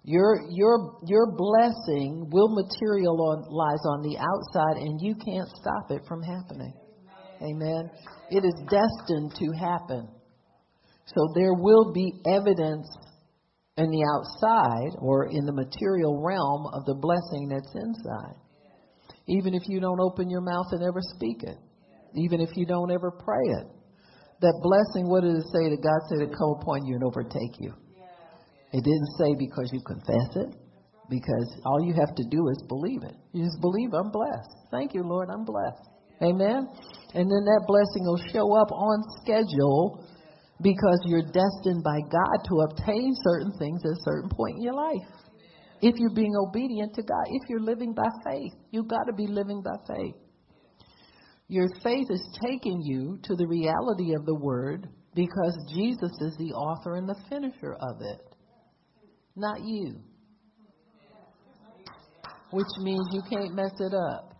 your 0.04 0.42
your 0.50 0.98
your 1.06 1.28
blessing 1.36 2.30
will 2.32 2.50
materialize 2.50 3.84
on 3.86 4.02
the 4.02 4.18
outside 4.18 4.82
and 4.82 5.00
you 5.02 5.14
can't 5.14 5.50
stop 5.50 5.92
it 5.92 6.02
from 6.08 6.22
happening. 6.24 6.74
Amen. 7.42 7.90
It 8.32 8.44
is 8.44 8.56
destined 8.70 9.34
to 9.36 9.58
happen. 9.58 10.08
So 11.06 11.34
there 11.36 11.54
will 11.54 11.94
be 11.94 12.14
evidence 12.26 12.88
in 13.78 13.90
the 13.90 14.04
outside 14.14 14.98
or 15.00 15.28
in 15.32 15.46
the 15.46 15.54
material 15.54 16.22
realm 16.22 16.68
of 16.74 16.86
the 16.86 16.96
blessing 16.96 17.50
that's 17.50 17.74
inside. 17.76 18.36
Even 19.28 19.54
if 19.54 19.64
you 19.68 19.80
don't 19.80 20.02
open 20.02 20.30
your 20.30 20.42
mouth 20.42 20.68
and 20.72 20.84
ever 20.84 21.02
speak 21.02 21.44
it. 21.44 21.58
Even 22.16 22.42
if 22.42 22.50
you 22.56 22.66
don't 22.66 22.92
ever 22.92 23.12
pray 23.12 23.46
it. 23.62 23.68
That 24.42 24.56
blessing, 24.64 25.10
what 25.10 25.24
did 25.24 25.36
it 25.36 25.48
say 25.52 25.68
that 25.68 25.84
God 25.84 26.00
said 26.08 26.24
it 26.24 26.32
come 26.32 26.56
upon 26.62 26.86
you 26.86 26.96
and 26.96 27.04
overtake 27.04 27.60
you? 27.60 27.74
It 28.72 28.84
didn't 28.84 29.12
say 29.20 29.36
because 29.36 29.70
you 29.74 29.82
confess 29.84 30.30
it, 30.48 30.56
because 31.10 31.48
all 31.66 31.82
you 31.84 31.94
have 31.94 32.16
to 32.16 32.24
do 32.30 32.48
is 32.48 32.64
believe 32.70 33.04
it. 33.04 33.18
You 33.34 33.44
just 33.44 33.60
believe 33.60 33.92
I'm 33.94 34.12
blessed. 34.12 34.72
Thank 34.72 34.94
you, 34.94 35.04
Lord, 35.04 35.28
I'm 35.34 35.44
blessed. 35.44 35.90
Amen. 36.22 36.68
And 37.16 37.26
then 37.26 37.44
that 37.48 37.64
blessing 37.66 38.04
will 38.06 38.22
show 38.32 38.48
up 38.56 38.72
on 38.72 39.04
schedule 39.24 40.06
because 40.62 41.00
you're 41.06 41.26
destined 41.26 41.84
by 41.84 42.00
God 42.12 42.38
to 42.48 42.54
obtain 42.70 43.16
certain 43.24 43.52
things 43.58 43.82
at 43.86 43.92
a 43.92 44.02
certain 44.04 44.30
point 44.30 44.58
in 44.58 44.64
your 44.64 44.76
life. 44.76 45.08
If 45.82 45.96
you're 45.98 46.14
being 46.14 46.36
obedient 46.36 46.94
to 46.96 47.04
God, 47.04 47.26
if 47.28 47.50
you're 47.50 47.64
living 47.64 47.94
by 47.94 48.08
faith, 48.30 48.52
you've 48.72 48.90
got 48.90 49.04
to 49.08 49.14
be 49.14 49.28
living 49.28 49.64
by 49.64 49.76
faith. 49.96 50.16
Your 51.50 51.68
faith 51.84 52.06
is 52.12 52.22
taking 52.46 52.80
you 52.84 53.18
to 53.24 53.36
the 53.36 53.48
reality 53.48 54.14
of 54.14 54.26
the 54.26 54.36
word 54.36 54.88
because 55.16 55.58
Jesus 55.74 56.12
is 56.22 56.38
the 56.38 56.54
author 56.54 56.96
and 56.96 57.10
the 57.10 57.20
finisher 57.28 57.74
of 57.74 58.02
it, 58.02 58.22
not 59.36 59.62
you. 59.66 60.00
Which 62.52 62.68
means 62.82 63.06
you 63.12 63.22
can't 63.30 63.56
mess 63.56 63.74
it 63.80 63.94
up. 63.94 64.36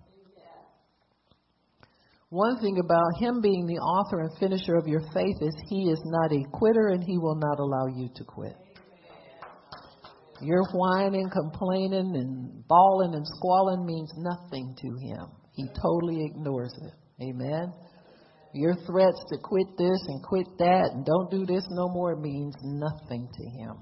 One 2.30 2.60
thing 2.62 2.78
about 2.80 3.20
him 3.20 3.42
being 3.42 3.66
the 3.66 3.80
author 3.82 4.20
and 4.22 4.30
finisher 4.40 4.76
of 4.76 4.88
your 4.88 5.02
faith 5.12 5.38
is 5.42 5.56
he 5.68 5.90
is 5.90 6.02
not 6.06 6.32
a 6.32 6.44
quitter 6.52 6.90
and 6.90 7.04
he 7.04 7.18
will 7.18 7.36
not 7.36 7.60
allow 7.60 7.88
you 7.88 8.08
to 8.16 8.24
quit. 8.24 8.54
Your 10.42 10.64
whining, 10.74 11.28
complaining, 11.34 12.16
and 12.16 12.68
bawling 12.68 13.16
and 13.16 13.26
squalling 13.26 13.84
means 13.84 14.12
nothing 14.16 14.76
to 14.78 14.88
him. 15.08 15.26
He 15.60 15.68
totally 15.82 16.24
ignores 16.24 16.72
it. 16.82 16.94
Amen. 17.22 17.74
Your 18.54 18.76
threats 18.88 19.22
to 19.30 19.38
quit 19.44 19.68
this 19.78 20.00
and 20.08 20.24
quit 20.24 20.48
that 20.58 20.92
and 20.94 21.06
don't 21.06 21.30
do 21.30 21.46
this 21.46 21.66
no 21.72 21.90
more 21.90 22.16
means 22.16 22.56
nothing 22.64 23.28
to 23.28 23.50
him. 23.60 23.74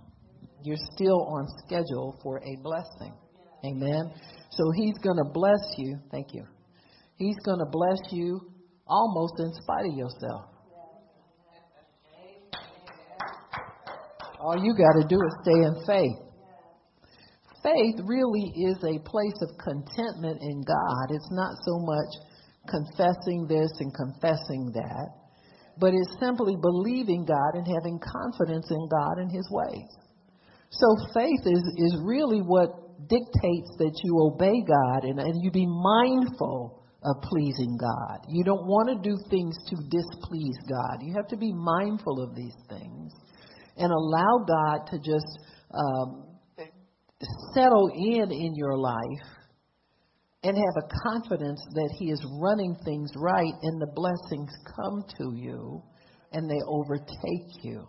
You're 0.63 0.83
still 0.95 1.21
on 1.27 1.45
schedule 1.63 2.19
for 2.23 2.39
a 2.39 2.55
blessing. 2.63 3.13
Amen. 3.63 4.11
So 4.49 4.71
he's 4.75 4.97
going 5.03 5.17
to 5.17 5.29
bless 5.31 5.61
you. 5.77 5.99
Thank 6.09 6.33
you. 6.33 6.45
He's 7.17 7.37
going 7.45 7.59
to 7.59 7.69
bless 7.69 7.99
you 8.11 8.41
almost 8.87 9.33
in 9.37 9.53
spite 9.53 9.85
of 9.85 9.93
yourself. 9.95 10.45
All 14.39 14.57
you 14.57 14.73
got 14.73 14.99
to 14.99 15.07
do 15.07 15.15
is 15.15 15.33
stay 15.43 15.51
in 15.51 15.85
faith. 15.85 16.26
Faith 17.63 17.95
really 18.05 18.53
is 18.55 18.77
a 18.83 18.99
place 19.03 19.39
of 19.41 19.57
contentment 19.57 20.41
in 20.41 20.61
God. 20.61 21.05
It's 21.09 21.31
not 21.31 21.53
so 21.65 21.79
much 21.79 22.11
confessing 22.67 23.47
this 23.47 23.71
and 23.79 23.93
confessing 23.93 24.71
that, 24.73 25.07
but 25.79 25.93
it's 25.93 26.19
simply 26.19 26.55
believing 26.61 27.25
God 27.25 27.55
and 27.55 27.65
having 27.65 27.99
confidence 27.99 28.67
in 28.69 28.87
God 28.89 29.17
and 29.17 29.31
His 29.31 29.47
ways. 29.51 29.89
So 30.69 30.87
faith 31.13 31.41
is, 31.45 31.63
is 31.77 32.01
really 32.03 32.39
what 32.39 32.87
dictates 33.07 33.71
that 33.77 33.95
you 34.03 34.19
obey 34.19 34.61
God 34.67 35.03
and, 35.03 35.19
and 35.19 35.41
you 35.41 35.51
be 35.51 35.65
mindful 35.65 36.83
of 37.03 37.21
pleasing 37.21 37.77
God. 37.79 38.25
You 38.27 38.43
don't 38.43 38.65
want 38.65 38.89
to 38.89 39.09
do 39.09 39.15
things 39.29 39.55
to 39.69 39.75
displease 39.89 40.57
God. 40.67 41.01
You 41.01 41.13
have 41.15 41.27
to 41.29 41.37
be 41.37 41.53
mindful 41.53 42.21
of 42.21 42.35
these 42.35 42.55
things 42.69 43.13
and 43.77 43.91
allow 43.91 44.43
God 44.45 44.87
to 44.91 44.97
just 44.97 45.39
um, 45.71 46.26
settle 47.53 47.89
in 47.95 48.31
in 48.31 48.55
your 48.55 48.77
life 48.77 49.27
and 50.43 50.55
have 50.55 50.83
a 50.83 51.09
confidence 51.09 51.61
that 51.73 51.95
He 51.97 52.11
is 52.11 52.23
running 52.41 52.75
things 52.85 53.09
right 53.15 53.53
and 53.61 53.81
the 53.81 53.91
blessings 53.93 54.51
come 54.75 55.03
to 55.17 55.35
you 55.35 55.81
and 56.31 56.49
they 56.49 56.61
overtake 56.67 57.63
you. 57.63 57.87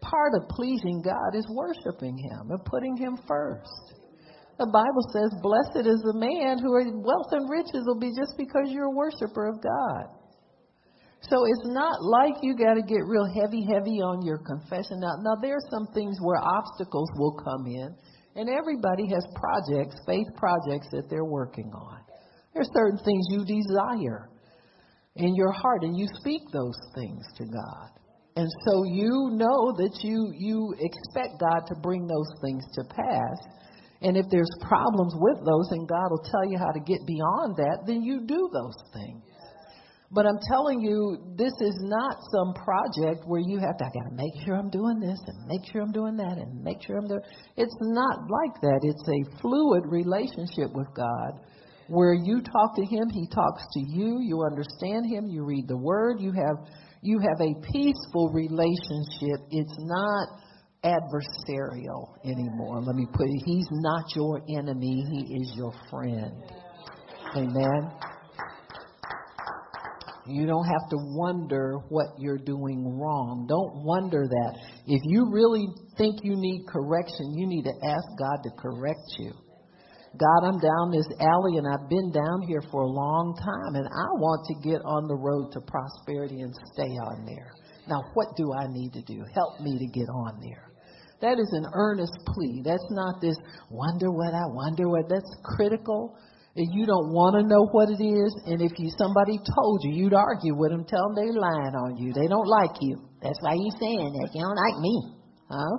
Part 0.00 0.32
of 0.34 0.48
pleasing 0.50 1.02
God 1.02 1.34
is 1.34 1.46
worshiping 1.48 2.18
Him 2.18 2.50
and 2.50 2.64
putting 2.64 2.96
Him 2.96 3.18
first. 3.26 3.94
The 4.58 4.70
Bible 4.70 5.02
says, 5.10 5.34
Blessed 5.42 5.86
is 5.86 6.02
the 6.02 6.18
man 6.18 6.58
who 6.58 6.74
wealth 7.02 7.32
and 7.32 7.50
riches 7.50 7.82
will 7.86 7.98
be 7.98 8.12
just 8.14 8.34
because 8.38 8.70
you're 8.70 8.92
a 8.92 8.96
worshiper 8.96 9.48
of 9.48 9.62
God. 9.62 10.06
So 11.30 11.40
it's 11.46 11.66
not 11.72 12.02
like 12.02 12.34
you 12.42 12.54
got 12.54 12.74
to 12.74 12.82
get 12.82 13.00
real 13.08 13.24
heavy, 13.40 13.64
heavy 13.64 14.04
on 14.04 14.20
your 14.22 14.38
confession. 14.44 15.00
Now, 15.00 15.16
now 15.24 15.40
there 15.40 15.56
are 15.56 15.70
some 15.72 15.88
things 15.94 16.18
where 16.20 16.36
obstacles 16.36 17.08
will 17.16 17.32
come 17.32 17.66
in, 17.66 17.96
and 18.36 18.48
everybody 18.48 19.06
has 19.08 19.26
projects, 19.34 19.96
faith 20.06 20.26
projects 20.36 20.88
that 20.92 21.08
they're 21.08 21.24
working 21.24 21.70
on. 21.74 22.00
There's 22.52 22.70
certain 22.74 22.98
things 22.98 23.26
you 23.30 23.44
desire 23.44 24.28
in 25.16 25.34
your 25.34 25.52
heart, 25.52 25.82
and 25.82 25.96
you 25.96 26.06
speak 26.20 26.42
those 26.52 26.78
things 26.94 27.24
to 27.38 27.44
God. 27.44 27.90
And 28.36 28.48
so 28.66 28.82
you 28.84 29.30
know 29.34 29.72
that 29.78 30.00
you 30.02 30.32
you 30.36 30.74
expect 30.80 31.38
God 31.38 31.66
to 31.68 31.74
bring 31.80 32.06
those 32.06 32.32
things 32.42 32.64
to 32.74 32.82
pass. 32.90 33.38
And 34.02 34.16
if 34.16 34.26
there's 34.30 34.50
problems 34.60 35.14
with 35.16 35.38
those 35.38 35.70
and 35.70 35.88
God 35.88 36.10
will 36.10 36.26
tell 36.30 36.44
you 36.50 36.58
how 36.58 36.72
to 36.72 36.80
get 36.80 36.98
beyond 37.06 37.56
that, 37.56 37.84
then 37.86 38.02
you 38.02 38.26
do 38.26 38.50
those 38.52 38.74
things. 38.92 39.22
But 40.14 40.26
I'm 40.26 40.38
telling 40.48 40.80
you, 40.80 41.18
this 41.36 41.52
is 41.60 41.74
not 41.82 42.16
some 42.30 42.54
project 42.54 43.26
where 43.26 43.40
you 43.40 43.58
have 43.58 43.76
to, 43.78 43.84
I 43.84 43.90
got 43.90 44.08
to 44.10 44.14
make 44.14 44.46
sure 44.46 44.54
I'm 44.54 44.70
doing 44.70 45.00
this 45.00 45.18
and 45.26 45.46
make 45.48 45.66
sure 45.72 45.82
I'm 45.82 45.90
doing 45.90 46.16
that 46.18 46.38
and 46.38 46.62
make 46.62 46.78
sure 46.86 46.98
I'm 46.98 47.08
doing. 47.08 47.22
It's 47.56 47.74
not 47.80 48.18
like 48.30 48.60
that. 48.62 48.78
It's 48.82 49.02
a 49.02 49.40
fluid 49.42 49.82
relationship 49.90 50.70
with 50.72 50.86
God 50.94 51.42
where 51.88 52.14
you 52.14 52.40
talk 52.40 52.76
to 52.76 52.84
Him, 52.86 53.10
He 53.10 53.26
talks 53.26 53.66
to 53.72 53.80
you, 53.90 54.20
you 54.22 54.44
understand 54.46 55.10
Him, 55.10 55.26
you 55.26 55.44
read 55.44 55.66
the 55.66 55.76
Word, 55.76 56.20
you 56.20 56.30
have, 56.30 56.62
you 57.02 57.18
have 57.18 57.40
a 57.40 57.52
peaceful 57.72 58.30
relationship. 58.32 59.42
It's 59.50 59.76
not 59.80 60.28
adversarial 60.84 62.14
anymore. 62.24 62.80
Let 62.86 62.94
me 62.94 63.06
put 63.12 63.26
it, 63.26 63.42
He's 63.44 63.68
not 63.70 64.04
your 64.14 64.40
enemy, 64.56 65.02
He 65.10 65.34
is 65.42 65.52
your 65.56 65.72
friend. 65.90 66.32
Amen. 67.36 68.13
You 70.26 70.46
don't 70.46 70.64
have 70.64 70.88
to 70.88 70.96
wonder 71.12 71.76
what 71.90 72.16
you're 72.18 72.40
doing 72.40 72.98
wrong. 72.98 73.44
Don't 73.46 73.84
wonder 73.84 74.24
that. 74.24 74.52
If 74.86 75.02
you 75.04 75.28
really 75.30 75.68
think 75.98 76.24
you 76.24 76.32
need 76.36 76.64
correction, 76.66 77.36
you 77.36 77.46
need 77.46 77.64
to 77.64 77.76
ask 77.84 78.04
God 78.18 78.40
to 78.44 78.50
correct 78.56 79.04
you. 79.18 79.32
God, 80.16 80.46
I'm 80.46 80.60
down 80.62 80.94
this 80.94 81.10
alley 81.20 81.58
and 81.58 81.66
I've 81.66 81.90
been 81.90 82.12
down 82.14 82.46
here 82.46 82.62
for 82.70 82.82
a 82.82 82.88
long 82.88 83.34
time 83.36 83.74
and 83.74 83.84
I 83.84 84.08
want 84.16 84.46
to 84.46 84.54
get 84.62 84.80
on 84.86 85.08
the 85.08 85.18
road 85.18 85.50
to 85.52 85.60
prosperity 85.60 86.40
and 86.40 86.54
stay 86.72 86.94
on 87.04 87.26
there. 87.26 87.52
Now, 87.88 88.00
what 88.14 88.28
do 88.36 88.48
I 88.54 88.64
need 88.70 88.94
to 88.94 89.02
do? 89.02 89.20
Help 89.34 89.60
me 89.60 89.76
to 89.76 89.88
get 89.92 90.08
on 90.08 90.40
there. 90.40 90.70
That 91.20 91.38
is 91.38 91.50
an 91.52 91.66
earnest 91.74 92.14
plea. 92.26 92.62
That's 92.64 92.86
not 92.90 93.20
this 93.20 93.36
wonder 93.70 94.10
what 94.10 94.32
I 94.32 94.46
wonder 94.48 94.88
what. 94.88 95.08
That's 95.08 95.36
critical 95.56 96.16
and 96.56 96.68
you 96.70 96.86
don't 96.86 97.10
want 97.10 97.34
to 97.34 97.42
know 97.42 97.66
what 97.74 97.90
it 97.90 97.98
is, 97.98 98.30
and 98.46 98.62
if 98.62 98.78
you 98.78 98.90
somebody 98.96 99.38
told 99.42 99.82
you, 99.82 99.90
you'd 99.90 100.14
argue 100.14 100.54
with 100.54 100.70
them, 100.70 100.84
tell 100.86 101.02
them 101.10 101.14
they're 101.18 101.34
lying 101.34 101.74
on 101.74 101.96
you. 101.98 102.12
They 102.14 102.28
don't 102.28 102.46
like 102.46 102.78
you. 102.80 103.02
That's 103.22 103.38
why 103.42 103.54
you 103.54 103.70
saying 103.80 104.14
that. 104.14 104.30
You 104.32 104.46
don't 104.46 104.62
like 104.62 104.78
me, 104.78 104.94
huh? 105.50 105.76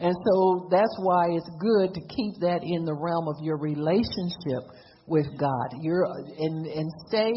And 0.00 0.14
so 0.24 0.68
that's 0.70 0.96
why 1.04 1.36
it's 1.36 1.50
good 1.60 1.92
to 1.92 2.00
keep 2.08 2.40
that 2.40 2.64
in 2.64 2.88
the 2.88 2.96
realm 2.96 3.28
of 3.28 3.36
your 3.44 3.58
relationship 3.58 4.64
with 5.06 5.26
God. 5.36 5.68
You're 5.82 6.08
and 6.08 6.64
and 6.64 6.88
stay 7.08 7.32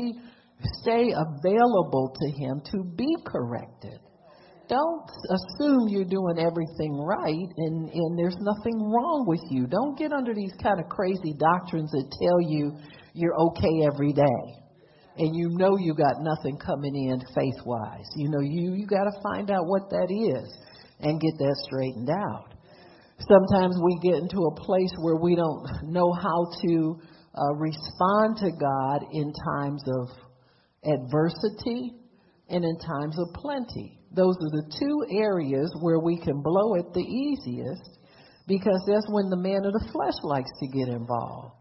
stay 0.80 1.12
available 1.12 2.16
to 2.16 2.28
Him 2.32 2.62
to 2.72 2.84
be 2.96 3.12
corrected 3.28 4.00
don't 4.74 5.06
assume 5.30 5.88
you're 5.88 6.10
doing 6.10 6.40
everything 6.40 6.98
right 6.98 7.50
and, 7.58 7.90
and 7.94 8.18
there's 8.18 8.38
nothing 8.42 8.74
wrong 8.90 9.26
with 9.28 9.42
you. 9.52 9.68
Don't 9.68 9.98
get 9.98 10.12
under 10.12 10.34
these 10.34 10.54
kind 10.62 10.80
of 10.80 10.90
crazy 10.90 11.38
doctrines 11.38 11.92
that 11.92 12.10
tell 12.18 12.42
you 12.42 12.74
you're 13.14 13.38
okay 13.38 13.86
every 13.86 14.14
day. 14.14 14.42
And 15.16 15.36
you 15.36 15.54
know 15.54 15.78
you 15.78 15.94
got 15.94 16.26
nothing 16.26 16.58
coming 16.58 16.96
in 16.96 17.22
faith 17.36 17.62
wise. 17.66 18.10
You 18.16 18.30
know, 18.30 18.42
you, 18.42 18.74
you 18.74 18.88
got 18.88 19.06
to 19.06 19.14
find 19.22 19.52
out 19.52 19.70
what 19.70 19.92
that 19.92 20.10
is 20.10 20.50
and 21.00 21.22
get 21.22 21.38
that 21.38 21.56
straightened 21.70 22.10
out. 22.10 22.50
Sometimes 23.30 23.78
we 23.78 24.10
get 24.10 24.18
into 24.18 24.42
a 24.42 24.56
place 24.58 24.92
where 24.98 25.22
we 25.22 25.36
don't 25.36 25.94
know 25.94 26.12
how 26.18 26.50
to 26.66 26.98
uh, 27.38 27.54
respond 27.62 28.38
to 28.42 28.50
God 28.58 29.06
in 29.14 29.32
times 29.54 29.84
of 30.02 30.10
adversity 30.82 31.94
and 32.50 32.66
in 32.66 32.78
times 32.80 33.18
of 33.20 33.28
plenty. 33.36 34.00
Those 34.16 34.36
are 34.38 34.62
the 34.62 34.70
two 34.80 35.06
areas 35.18 35.74
where 35.82 36.00
we 36.00 36.18
can 36.18 36.42
blow 36.42 36.76
it 36.76 36.94
the 36.94 37.02
easiest 37.02 37.98
because 38.48 38.82
that's 38.86 39.08
when 39.10 39.30
the 39.30 39.38
man 39.38 39.66
of 39.66 39.74
the 39.74 39.90
flesh 39.92 40.14
likes 40.24 40.52
to 40.60 40.68
get 40.68 40.88
involved. 40.90 41.56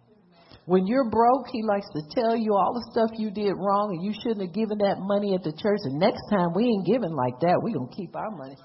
When 0.67 0.87
you're 0.87 1.11
broke, 1.11 1.49
he 1.51 1.63
likes 1.63 1.89
to 1.95 2.03
tell 2.15 2.37
you 2.37 2.55
all 2.55 2.75
the 2.75 2.87
stuff 2.93 3.19
you 3.19 3.31
did 3.31 3.55
wrong 3.57 3.97
and 3.97 4.05
you 4.05 4.13
shouldn't 4.15 4.47
have 4.47 4.55
given 4.55 4.79
that 4.79 5.01
money 5.01 5.35
at 5.35 5.43
the 5.43 5.51
church. 5.51 5.81
And 5.85 5.99
next 5.99 6.23
time 6.31 6.55
we 6.55 6.65
ain't 6.65 6.87
giving 6.87 7.11
like 7.11 7.41
that. 7.41 7.59
we 7.63 7.73
to 7.73 7.89
keep 7.91 8.15
our 8.15 8.31
money. 8.31 8.57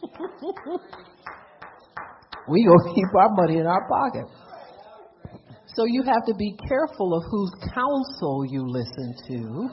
we 2.48 2.64
to 2.64 2.94
keep 2.94 3.14
our 3.14 3.28
money 3.36 3.58
in 3.58 3.66
our 3.66 3.86
pocket. 3.88 4.24
So 5.74 5.84
you 5.84 6.02
have 6.02 6.24
to 6.26 6.34
be 6.34 6.56
careful 6.66 7.14
of 7.14 7.24
whose 7.30 7.52
counsel 7.74 8.46
you 8.48 8.64
listen 8.66 9.14
to 9.28 9.70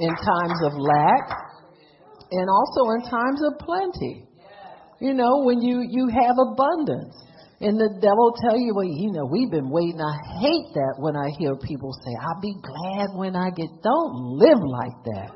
in 0.00 0.10
times 0.14 0.58
of 0.64 0.72
lack 0.78 1.48
and 2.30 2.46
also 2.48 2.90
in 2.94 3.00
times 3.10 3.40
of 3.44 3.58
plenty. 3.58 4.24
You 5.00 5.14
know, 5.14 5.44
when 5.44 5.62
you, 5.62 5.86
you 5.86 6.08
have 6.10 6.36
abundance. 6.38 7.14
And 7.58 7.74
the 7.74 7.90
devil 7.98 8.30
tell 8.46 8.54
you, 8.54 8.70
well, 8.70 8.86
you 8.86 9.10
know, 9.10 9.26
we've 9.26 9.50
been 9.50 9.70
waiting. 9.70 9.98
I 9.98 10.14
hate 10.38 10.70
that 10.78 10.94
when 11.02 11.18
I 11.18 11.26
hear 11.42 11.58
people 11.58 11.90
say, 11.90 12.14
I'll 12.14 12.38
be 12.38 12.54
glad 12.54 13.18
when 13.18 13.34
I 13.34 13.50
get. 13.50 13.66
Don't 13.82 14.38
live 14.38 14.62
like 14.62 14.94
that. 15.10 15.30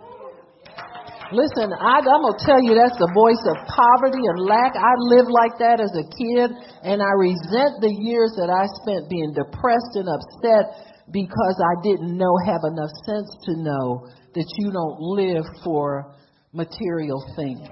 Listen, 1.35 1.73
I, 1.73 1.99
I'm 1.99 2.23
going 2.23 2.37
to 2.39 2.45
tell 2.45 2.63
you 2.63 2.79
that's 2.79 2.95
the 3.01 3.11
voice 3.11 3.43
of 3.49 3.57
poverty 3.75 4.23
and 4.23 4.39
lack. 4.45 4.77
I 4.79 4.95
lived 5.11 5.33
like 5.33 5.57
that 5.59 5.81
as 5.81 5.91
a 5.97 6.07
kid, 6.15 6.53
and 6.87 7.03
I 7.03 7.13
resent 7.19 7.81
the 7.83 7.91
years 7.91 8.37
that 8.39 8.53
I 8.53 8.69
spent 8.85 9.11
being 9.11 9.33
depressed 9.35 9.97
and 9.99 10.07
upset 10.07 10.92
because 11.13 11.57
I 11.61 11.75
didn't 11.83 12.17
know, 12.17 12.33
have 12.47 12.65
enough 12.65 12.91
sense 13.07 13.31
to 13.45 13.53
know 13.57 14.09
that 14.35 14.49
you 14.59 14.73
don't 14.73 14.99
live 14.99 15.45
for 15.63 16.15
material 16.53 17.23
things. 17.37 17.69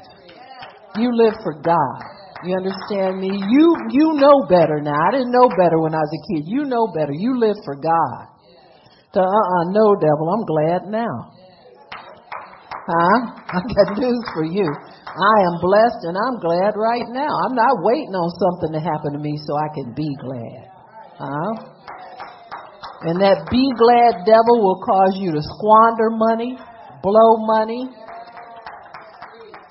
You 0.96 1.10
live 1.16 1.34
for 1.42 1.54
God. 1.60 2.00
You 2.44 2.56
understand 2.56 3.20
me? 3.20 3.28
You 3.28 3.66
you 3.90 4.16
know 4.16 4.48
better 4.48 4.80
now. 4.80 4.96
I 4.96 5.12
didn't 5.12 5.32
know 5.32 5.48
better 5.60 5.78
when 5.78 5.92
I 5.94 6.00
was 6.00 6.12
a 6.12 6.22
kid. 6.32 6.48
You 6.48 6.64
know 6.64 6.88
better. 6.88 7.12
You 7.12 7.38
live 7.38 7.56
for 7.64 7.76
God. 7.76 8.26
So 9.12 9.20
uh 9.20 9.24
uh 9.24 9.64
no 9.76 9.94
devil, 10.00 10.26
I'm 10.32 10.44
glad 10.48 10.88
now. 10.88 11.36
Huh? 12.88 13.18
I 13.56 13.60
got 13.60 13.98
news 13.98 14.24
for 14.32 14.44
you. 14.44 14.64
I 14.64 15.36
am 15.52 15.60
blessed 15.60 16.00
and 16.08 16.16
I'm 16.16 16.40
glad 16.40 16.80
right 16.80 17.08
now. 17.12 17.28
I'm 17.28 17.54
not 17.54 17.84
waiting 17.84 18.14
on 18.16 18.30
something 18.40 18.72
to 18.72 18.80
happen 18.80 19.12
to 19.12 19.18
me 19.20 19.36
so 19.44 19.52
I 19.56 19.68
can 19.74 19.92
be 19.92 20.08
glad. 20.22 20.64
Huh? 21.20 21.79
And 23.02 23.16
that 23.20 23.48
be 23.48 23.64
glad 23.80 24.28
devil 24.28 24.60
will 24.60 24.80
cause 24.84 25.16
you 25.16 25.32
to 25.32 25.40
squander 25.40 26.12
money, 26.12 26.58
blow 27.02 27.40
money. 27.48 27.88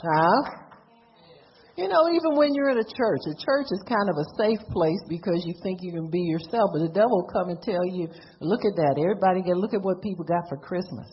Huh? 0.02 0.60
You 1.78 1.88
know, 1.88 2.10
even 2.12 2.36
when 2.36 2.54
you're 2.54 2.72
in 2.72 2.80
a 2.80 2.90
church, 2.90 3.24
a 3.30 3.38
church 3.40 3.70
is 3.72 3.80
kind 3.88 4.10
of 4.10 4.18
a 4.18 4.28
safe 4.36 4.60
place 4.74 5.00
because 5.08 5.46
you 5.46 5.54
think 5.64 5.80
you 5.82 5.94
can 5.94 6.10
be 6.10 6.20
yourself, 6.26 6.74
but 6.74 6.82
the 6.84 6.92
devil 6.92 7.24
will 7.24 7.32
come 7.32 7.48
and 7.48 7.62
tell 7.62 7.86
you, 7.86 8.10
look 8.42 8.66
at 8.66 8.76
that. 8.76 9.00
Everybody 9.00 9.46
get 9.46 9.56
look 9.56 9.74
at 9.74 9.82
what 9.82 10.02
people 10.02 10.26
got 10.26 10.50
for 10.50 10.58
Christmas. 10.58 11.08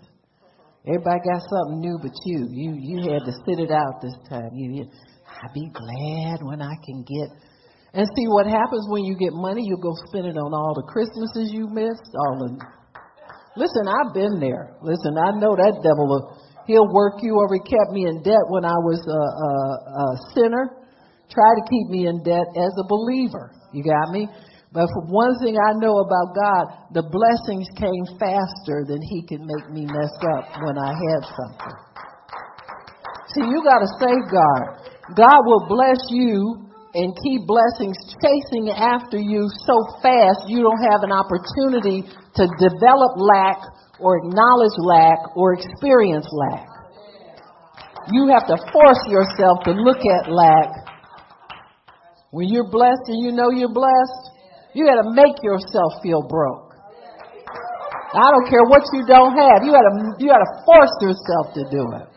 Everybody 0.88 1.20
got 1.22 1.42
something 1.46 1.78
new 1.78 1.98
but 2.02 2.14
you. 2.24 2.48
You 2.50 2.74
you 2.78 2.96
had 3.12 3.22
to 3.28 3.34
sit 3.46 3.60
it 3.60 3.70
out 3.70 4.00
this 4.00 4.16
time. 4.30 4.50
You, 4.54 4.82
you 4.82 4.84
I 5.28 5.46
be 5.52 5.68
glad 5.68 6.42
when 6.42 6.62
I 6.62 6.74
can 6.82 7.04
get 7.04 7.28
and 7.96 8.04
see 8.12 8.28
what 8.28 8.44
happens 8.44 8.84
when 8.92 9.08
you 9.08 9.16
get 9.16 9.32
money, 9.32 9.64
you 9.64 9.80
go 9.80 9.88
spend 10.12 10.28
it 10.28 10.36
on 10.36 10.52
all 10.52 10.76
the 10.76 10.84
Christmases 10.84 11.48
you 11.48 11.64
missed, 11.72 12.12
all 12.12 12.44
the 12.44 12.60
Listen, 13.56 13.88
I've 13.88 14.12
been 14.12 14.36
there. 14.36 14.76
Listen, 14.84 15.16
I 15.16 15.32
know 15.40 15.56
that 15.56 15.80
devil 15.80 16.04
will 16.04 16.36
he'll 16.68 16.92
work 16.92 17.24
you 17.24 17.40
over. 17.40 17.56
He 17.56 17.64
kept 17.64 17.88
me 17.96 18.04
in 18.04 18.20
debt 18.20 18.44
when 18.52 18.68
I 18.68 18.76
was 18.84 19.00
a, 19.00 19.16
a, 19.16 19.52
a 19.80 20.06
sinner. 20.36 20.76
Try 21.32 21.50
to 21.56 21.64
keep 21.64 21.88
me 21.88 22.04
in 22.04 22.20
debt 22.20 22.44
as 22.52 22.72
a 22.76 22.84
believer. 22.84 23.48
You 23.72 23.80
got 23.80 24.12
me? 24.12 24.28
But 24.76 24.92
for 24.92 25.08
one 25.08 25.32
thing 25.40 25.56
I 25.56 25.72
know 25.80 26.04
about 26.04 26.36
God, 26.36 26.64
the 26.92 27.04
blessings 27.08 27.64
came 27.80 28.04
faster 28.20 28.84
than 28.84 29.00
He 29.00 29.24
could 29.24 29.40
make 29.40 29.72
me 29.72 29.88
mess 29.88 30.12
up 30.36 30.52
when 30.60 30.76
I 30.76 30.92
had 30.92 31.20
something. 31.32 31.76
See, 33.32 33.48
you 33.48 33.64
got 33.64 33.80
to 33.80 33.88
safeguard. 33.96 34.84
God 35.16 35.40
will 35.48 35.64
bless 35.64 35.96
you 36.12 36.65
and 36.96 37.12
keep 37.20 37.44
blessings 37.44 37.92
chasing 38.24 38.72
after 38.72 39.20
you 39.20 39.44
so 39.68 39.76
fast 40.00 40.48
you 40.48 40.64
don't 40.64 40.80
have 40.80 41.04
an 41.04 41.12
opportunity 41.12 42.00
to 42.32 42.48
develop 42.56 43.12
lack 43.20 43.60
or 44.00 44.16
acknowledge 44.24 44.72
lack 44.80 45.36
or 45.36 45.52
experience 45.52 46.26
lack. 46.32 46.64
You 48.12 48.32
have 48.32 48.46
to 48.48 48.56
force 48.72 49.02
yourself 49.08 49.60
to 49.64 49.72
look 49.72 50.00
at 50.00 50.32
lack. 50.32 50.72
When 52.30 52.48
you're 52.48 52.70
blessed 52.70 53.08
and 53.08 53.20
you 53.20 53.32
know 53.32 53.50
you're 53.50 53.72
blessed, 53.72 54.32
you 54.74 54.86
got 54.86 55.02
to 55.02 55.10
make 55.12 55.36
yourself 55.42 56.00
feel 56.02 56.22
broke. 56.22 56.72
I 58.14 58.30
don't 58.30 58.48
care 58.48 58.64
what 58.64 58.82
you 58.92 59.04
don't 59.06 59.36
have. 59.36 59.64
You 59.64 59.72
got 59.72 59.84
to 59.84 60.14
you 60.18 60.28
got 60.28 60.38
to 60.38 60.64
force 60.64 60.94
yourself 61.00 61.52
to 61.54 61.62
do 61.70 61.82
it. 62.00 62.08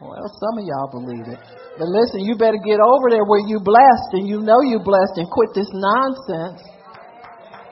Well, 0.00 0.30
some 0.40 0.58
of 0.58 0.64
y'all 0.64 0.90
believe 0.90 1.26
it. 1.26 1.67
But 1.78 1.86
listen, 1.86 2.26
you 2.26 2.34
better 2.34 2.58
get 2.58 2.82
over 2.82 3.06
there 3.06 3.22
where 3.22 3.38
you 3.46 3.62
blessed 3.62 4.10
and 4.18 4.26
you 4.26 4.42
know 4.42 4.60
you 4.66 4.82
blessed 4.82 5.14
and 5.22 5.30
quit 5.30 5.54
this 5.54 5.70
nonsense. 5.70 6.58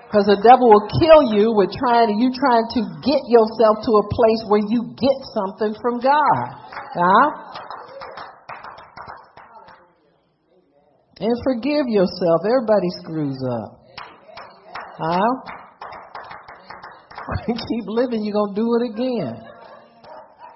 Because 0.06 0.30
the 0.30 0.38
devil 0.38 0.70
will 0.70 0.86
kill 1.02 1.34
you 1.34 1.50
with 1.50 1.74
trying 1.74 2.06
to, 2.06 2.14
you 2.14 2.30
trying 2.30 2.62
to 2.78 2.80
get 3.02 3.18
yourself 3.26 3.82
to 3.82 3.92
a 3.98 4.04
place 4.06 4.42
where 4.46 4.62
you 4.70 4.94
get 4.94 5.18
something 5.34 5.74
from 5.82 5.98
God. 5.98 6.46
Huh? 6.94 7.26
And 11.18 11.34
forgive 11.42 11.90
yourself. 11.90 12.46
Everybody 12.46 12.86
screws 13.02 13.42
up. 13.50 13.82
Huh? 15.02 15.56
You 17.48 17.54
keep 17.68 17.84
living, 17.90 18.22
you're 18.22 18.38
going 18.38 18.54
to 18.54 18.60
do 18.60 18.68
it 18.78 18.94
again. 18.94 19.34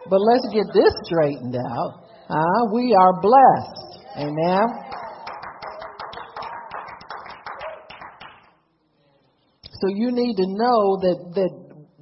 But 0.08 0.20
let's 0.20 0.46
get 0.54 0.66
this 0.72 0.94
straightened 1.04 1.56
out. 1.56 1.99
Uh, 2.30 2.70
we 2.72 2.94
are 2.94 3.20
blessed. 3.20 4.06
Amen. 4.18 4.62
So 9.66 9.88
you 9.88 10.12
need 10.12 10.36
to 10.36 10.46
know 10.46 10.94
that, 11.02 11.18
that 11.34 11.50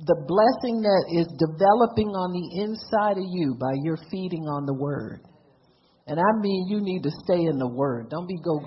the 0.05 0.19
blessing 0.29 0.83
that 0.83 1.05
is 1.17 1.27
developing 1.41 2.13
on 2.13 2.37
the 2.37 2.61
inside 2.61 3.17
of 3.17 3.25
you 3.25 3.57
by 3.59 3.73
your 3.81 3.97
feeding 4.11 4.45
on 4.45 4.67
the 4.67 4.75
word. 4.75 5.21
And 6.07 6.21
I 6.21 6.31
mean, 6.41 6.67
you 6.69 6.81
need 6.83 7.05
to 7.05 7.11
stay 7.25 7.49
in 7.49 7.59
the 7.59 7.69
word. 7.69 8.11
Don't 8.11 8.29
be 8.29 8.37
go 8.45 8.61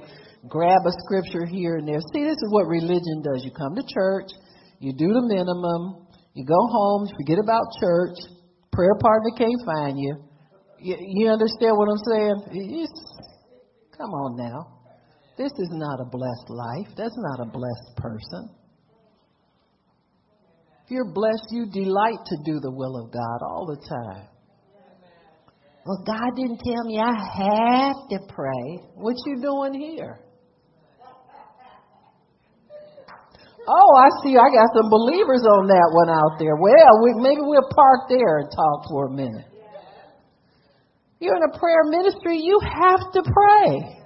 grab 0.48 0.82
a 0.88 0.94
scripture 1.06 1.46
here 1.46 1.78
and 1.78 1.88
there. 1.88 2.02
See, 2.14 2.24
this 2.24 2.42
is 2.42 2.50
what 2.50 2.66
religion 2.66 3.22
does. 3.22 3.46
You 3.46 3.52
come 3.52 3.76
to 3.76 3.84
church, 3.86 4.34
you 4.80 4.94
do 4.94 5.14
the 5.14 5.26
minimum, 5.30 6.08
you 6.34 6.44
go 6.44 6.58
home, 6.58 7.06
you 7.06 7.14
forget 7.22 7.38
about 7.38 7.62
church, 7.80 8.18
prayer 8.72 8.98
partner 8.98 9.30
can't 9.38 9.62
find 9.66 10.00
you. 10.00 10.31
You, 10.82 10.98
you 11.00 11.30
understand 11.30 11.78
what 11.78 11.90
I'm 11.90 12.04
saying? 12.10 12.36
It's, 12.82 13.02
come 13.96 14.10
on 14.10 14.36
now. 14.36 14.82
This 15.38 15.52
is 15.52 15.70
not 15.72 16.00
a 16.02 16.06
blessed 16.10 16.50
life. 16.50 16.90
That's 16.98 17.18
not 17.18 17.48
a 17.48 17.50
blessed 17.50 17.98
person. 17.98 18.50
If 20.84 20.90
you're 20.90 21.14
blessed, 21.14 21.48
you 21.52 21.68
delight 21.72 22.20
to 22.26 22.38
do 22.44 22.60
the 22.60 22.72
will 22.72 22.98
of 22.98 23.14
God 23.14 23.40
all 23.46 23.66
the 23.68 23.78
time. 23.78 24.28
Well, 25.86 26.04
God 26.06 26.36
didn't 26.36 26.60
tell 26.66 26.84
me 26.86 27.00
I 27.00 27.14
have 27.14 27.96
to 28.10 28.20
pray. 28.34 28.82
What 28.96 29.16
you 29.26 29.42
doing 29.42 29.80
here? 29.80 30.20
Oh, 33.68 33.96
I 33.98 34.10
see. 34.24 34.34
I 34.34 34.50
got 34.50 34.70
some 34.74 34.90
believers 34.90 35.46
on 35.46 35.68
that 35.68 35.90
one 35.94 36.10
out 36.10 36.40
there. 36.40 36.56
Well, 36.58 36.94
we, 37.04 37.22
maybe 37.22 37.42
we'll 37.42 37.70
park 37.70 38.10
there 38.10 38.40
and 38.40 38.50
talk 38.50 38.90
for 38.90 39.08
a 39.08 39.12
minute. 39.12 39.51
You're 41.22 41.38
in 41.38 41.44
a 41.44 41.60
prayer 41.60 41.84
ministry, 41.86 42.40
you 42.42 42.60
have 42.60 43.12
to 43.14 43.22
pray. 43.22 44.02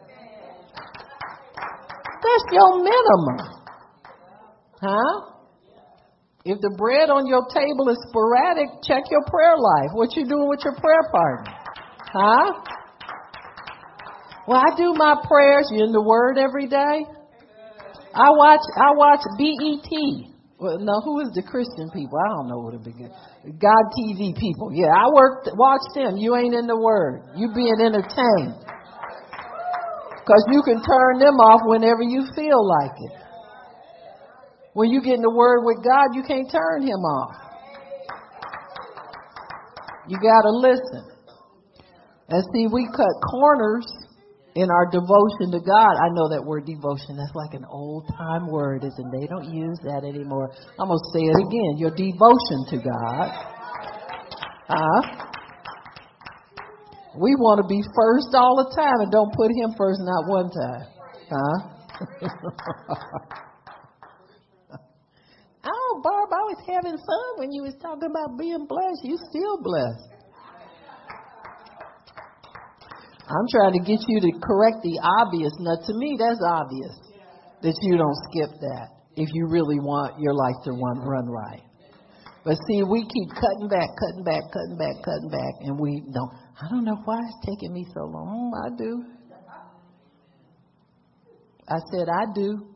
That's 2.22 2.46
your 2.52 2.84
minimum. 2.84 3.38
Huh? 4.82 5.32
If 6.44 6.60
the 6.60 6.76
bread 6.78 7.10
on 7.10 7.26
your 7.26 7.48
table 7.56 7.88
is 7.88 7.98
sporadic, 8.10 8.68
check 8.84 9.04
your 9.10 9.24
prayer 9.32 9.56
life. 9.56 9.92
What 9.94 10.14
you 10.18 10.28
doing 10.28 10.50
with 10.50 10.60
your 10.66 10.76
prayer 10.76 11.08
partner? 11.10 11.54
Huh? 12.12 12.52
Well, 14.46 14.60
I 14.60 14.76
do 14.76 14.94
my 14.94 15.16
prayers. 15.26 15.70
You 15.72 15.86
in 15.86 15.94
the 15.94 16.04
Word 16.04 16.38
every 16.38 16.68
day? 16.68 17.06
I 18.14 18.30
watch 18.30 18.62
I 18.78 18.92
watch 18.92 19.24
BET. 19.40 20.35
Well, 20.58 20.80
no, 20.80 21.02
who 21.04 21.20
is 21.20 21.36
the 21.36 21.44
Christian 21.44 21.92
people? 21.92 22.16
I 22.16 22.30
don't 22.32 22.48
know 22.48 22.64
what 22.64 22.74
it 22.74 22.84
be. 22.84 22.96
God 22.96 23.84
TV 23.92 24.32
people. 24.40 24.72
Yeah, 24.72 24.88
I 24.88 25.12
work. 25.12 25.44
Watch 25.52 25.84
them. 25.96 26.16
You 26.16 26.36
ain't 26.36 26.56
in 26.56 26.66
the 26.66 26.80
Word. 26.80 27.28
You 27.36 27.52
being 27.54 27.76
entertained. 27.84 28.56
Because 30.24 30.44
you 30.50 30.64
can 30.64 30.80
turn 30.80 31.20
them 31.20 31.36
off 31.44 31.60
whenever 31.68 32.02
you 32.02 32.24
feel 32.36 32.64
like 32.64 32.96
it. 32.98 33.16
When 34.74 34.90
you 34.90 35.02
get 35.02 35.16
in 35.16 35.22
the 35.22 35.30
Word 35.30 35.64
with 35.68 35.84
God, 35.84 36.16
you 36.16 36.24
can't 36.24 36.50
turn 36.50 36.82
Him 36.82 37.04
off. 37.04 37.36
You 40.08 40.18
got 40.18 40.42
to 40.48 40.52
listen. 40.56 41.04
And 42.30 42.44
see, 42.56 42.68
we 42.72 42.88
cut 42.96 43.14
corners 43.30 43.86
in 44.56 44.72
our 44.72 44.88
devotion 44.90 45.52
to 45.52 45.60
God, 45.60 46.00
I 46.00 46.08
know 46.16 46.32
that 46.32 46.40
word 46.40 46.64
devotion, 46.66 47.20
that's 47.20 47.36
like 47.36 47.54
an 47.54 47.66
old 47.68 48.08
time 48.16 48.48
word, 48.48 48.88
isn't 48.88 49.04
it? 49.04 49.12
They 49.12 49.28
don't 49.28 49.52
use 49.52 49.76
that 49.84 50.08
anymore. 50.08 50.48
I'm 50.80 50.88
going 50.88 50.96
to 50.96 51.12
say 51.12 51.28
it 51.28 51.36
again. 51.44 51.76
Your 51.76 51.92
devotion 51.92 52.64
to 52.72 52.80
God. 52.80 53.36
Huh? 54.72 55.28
We 57.20 57.36
want 57.36 57.60
to 57.60 57.68
be 57.68 57.84
first 57.84 58.32
all 58.32 58.64
the 58.64 58.72
time 58.72 59.04
and 59.04 59.12
don't 59.12 59.36
put 59.36 59.52
Him 59.52 59.76
first 59.76 60.00
not 60.00 60.24
one 60.24 60.48
time. 60.48 60.88
Huh? 61.28 61.76
oh, 65.68 65.92
Barb, 66.00 66.32
I 66.32 66.48
was 66.48 66.64
having 66.64 66.96
fun 66.96 67.44
when 67.44 67.52
you 67.52 67.60
was 67.64 67.76
talking 67.82 68.08
about 68.08 68.38
being 68.40 68.66
blessed. 68.68 69.04
You 69.04 69.18
still 69.30 69.58
blessed. 69.60 70.15
I'm 73.26 73.48
trying 73.50 73.74
to 73.74 73.80
get 73.80 74.00
you 74.08 74.22
to 74.22 74.32
correct 74.38 74.86
the 74.86 75.02
obvious. 75.02 75.52
Now, 75.58 75.82
to 75.82 75.94
me, 75.98 76.18
that's 76.20 76.42
obvious 76.46 76.94
that 77.62 77.74
you 77.82 77.98
don't 77.98 78.18
skip 78.30 78.54
that 78.62 78.88
if 79.16 79.30
you 79.34 79.48
really 79.50 79.80
want 79.80 80.20
your 80.20 80.34
life 80.34 80.56
to 80.66 80.72
run, 80.72 81.02
run 81.02 81.26
right. 81.26 81.64
But 82.44 82.58
see, 82.70 82.84
we 82.84 83.02
keep 83.02 83.30
cutting 83.34 83.68
back, 83.68 83.90
cutting 83.98 84.24
back, 84.24 84.44
cutting 84.54 84.78
back, 84.78 85.02
cutting 85.02 85.32
back, 85.34 85.54
and 85.62 85.80
we 85.80 86.04
don't. 86.14 86.32
I 86.62 86.70
don't 86.70 86.86
know 86.86 87.02
why 87.04 87.18
it's 87.18 87.42
taking 87.50 87.74
me 87.74 87.86
so 87.94 88.06
long. 88.06 88.54
I 88.54 88.70
do. 88.78 89.04
I 91.68 91.80
said, 91.92 92.08
I 92.08 92.26
do. 92.36 92.70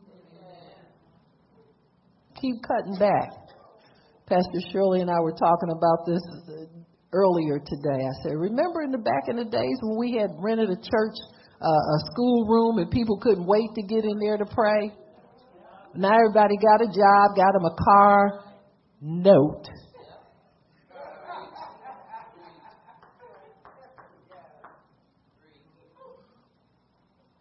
Keep 2.40 2.56
cutting 2.66 2.98
back. 2.98 3.30
Pastor 4.26 4.60
Shirley 4.72 5.00
and 5.00 5.10
I 5.10 5.20
were 5.20 5.34
talking 5.38 5.70
about 5.70 6.06
this 6.06 6.22
earlier 7.12 7.58
today. 7.58 8.04
I 8.06 8.14
said, 8.22 8.32
remember 8.36 8.82
in 8.82 8.90
the 8.90 8.98
back 8.98 9.28
in 9.28 9.36
the 9.36 9.44
days 9.44 9.78
when 9.82 9.98
we 9.98 10.18
had 10.18 10.30
rented 10.38 10.70
a 10.70 10.76
church, 10.76 11.16
uh, 11.60 11.66
a 11.66 11.98
school 12.12 12.46
room, 12.46 12.78
and 12.78 12.90
people 12.90 13.18
couldn't 13.18 13.46
wait 13.46 13.70
to 13.74 13.82
get 13.82 14.04
in 14.04 14.18
there 14.20 14.36
to 14.36 14.46
pray? 14.46 14.92
Now 15.94 16.14
everybody 16.14 16.56
got 16.56 16.82
a 16.82 16.86
job, 16.86 17.36
got 17.36 17.52
them 17.52 17.64
a 17.64 17.76
car. 17.84 18.44
Note. 19.00 19.66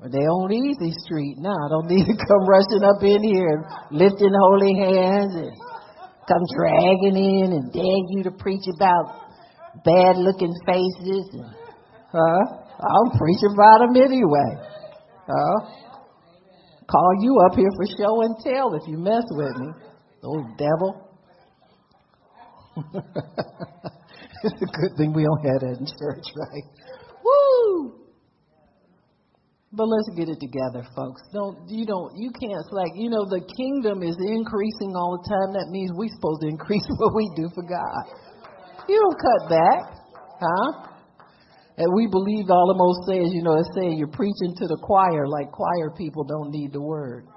They 0.01 0.25
on 0.25 0.49
Easy 0.53 0.95
Street 1.03 1.35
now. 1.37 1.51
I 1.51 1.69
don't 1.69 1.87
need 1.91 2.07
to 2.07 2.15
come 2.15 2.47
rushing 2.47 2.83
up 2.87 3.03
in 3.03 3.21
here 3.21 3.51
and 3.51 3.99
lifting 3.99 4.31
holy 4.31 4.73
hands 4.73 5.35
and 5.35 5.51
come 6.25 6.43
dragging 6.55 7.19
in 7.19 7.51
and 7.51 7.71
beg 7.73 8.03
you 8.15 8.23
to 8.23 8.31
preach 8.31 8.63
about 8.73 9.28
bad 9.85 10.17
looking 10.17 10.53
faces. 10.65 11.29
And, 11.33 11.53
huh? 12.11 12.43
I'm 12.79 13.11
preaching 13.17 13.53
about 13.53 13.79
them 13.79 13.95
anyway. 13.95 14.51
Huh? 15.27 15.59
Call 16.89 17.11
you 17.21 17.37
up 17.45 17.55
here 17.55 17.69
for 17.75 17.85
show 17.97 18.21
and 18.23 18.35
tell 18.43 18.73
if 18.73 18.87
you 18.87 18.97
mess 18.97 19.23
with 19.31 19.55
me. 19.57 19.67
Old 20.23 20.57
devil. 20.57 21.05
it's 24.43 24.61
a 24.61 24.65
good 24.65 24.97
thing 24.97 25.13
we 25.13 25.23
don't 25.23 25.43
have 25.45 25.61
that 25.61 25.77
in 25.79 25.85
church, 25.85 26.25
right? 26.35 26.63
Woo! 27.23 27.99
But 29.71 29.85
let's 29.85 30.09
get 30.17 30.29
it 30.29 30.39
together, 30.39 30.87
folks. 30.95 31.21
Don't 31.31 31.69
you 31.69 31.85
don't 31.85 32.17
you 32.17 32.31
can't 32.31 32.65
slack. 32.69 32.89
You 32.95 33.09
know 33.09 33.25
the 33.29 33.45
kingdom 33.55 34.01
is 34.01 34.17
increasing 34.17 34.95
all 34.95 35.21
the 35.21 35.29
time. 35.29 35.53
That 35.53 35.69
means 35.69 35.91
we're 35.93 36.09
supposed 36.09 36.41
to 36.41 36.47
increase 36.47 36.85
what 36.97 37.13
we 37.13 37.29
do 37.35 37.49
for 37.53 37.61
God. 37.61 38.03
You 38.89 38.97
don't 38.97 39.21
cut 39.21 39.49
back, 39.53 39.81
huh? 40.41 40.89
And 41.77 41.93
we 41.93 42.07
believe 42.09 42.49
all 42.49 42.73
the 42.73 42.79
most 42.81 43.05
says, 43.05 43.29
you 43.31 43.43
know, 43.43 43.53
it's 43.53 43.69
saying 43.77 43.99
you're 43.99 44.09
preaching 44.09 44.57
to 44.57 44.65
the 44.65 44.79
choir 44.81 45.27
like 45.27 45.51
choir 45.51 45.93
people 45.95 46.23
don't 46.25 46.49
need 46.49 46.73
the 46.73 46.81
word. 46.81 47.27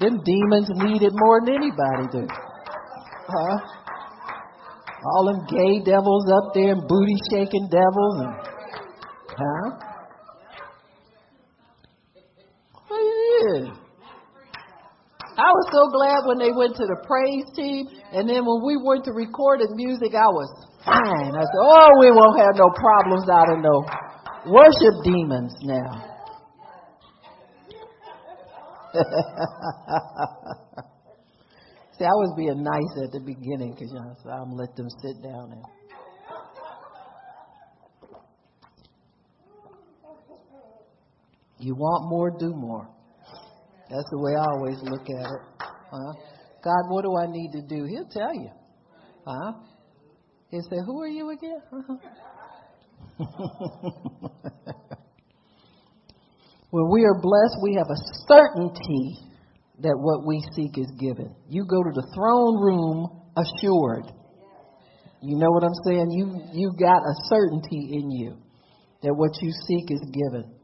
Them 0.00 0.18
demons 0.24 0.68
need 0.74 1.02
it 1.02 1.12
more 1.14 1.40
than 1.46 1.54
anybody 1.54 2.04
do. 2.10 2.26
Huh? 3.30 3.58
All 5.06 5.24
them 5.30 5.46
gay 5.46 5.78
devils 5.86 6.26
up 6.34 6.52
there 6.52 6.72
and 6.72 6.82
booty 6.88 7.16
shaking 7.30 7.68
devils 7.70 8.14
and 8.18 8.34
huh? 9.38 9.88
I 15.38 15.54
was 15.54 15.66
so 15.70 15.86
glad 15.94 16.26
when 16.26 16.38
they 16.42 16.50
went 16.50 16.74
to 16.74 16.82
the 16.82 16.98
praise 17.06 17.46
team, 17.54 17.86
and 18.10 18.28
then 18.28 18.42
when 18.42 18.58
we 18.66 18.74
went 18.74 19.06
to 19.06 19.12
record 19.14 19.62
recorded 19.62 19.70
music, 19.78 20.18
I 20.18 20.26
was 20.26 20.50
fine. 20.88 21.36
I 21.36 21.44
said, 21.44 21.60
oh, 21.60 21.90
we 22.00 22.10
won't 22.10 22.40
have 22.40 22.56
no 22.56 22.70
problems 22.72 23.28
out 23.28 23.52
of 23.52 23.60
no 23.60 23.84
worship 24.48 24.94
demons 25.04 25.54
now. 25.62 26.04
See, 31.98 32.04
I 32.04 32.14
was 32.14 32.32
being 32.36 32.62
nice 32.62 33.04
at 33.04 33.12
the 33.12 33.20
beginning 33.20 33.74
because 33.74 33.92
you 33.92 33.98
know, 33.98 34.14
so 34.22 34.30
I'm 34.30 34.52
let 34.52 34.74
them 34.76 34.88
sit 35.02 35.22
down 35.22 35.52
and. 35.52 35.64
You 41.60 41.74
want 41.74 42.08
more, 42.08 42.30
do 42.38 42.54
more. 42.54 42.88
That's 43.90 44.08
the 44.10 44.18
way 44.18 44.32
I 44.38 44.44
always 44.54 44.78
look 44.82 45.02
at 45.02 45.26
it. 45.26 45.42
Huh? 45.90 46.12
God, 46.62 46.82
what 46.88 47.02
do 47.02 47.16
I 47.16 47.26
need 47.26 47.50
to 47.52 47.62
do? 47.62 47.84
He'll 47.84 48.08
tell 48.08 48.32
you. 48.32 48.50
Huh? 49.26 49.52
He 50.50 50.60
said, 50.62 50.78
Who 50.86 51.02
are 51.02 51.08
you 51.08 51.30
again? 51.30 51.60
Uh-huh. 51.72 51.96
when 56.70 56.90
we 56.90 57.04
are 57.04 57.20
blessed, 57.20 57.56
we 57.62 57.74
have 57.74 57.88
a 57.90 57.96
certainty 58.26 59.18
that 59.80 59.96
what 59.96 60.26
we 60.26 60.42
seek 60.54 60.78
is 60.78 60.90
given. 60.98 61.34
You 61.48 61.64
go 61.64 61.82
to 61.82 61.90
the 61.94 62.06
throne 62.14 62.60
room 62.60 63.08
assured. 63.36 64.12
You 65.20 65.36
know 65.36 65.50
what 65.50 65.64
I'm 65.64 65.74
saying? 65.84 66.10
You 66.12 66.40
you 66.52 66.72
got 66.78 67.02
a 67.02 67.14
certainty 67.28 67.90
in 67.92 68.10
you 68.10 68.36
that 69.02 69.14
what 69.14 69.30
you 69.42 69.50
seek 69.66 69.90
is 69.90 70.00
given. 70.10 70.54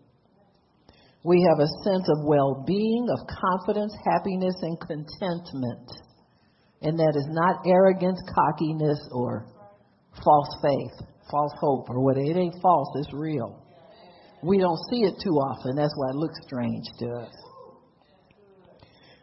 We 1.24 1.46
have 1.48 1.58
a 1.58 1.68
sense 1.84 2.06
of 2.08 2.26
well-being, 2.26 3.06
of 3.10 3.26
confidence, 3.26 3.94
happiness, 4.04 4.54
and 4.60 4.78
contentment. 4.78 5.90
And 6.82 6.98
that 6.98 7.14
is 7.16 7.26
not 7.30 7.64
arrogance, 7.66 8.20
cockiness, 8.34 9.08
or 9.10 9.46
false 10.22 10.56
faith, 10.62 11.08
false 11.30 11.52
hope, 11.60 11.88
or 11.90 12.00
what. 12.00 12.16
It 12.16 12.36
ain't 12.36 12.60
false, 12.62 12.88
it's 12.96 13.12
real. 13.12 13.62
We 14.42 14.58
don't 14.58 14.78
see 14.90 15.00
it 15.00 15.14
too 15.22 15.30
often. 15.30 15.76
That's 15.76 15.94
why 15.96 16.10
it 16.10 16.16
looks 16.16 16.38
strange 16.42 16.84
to 16.98 17.06
us. 17.22 17.32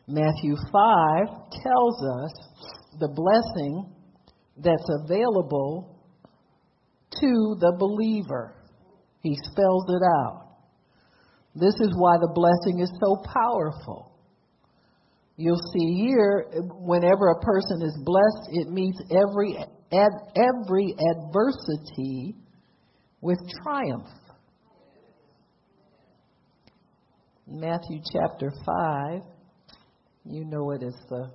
Matthew 0.08 0.56
5 0.56 1.28
tells 1.64 2.04
us 2.24 2.34
the 3.00 3.08
blessing 3.08 3.94
that's 4.58 4.90
available 5.04 6.00
to 7.20 7.56
the 7.60 7.76
believer. 7.78 8.56
He 9.22 9.38
spells 9.52 9.86
it 9.90 10.02
out. 10.20 10.48
This 11.54 11.76
is 11.82 11.94
why 11.96 12.18
the 12.18 12.32
blessing 12.34 12.80
is 12.82 12.92
so 13.00 13.22
powerful. 13.34 14.12
You'll 15.38 15.62
see 15.74 16.08
here, 16.08 16.48
whenever 16.80 17.30
a 17.30 17.40
person 17.40 17.82
is 17.82 17.98
blessed, 18.04 18.50
it 18.52 18.70
meets 18.70 19.00
every 19.12 19.58
ad, 19.94 20.12
every 20.36 20.96
adversity 21.12 22.36
with 23.22 23.38
triumph. 23.64 24.08
Matthew 27.48 28.00
chapter 28.14 28.52
5, 28.66 29.22
you 30.26 30.46
know 30.46 30.72
it 30.72 30.84
as 30.84 30.96
the 31.10 31.32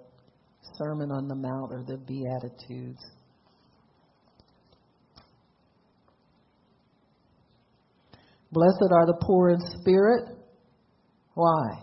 Sermon 0.78 1.10
on 1.10 1.28
the 1.28 1.34
Mount 1.34 1.72
or 1.72 1.84
the 1.86 1.98
Beatitudes. 1.98 3.02
Blessed 8.50 8.90
are 8.92 9.06
the 9.06 9.18
poor 9.22 9.50
in 9.50 9.60
spirit. 9.80 10.22
Why? 11.34 11.82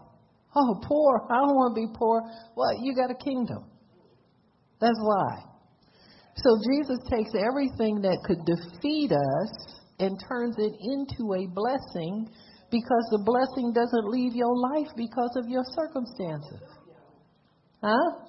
Oh, 0.55 0.79
poor. 0.83 1.27
I 1.29 1.35
don't 1.35 1.55
want 1.55 1.75
to 1.75 1.81
be 1.81 1.93
poor. 1.95 2.23
Well, 2.55 2.71
you 2.81 2.95
got 2.95 3.11
a 3.11 3.15
kingdom. 3.15 3.65
That's 4.79 4.99
why. 5.01 5.52
So 6.35 6.49
Jesus 6.65 6.99
takes 7.09 7.31
everything 7.37 8.01
that 8.01 8.17
could 8.25 8.43
defeat 8.45 9.11
us 9.11 9.51
and 9.99 10.17
turns 10.27 10.55
it 10.57 10.73
into 10.81 11.33
a 11.33 11.47
blessing 11.53 12.27
because 12.71 13.05
the 13.11 13.21
blessing 13.21 13.71
doesn't 13.71 14.09
leave 14.09 14.33
your 14.33 14.55
life 14.73 14.89
because 14.97 15.29
of 15.37 15.47
your 15.47 15.63
circumstances. 15.77 16.65
Huh? 17.83 18.23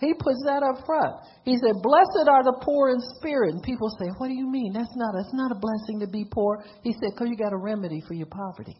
He 0.00 0.14
puts 0.14 0.40
that 0.46 0.62
up 0.62 0.86
front. 0.86 1.12
He 1.44 1.56
said, 1.60 1.82
Blessed 1.82 2.28
are 2.28 2.44
the 2.44 2.56
poor 2.64 2.90
in 2.90 3.00
spirit. 3.18 3.52
And 3.52 3.62
people 3.62 3.90
say, 4.00 4.06
What 4.16 4.28
do 4.28 4.34
you 4.34 4.48
mean? 4.48 4.72
That's 4.72 4.94
not, 4.96 5.12
that's 5.12 5.34
not 5.34 5.52
a 5.52 5.58
blessing 5.58 6.00
to 6.00 6.06
be 6.06 6.24
poor. 6.24 6.64
He 6.82 6.92
said, 6.92 7.12
Because 7.12 7.28
you 7.28 7.36
got 7.36 7.52
a 7.52 7.58
remedy 7.58 8.00
for 8.06 8.14
your 8.14 8.28
poverty. 8.28 8.78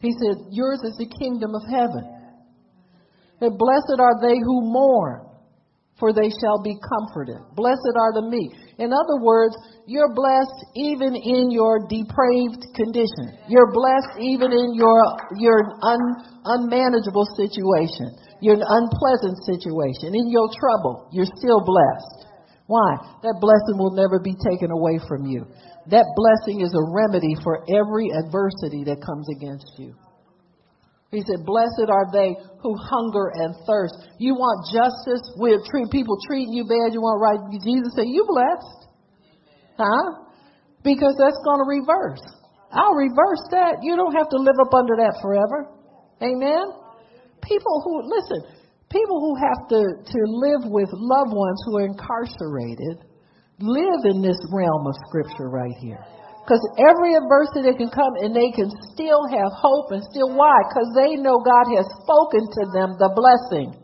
He 0.00 0.12
said, 0.12 0.50
Yours 0.50 0.80
is 0.84 0.96
the 0.98 1.08
kingdom 1.08 1.54
of 1.54 1.62
heaven. 1.70 2.04
And 3.40 3.56
blessed 3.56 3.96
are 3.98 4.20
they 4.20 4.36
who 4.36 4.60
mourn, 4.66 5.27
for 5.98 6.14
they 6.14 6.30
shall 6.40 6.62
be 6.62 6.78
comforted. 6.78 7.42
Blessed 7.58 7.94
are 7.98 8.14
the 8.14 8.30
meek. 8.30 8.54
In 8.78 8.94
other 8.94 9.18
words, 9.18 9.58
you're 9.90 10.14
blessed 10.14 10.60
even 10.78 11.18
in 11.18 11.50
your 11.50 11.82
depraved 11.90 12.62
condition. 12.78 13.34
You're 13.50 13.74
blessed 13.74 14.22
even 14.22 14.54
in 14.54 14.78
your 14.78 15.02
your 15.36 15.58
un, 15.82 16.02
unmanageable 16.46 17.26
situation, 17.34 18.14
your 18.40 18.56
unpleasant 18.62 19.36
situation, 19.42 20.14
in 20.14 20.30
your 20.30 20.46
trouble. 20.54 21.10
You're 21.10 21.30
still 21.34 21.60
blessed. 21.66 22.30
Why? 22.70 23.00
That 23.24 23.40
blessing 23.40 23.80
will 23.80 23.96
never 23.96 24.20
be 24.20 24.36
taken 24.38 24.70
away 24.70 25.00
from 25.08 25.26
you. 25.26 25.48
That 25.90 26.04
blessing 26.14 26.60
is 26.60 26.70
a 26.76 26.84
remedy 26.92 27.34
for 27.42 27.64
every 27.64 28.12
adversity 28.12 28.84
that 28.84 29.00
comes 29.00 29.26
against 29.34 29.72
you. 29.78 29.96
He 31.10 31.24
said, 31.24 31.44
Blessed 31.46 31.88
are 31.88 32.12
they 32.12 32.36
who 32.60 32.76
hunger 32.76 33.32
and 33.34 33.56
thirst. 33.64 33.96
You 34.18 34.34
want 34.34 34.68
justice? 34.68 35.24
We'll 35.36 35.64
treat 35.64 35.88
people 35.90 36.18
treating 36.28 36.52
you 36.52 36.64
bad. 36.68 36.92
You 36.92 37.00
want 37.00 37.16
right? 37.20 37.40
Jesus 37.64 37.96
said, 37.96 38.08
You 38.08 38.28
blessed. 38.28 38.80
Huh? 39.80 40.28
Because 40.84 41.16
that's 41.16 41.40
going 41.48 41.64
to 41.64 41.68
reverse. 41.68 42.24
I'll 42.72 42.92
reverse 42.92 43.40
that. 43.56 43.80
You 43.80 43.96
don't 43.96 44.12
have 44.12 44.28
to 44.28 44.36
live 44.36 44.60
up 44.60 44.74
under 44.74 44.96
that 45.00 45.16
forever. 45.22 45.72
Amen? 46.20 46.76
People 47.40 47.80
who, 47.80 48.04
listen, 48.04 48.44
people 48.92 49.16
who 49.16 49.32
have 49.40 49.68
to, 49.72 49.80
to 50.04 50.20
live 50.28 50.68
with 50.68 50.88
loved 50.92 51.32
ones 51.32 51.58
who 51.64 51.78
are 51.78 51.86
incarcerated 51.86 53.08
live 53.60 54.02
in 54.12 54.20
this 54.20 54.38
realm 54.52 54.86
of 54.86 54.94
scripture 55.08 55.48
right 55.48 55.74
here. 55.80 56.04
Because 56.48 56.64
every 56.80 57.12
adversity 57.12 57.68
that 57.68 57.76
can 57.76 57.92
come 57.92 58.16
and 58.24 58.32
they 58.32 58.48
can 58.56 58.72
still 58.88 59.28
have 59.28 59.52
hope 59.52 59.92
and 59.92 60.00
still 60.08 60.32
why? 60.32 60.64
Because 60.64 60.88
they 60.96 61.20
know 61.20 61.44
God 61.44 61.68
has 61.76 61.84
spoken 62.00 62.40
to 62.40 62.62
them 62.72 62.96
the 62.96 63.12
blessing. 63.12 63.76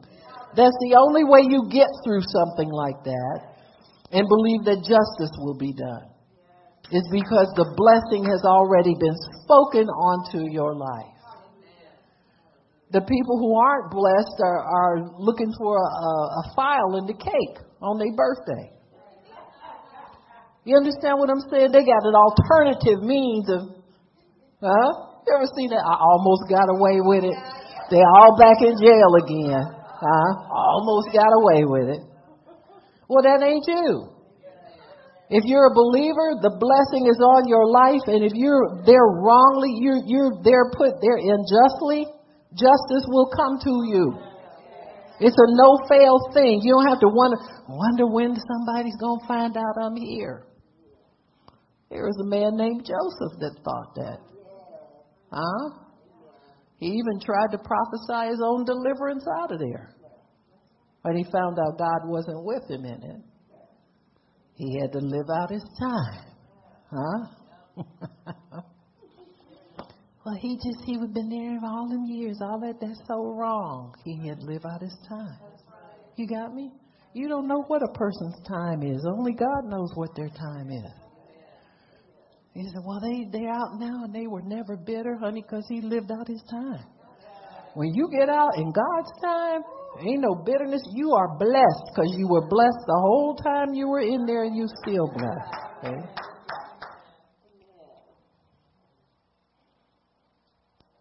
That's 0.57 0.73
the 0.81 0.97
only 0.97 1.29
way 1.29 1.45
you 1.45 1.69
get 1.69 1.93
through 2.01 2.25
something 2.25 2.73
like 2.73 3.05
that 3.05 3.61
and 4.17 4.25
believe 4.25 4.65
that 4.65 4.81
justice 4.81 5.37
will 5.45 5.61
be 5.61 5.77
done. 5.77 6.09
Is 6.89 7.05
because 7.13 7.53
the 7.53 7.69
blessing 7.77 8.25
has 8.33 8.41
already 8.49 8.97
been 8.97 9.17
spoken 9.45 9.85
onto 9.85 10.49
your 10.49 10.73
life. 10.73 11.21
The 12.97 13.05
people 13.05 13.37
who 13.45 13.61
aren't 13.61 13.93
blessed 13.93 14.41
are, 14.41 14.65
are 14.65 14.97
looking 15.21 15.53
for 15.61 15.77
a, 15.77 16.13
a 16.41 16.45
file 16.57 16.97
in 16.97 17.05
the 17.05 17.19
cake 17.21 17.61
on 17.85 18.01
their 18.01 18.17
birthday. 18.17 18.74
You 20.65 20.77
understand 20.81 21.21
what 21.21 21.29
I'm 21.29 21.45
saying? 21.53 21.73
They 21.73 21.85
got 21.85 22.09
an 22.09 22.17
alternative 22.17 23.05
means 23.05 23.45
of, 23.53 23.61
huh? 24.65 24.91
You 25.25 25.31
ever 25.37 25.49
seen 25.57 25.69
that? 25.71 25.85
I 25.85 25.97
almost 26.01 26.49
got 26.49 26.69
away 26.73 27.01
with 27.05 27.25
it. 27.25 27.37
They're 27.93 28.09
all 28.17 28.37
back 28.41 28.65
in 28.65 28.73
jail 28.81 29.11
again. 29.21 29.61
Huh? 29.61 30.31
Almost 30.49 31.13
got 31.13 31.29
away 31.29 31.65
with 31.69 31.89
it. 31.97 32.03
Well, 33.09 33.25
that 33.25 33.45
ain't 33.45 33.65
you. 33.69 34.09
If 35.29 35.45
you're 35.45 35.69
a 35.69 35.77
believer, 35.77 36.37
the 36.41 36.53
blessing 36.57 37.09
is 37.09 37.17
on 37.21 37.49
your 37.49 37.65
life, 37.69 38.05
and 38.09 38.25
if 38.25 38.33
you're 38.37 38.85
there 38.85 39.09
wrongly, 39.25 39.73
you're 39.81 40.05
you're 40.05 40.37
there 40.45 40.69
put 40.77 41.01
there 41.01 41.17
unjustly, 41.17 42.05
justice 42.53 43.05
will 43.09 43.33
come 43.33 43.57
to 43.65 43.75
you. 43.89 44.05
It's 45.21 45.37
a 45.37 45.49
no 45.57 45.81
fail 45.89 46.21
thing. 46.37 46.61
You 46.61 46.77
don't 46.77 46.89
have 46.89 47.01
to 47.01 47.09
wonder 47.09 47.41
wonder 47.69 48.07
when 48.07 48.37
somebody's 48.37 48.97
gonna 49.01 49.25
find 49.27 49.57
out 49.57 49.75
I'm 49.81 49.97
here. 49.97 50.45
There 51.95 52.03
was 52.03 52.19
a 52.19 52.27
man 52.27 52.57
named 52.57 52.83
Joseph 52.85 53.39
that 53.39 53.55
thought 53.63 53.95
that. 53.95 54.19
Huh? 55.31 55.79
He 56.81 56.87
even 56.87 57.21
tried 57.25 57.53
to 57.53 57.59
prophesy 57.59 58.31
his 58.31 58.43
own 58.45 58.65
deliverance 58.65 59.25
out 59.39 59.53
of 59.53 59.61
there. 59.61 59.95
But 61.05 61.15
he 61.15 61.23
found 61.31 61.57
out 61.61 61.79
God 61.79 62.01
wasn't 62.07 62.45
with 62.45 62.69
him 62.69 62.85
in 62.85 63.01
it. 63.01 63.23
He 64.57 64.81
had 64.81 64.91
to 64.91 64.99
live 64.99 65.27
out 65.39 65.53
his 65.53 65.63
time. 65.79 66.25
Huh? 66.91 67.27
well, 70.27 70.35
he 70.41 70.57
just, 70.57 70.85
he 70.85 70.97
would 70.97 71.11
have 71.11 71.15
been 71.15 71.29
there 71.29 71.61
all 71.63 71.89
them 71.89 72.07
years. 72.09 72.39
All 72.43 72.59
that, 72.59 72.81
that's 72.81 73.01
so 73.07 73.37
wrong. 73.39 73.95
He 74.05 74.17
had 74.27 74.41
to 74.41 74.47
live 74.47 74.65
out 74.67 74.83
his 74.83 74.99
time. 75.09 75.39
You 76.17 76.27
got 76.27 76.57
me? 76.57 76.73
You 77.13 77.29
don't 77.29 77.47
know 77.47 77.63
what 77.69 77.83
a 77.85 77.93
person's 77.97 78.41
time 78.49 78.83
is. 78.83 79.07
Only 79.07 79.33
God 79.33 79.67
knows 79.67 79.93
what 79.95 80.11
their 80.17 80.31
time 80.31 80.73
is. 80.73 81.04
He 82.55 82.63
said, 82.63 82.83
Well, 82.87 83.01
they, 83.01 83.27
they're 83.31 83.53
out 83.53 83.79
now 83.79 84.05
and 84.05 84.15
they 84.15 84.27
were 84.27 84.43
never 84.43 84.77
bitter, 84.77 85.19
honey, 85.21 85.43
because 85.43 85.67
he 85.69 85.81
lived 85.81 86.11
out 86.13 86.29
his 86.29 86.43
time. 86.49 86.87
When 87.75 87.93
you 87.93 88.09
get 88.17 88.29
out 88.29 88.57
in 88.57 88.73
God's 88.73 89.11
time, 89.21 89.63
ain't 90.01 90.23
no 90.23 90.37
bitterness. 90.47 90.83
You 90.95 91.13
are 91.13 91.37
blessed 91.37 91.85
because 91.91 92.15
you 92.17 92.29
were 92.29 92.49
blessed 92.49 92.85
the 92.87 93.01
whole 93.01 93.35
time 93.35 93.75
you 93.75 93.89
were 93.89 94.01
in 94.01 94.25
there 94.27 94.45
and 94.45 94.57
you 94.57 94.69
still 94.87 95.11
blessed. 95.13 95.55
Okay? 95.85 96.25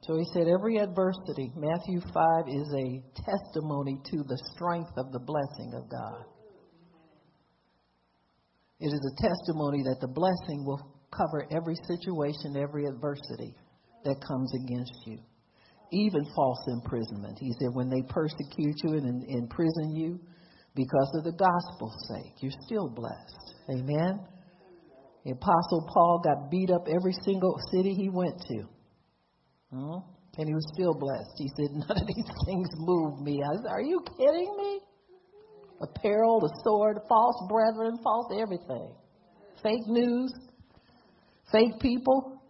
So 0.01 0.17
he 0.17 0.25
said, 0.33 0.47
every 0.47 0.79
adversity, 0.79 1.51
Matthew 1.55 2.01
5 2.01 2.49
is 2.49 2.67
a 2.75 3.21
testimony 3.23 3.99
to 4.11 4.17
the 4.27 4.37
strength 4.53 4.91
of 4.97 5.13
the 5.13 5.19
blessing 5.19 5.73
of 5.75 5.89
God. 5.89 6.25
It 8.81 8.87
is 8.87 8.99
a 8.99 9.21
testimony 9.21 9.83
that 9.83 10.01
the 10.01 10.09
blessing 10.09 10.65
will 10.65 10.92
cover 11.15 11.47
every 11.51 11.75
situation, 11.87 12.57
every 12.57 12.85
adversity 12.85 13.55
that 14.03 14.15
comes 14.27 14.51
against 14.53 14.93
you, 15.05 15.19
even 15.91 16.25
false 16.35 16.59
imprisonment. 16.67 17.37
He 17.39 17.53
said, 17.59 17.69
when 17.73 17.89
they 17.89 18.01
persecute 18.09 18.75
you 18.83 18.97
and 18.97 19.23
imprison 19.29 19.95
you 19.95 20.19
because 20.75 21.11
of 21.17 21.23
the 21.23 21.37
gospel's 21.37 21.97
sake, 22.09 22.33
you're 22.41 22.59
still 22.65 22.89
blessed. 22.89 23.55
Amen. 23.69 24.19
The 25.25 25.31
Apostle 25.31 25.87
Paul 25.93 26.21
got 26.23 26.51
beat 26.51 26.69
up 26.69 26.87
every 26.89 27.13
single 27.23 27.55
city 27.71 27.93
he 27.93 28.09
went 28.09 28.37
to. 28.49 28.63
Hmm? 29.71 29.99
And 30.35 30.47
he 30.47 30.53
was 30.53 30.65
still 30.73 30.93
blessed. 30.95 31.31
He 31.37 31.47
said, 31.55 31.71
None 31.71 31.97
of 32.01 32.07
these 32.07 32.31
things 32.45 32.67
move 32.75 33.21
me. 33.21 33.39
I 33.41 33.55
said, 33.55 33.69
Are 33.69 33.81
you 33.81 34.03
kidding 34.17 34.55
me? 34.57 34.81
a 35.83 35.99
peril, 35.99 36.43
a 36.43 36.49
sword, 36.63 36.97
false 37.09 37.35
brethren, 37.49 37.97
false 38.03 38.31
everything. 38.39 38.95
Fake 39.61 39.87
news, 39.87 40.31
fake 41.53 41.79
people. 41.79 42.41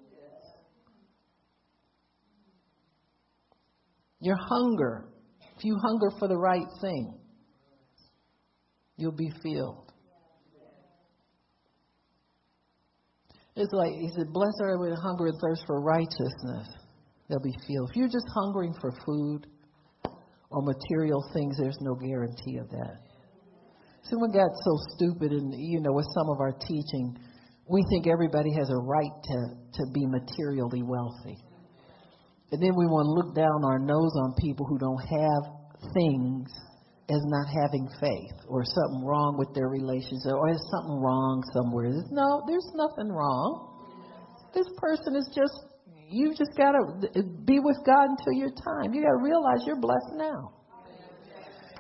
Your 4.20 4.38
hunger, 4.40 5.10
if 5.58 5.66
you 5.66 5.78
hunger 5.84 6.10
for 6.18 6.30
the 6.30 6.38
right 6.38 6.66
thing, 6.82 7.20
you'll 8.96 9.12
be 9.12 9.30
filled. 9.44 9.92
It's 13.56 13.74
like 13.74 13.92
he 13.92 14.10
said, 14.16 14.32
Blessed 14.32 14.62
are 14.62 14.78
those 14.78 14.98
hunger 15.04 15.28
and 15.28 15.38
thirst 15.40 15.64
for 15.68 15.82
righteousness. 15.82 16.68
They'll 17.30 17.44
be 17.44 17.54
filled. 17.68 17.90
If 17.92 17.96
you're 17.98 18.08
just 18.08 18.26
hungering 18.34 18.74
for 18.80 18.92
food 19.06 19.48
or 20.50 20.62
material 20.64 21.22
things, 21.34 21.58
there's 21.60 21.78
no 21.82 21.96
guarantee 21.96 22.58
of 22.58 22.70
that. 22.70 22.98
Someone 24.04 24.32
got 24.32 24.50
so 24.66 24.78
stupid 24.96 25.32
and 25.32 25.54
you 25.56 25.82
know, 25.82 25.94
with 25.94 26.08
some 26.16 26.30
of 26.30 26.40
our 26.40 26.54
teaching, 26.54 27.18
we 27.68 27.84
think 27.90 28.08
everybody 28.08 28.54
has 28.54 28.70
a 28.70 28.78
right 28.78 29.16
to, 29.24 29.38
to 29.74 29.84
be 29.94 30.06
materially 30.06 30.84
wealthy. 30.84 31.38
And 32.52 32.62
then 32.62 32.76
we 32.76 32.86
want 32.86 33.08
to 33.10 33.14
look 33.18 33.36
down 33.36 33.66
our 33.66 33.80
nose 33.80 34.14
on 34.14 34.36
people 34.38 34.66
who 34.68 34.78
don't 34.78 35.02
have 35.02 35.44
things 35.96 36.48
as 37.10 37.20
not 37.28 37.48
having 37.50 37.88
faith 38.00 38.38
or 38.48 38.64
something 38.64 39.04
wrong 39.04 39.36
with 39.38 39.52
their 39.56 39.68
relationship 39.68 40.32
or 40.32 40.50
is 40.50 40.62
something 40.72 41.02
wrong 41.02 41.44
somewhere. 41.52 41.92
No, 42.12 42.44
there's 42.48 42.70
nothing 42.76 43.12
wrong. 43.12 43.74
This 44.54 44.68
person 44.78 45.16
is 45.16 45.28
just, 45.34 45.56
you 46.10 46.32
just 46.32 46.56
got 46.56 46.78
to 46.78 47.24
be 47.44 47.60
with 47.60 47.78
God 47.86 48.06
until 48.12 48.34
your 48.38 48.52
time. 48.54 48.94
You 48.94 49.02
got 49.02 49.18
to 49.18 49.24
realize 49.24 49.66
you're 49.66 49.82
blessed 49.82 50.14
now. 50.16 50.54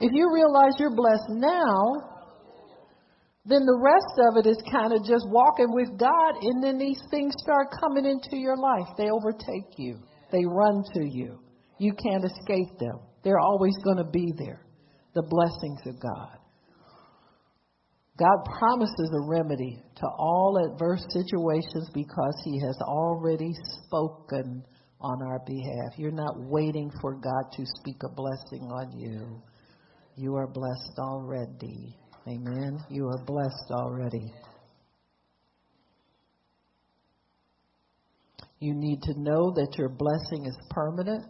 If 0.01 0.11
you 0.11 0.33
realize 0.33 0.73
you're 0.79 0.95
blessed 0.95 1.37
now, 1.37 2.12
then 3.45 3.65
the 3.65 3.79
rest 3.79 4.15
of 4.29 4.37
it 4.37 4.49
is 4.49 4.61
kind 4.71 4.93
of 4.93 5.03
just 5.03 5.27
walking 5.27 5.73
with 5.73 5.97
God, 5.99 6.35
and 6.41 6.63
then 6.63 6.77
these 6.77 7.01
things 7.11 7.33
start 7.37 7.67
coming 7.79 8.05
into 8.05 8.37
your 8.37 8.55
life. 8.55 8.87
They 8.97 9.09
overtake 9.09 9.77
you, 9.77 9.99
they 10.31 10.45
run 10.45 10.83
to 10.95 11.03
you. 11.03 11.39
You 11.77 11.93
can't 11.93 12.23
escape 12.23 12.79
them, 12.79 12.99
they're 13.23 13.39
always 13.39 13.75
going 13.83 13.97
to 13.97 14.09
be 14.09 14.33
there 14.37 14.63
the 15.13 15.21
blessings 15.21 15.81
of 15.85 16.01
God. 16.01 16.37
God 18.17 18.45
promises 18.59 19.11
a 19.13 19.27
remedy 19.27 19.81
to 19.97 20.07
all 20.17 20.71
adverse 20.71 21.03
situations 21.09 21.89
because 21.93 22.41
He 22.43 22.59
has 22.59 22.77
already 22.81 23.53
spoken 23.85 24.63
on 25.01 25.21
our 25.23 25.39
behalf. 25.45 25.97
You're 25.97 26.11
not 26.11 26.35
waiting 26.37 26.91
for 27.01 27.15
God 27.15 27.51
to 27.53 27.65
speak 27.79 27.97
a 28.03 28.09
blessing 28.09 28.69
on 28.71 28.97
you. 28.97 29.41
You 30.15 30.35
are 30.35 30.47
blessed 30.47 30.99
already. 30.99 31.97
Amen. 32.27 32.79
You 32.89 33.07
are 33.07 33.25
blessed 33.25 33.71
already. 33.71 34.31
You 38.59 38.73
need 38.73 39.01
to 39.03 39.13
know 39.17 39.51
that 39.55 39.75
your 39.77 39.89
blessing 39.89 40.45
is 40.45 40.57
permanent, 40.69 41.25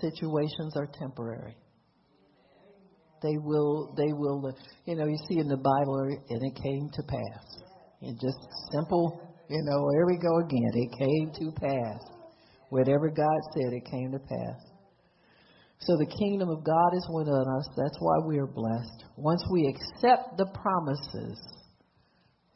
situations 0.00 0.74
are 0.74 0.88
temporary. 0.98 1.54
They 3.22 3.36
will, 3.42 3.94
they 3.94 4.12
will, 4.12 4.54
you 4.86 4.96
know, 4.96 5.04
you 5.04 5.18
see 5.28 5.38
in 5.38 5.48
the 5.48 5.56
Bible, 5.56 5.98
and 6.30 6.42
it 6.42 6.54
came 6.62 6.88
to 6.92 7.02
pass. 7.02 7.62
And 8.00 8.18
just 8.18 8.38
simple, 8.72 9.20
you 9.48 9.62
know, 9.64 9.88
here 9.92 10.06
we 10.06 10.16
go 10.16 10.38
again. 10.38 10.70
It 10.74 10.98
came 10.98 11.30
to 11.40 11.52
pass. 11.60 12.00
Whatever 12.70 13.10
God 13.10 13.40
said, 13.54 13.72
it 13.72 13.84
came 13.90 14.12
to 14.12 14.18
pass. 14.18 14.73
So 15.80 15.96
the 15.96 16.06
kingdom 16.18 16.48
of 16.48 16.64
God 16.64 16.90
is 16.96 17.06
within 17.12 17.44
us. 17.58 17.68
That's 17.76 17.98
why 18.00 18.18
we 18.26 18.38
are 18.38 18.46
blessed. 18.46 19.04
Once 19.16 19.44
we 19.50 19.66
accept 19.68 20.38
the 20.38 20.46
promises, 20.54 21.38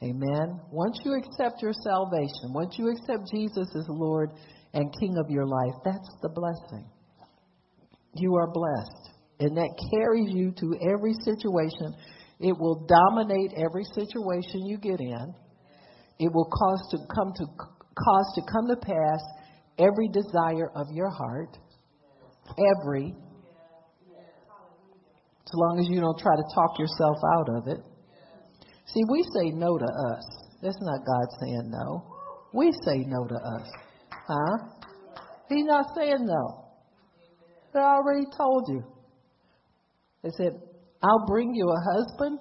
amen. 0.03 0.61
Once 0.71 0.99
you 1.05 1.15
accept 1.15 1.61
your 1.61 1.75
salvation, 1.85 2.55
once 2.55 2.77
you 2.79 2.89
accept 2.91 3.29
Jesus 3.31 3.69
as 3.77 3.87
Lord 3.89 4.31
and 4.73 4.95
King 4.99 5.17
of 5.19 5.31
your 5.31 5.47
life, 5.47 5.75
that's 5.85 6.09
the 6.23 6.31
blessing. 6.31 6.89
You 8.15 8.35
are 8.37 8.51
blessed 8.51 9.09
and 9.41 9.57
that 9.57 9.71
carries 9.91 10.35
you 10.35 10.53
to 10.59 10.75
every 10.83 11.15
situation. 11.25 11.95
It 12.41 12.57
will 12.59 12.87
dominate 12.87 13.53
every 13.57 13.85
situation 13.95 14.67
you 14.67 14.79
get 14.79 15.01
in. 15.01 15.35
It 16.19 16.33
will 16.33 16.49
cause 16.51 16.89
to 16.91 16.99
come 17.15 17.33
to 17.37 17.45
cause 17.57 18.33
to 18.35 18.43
come 18.53 18.67
to 18.69 18.77
pass 18.77 19.21
every 19.79 20.09
desire 20.09 20.71
of 20.75 20.87
your 20.93 21.11
heart. 21.11 21.57
Every. 22.57 23.15
As 25.47 25.55
long 25.55 25.79
as 25.81 25.89
you 25.89 26.01
don't 26.01 26.19
try 26.19 26.37
to 26.37 26.43
talk 26.55 26.79
yourself 26.79 27.17
out 27.37 27.49
of 27.57 27.69
it. 27.69 27.79
See, 28.87 29.03
we 29.11 29.23
say 29.23 29.51
no 29.55 29.79
to 29.79 29.85
us. 29.85 30.25
That's 30.63 30.79
not 30.81 31.07
God 31.07 31.27
saying 31.41 31.71
no. 31.71 32.05
We 32.53 32.73
say 32.85 33.05
no 33.07 33.27
to 33.27 33.35
us. 33.35 33.69
Huh? 34.11 34.57
He's 35.49 35.65
not 35.65 35.87
saying 35.97 36.27
no. 36.27 36.65
I 37.75 37.79
already 37.79 38.27
told 38.37 38.65
you. 38.69 38.83
They 40.23 40.31
said, 40.37 40.61
I'll 41.03 41.27
bring 41.27 41.55
you 41.55 41.69
a 41.69 41.95
husband. 41.95 42.41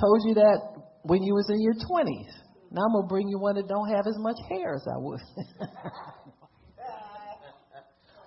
Told 0.00 0.20
you 0.26 0.34
that 0.34 0.60
when 1.02 1.22
you 1.22 1.34
was 1.34 1.50
in 1.50 1.60
your 1.60 1.74
20s. 1.74 2.32
Now 2.70 2.82
I'm 2.82 2.92
going 2.92 3.04
to 3.04 3.08
bring 3.08 3.28
you 3.28 3.38
one 3.38 3.56
that 3.56 3.66
don't 3.66 3.88
have 3.88 4.06
as 4.06 4.16
much 4.18 4.36
hair 4.50 4.74
as 4.74 4.86
I 4.86 4.98
would. 4.98 5.20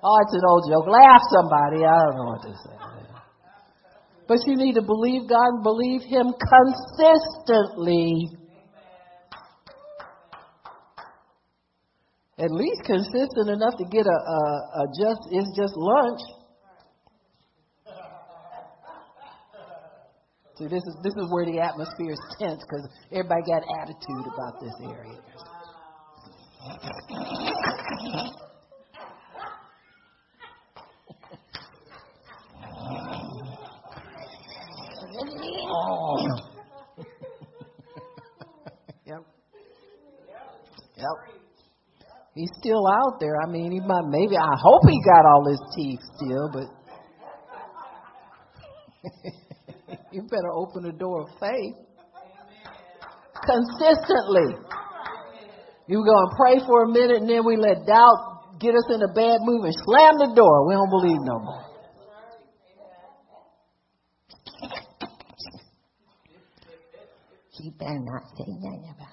oh, 0.04 0.18
it's 0.22 0.34
an 0.34 0.42
old 0.48 0.64
joke. 0.70 0.88
Laugh 0.88 1.22
somebody. 1.32 1.86
I 1.86 2.00
don't 2.06 2.16
know 2.18 2.30
what 2.34 2.42
to 2.44 2.54
say. 2.54 2.82
But 4.28 4.40
you 4.48 4.56
need 4.56 4.76
to 4.76 4.82
believe 4.82 5.28
God 5.28 5.60
and 5.60 5.64
believe 5.64 6.02
Him 6.04 6.34
consistently. 6.34 8.30
At 12.38 12.50
least 12.50 12.82
consistent 12.86 13.50
enough 13.50 13.78
to 13.78 13.86
get 13.92 14.06
a, 14.06 14.10
a, 14.10 14.40
a 14.82 14.88
just, 14.98 15.22
it's 15.32 15.52
just 15.56 15.74
lunch. 15.76 16.22
See, 20.58 20.68
this 20.68 20.84
is 20.84 20.96
this 21.02 21.14
is 21.18 21.32
where 21.32 21.46
the 21.46 21.60
atmosphere 21.60 22.12
is 22.12 22.20
tense 22.38 22.62
because 22.62 22.88
everybody 23.12 23.42
got 23.48 23.64
attitude 23.82 24.28
about 24.32 24.62
this 24.62 24.74
area. 24.84 25.18
yep. 39.06 39.26
Yep. 41.02 41.18
He's 42.36 42.52
still 42.60 42.88
out 42.88 43.20
there. 43.20 43.42
I 43.42 43.50
mean, 43.50 43.72
he 43.72 43.80
might 43.80 44.06
maybe. 44.08 44.38
I 44.38 44.56
hope 44.56 44.82
he 44.88 45.02
got 45.04 45.26
all 45.26 45.46
his 45.50 45.62
teeth 45.76 46.00
still, 46.16 46.50
but. 46.54 46.68
you 50.12 50.22
better 50.30 50.52
open 50.54 50.84
the 50.84 50.92
door 50.92 51.24
of 51.24 51.30
faith 51.40 51.76
consistently. 53.46 54.54
You 55.88 56.06
go 56.06 56.16
and 56.16 56.32
pray 56.38 56.60
for 56.66 56.84
a 56.84 56.88
minute, 56.88 57.18
and 57.18 57.30
then 57.30 57.44
we 57.46 57.58
let 57.58 57.86
doubt 57.86 58.60
get 58.60 58.76
us 58.76 58.86
in 58.94 59.02
a 59.02 59.12
bad 59.14 59.40
mood 59.42 59.66
and 59.66 59.74
slam 59.84 60.18
the 60.20 60.34
door. 60.36 60.68
We 60.68 60.76
don't 60.76 60.90
believe 60.90 61.20
no 61.26 61.40
more. 61.40 61.66
He 67.52 67.70
better 67.78 68.00
not 68.00 68.24
say 68.38 68.46
nothing 68.48 68.94
about 68.96 69.11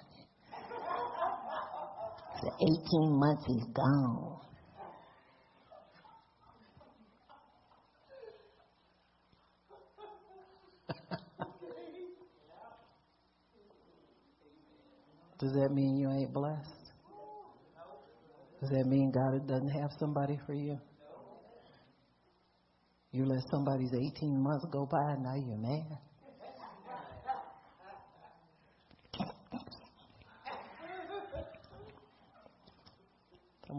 it. 2.49 2.55
18 2.61 3.19
months 3.19 3.45
he's 3.47 3.65
gone. 3.75 4.41
Does 15.39 15.53
that 15.53 15.71
mean 15.71 15.97
you 15.97 16.11
ain't 16.11 16.33
blessed? 16.33 16.93
Does 18.61 18.71
that 18.71 18.87
mean 18.87 19.13
God 19.13 19.47
doesn't 19.47 19.69
have 19.69 19.91
somebody 20.01 20.37
for 20.45 20.55
you? 20.55 20.79
You 23.13 23.25
let 23.25 23.41
somebody's 23.51 23.93
18 23.95 24.43
months 24.43 24.67
go 24.71 24.87
by 24.87 25.13
and 25.13 25.23
now 25.23 25.35
you're 25.37 25.57
mad. 25.57 25.99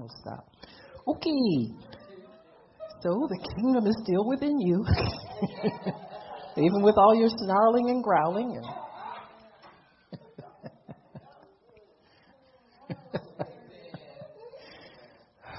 To 0.09 0.15
stop. 0.21 0.49
Okay. 1.07 1.73
So 3.01 3.27
the 3.29 3.39
kingdom 3.55 3.87
is 3.87 3.95
still 4.03 4.27
within 4.27 4.59
you. 4.59 4.83
Even 6.57 6.81
with 6.81 6.95
all 6.97 7.15
your 7.15 7.29
snarling 7.29 7.89
and 7.89 8.03
growling 8.03 8.57
and 8.57 8.65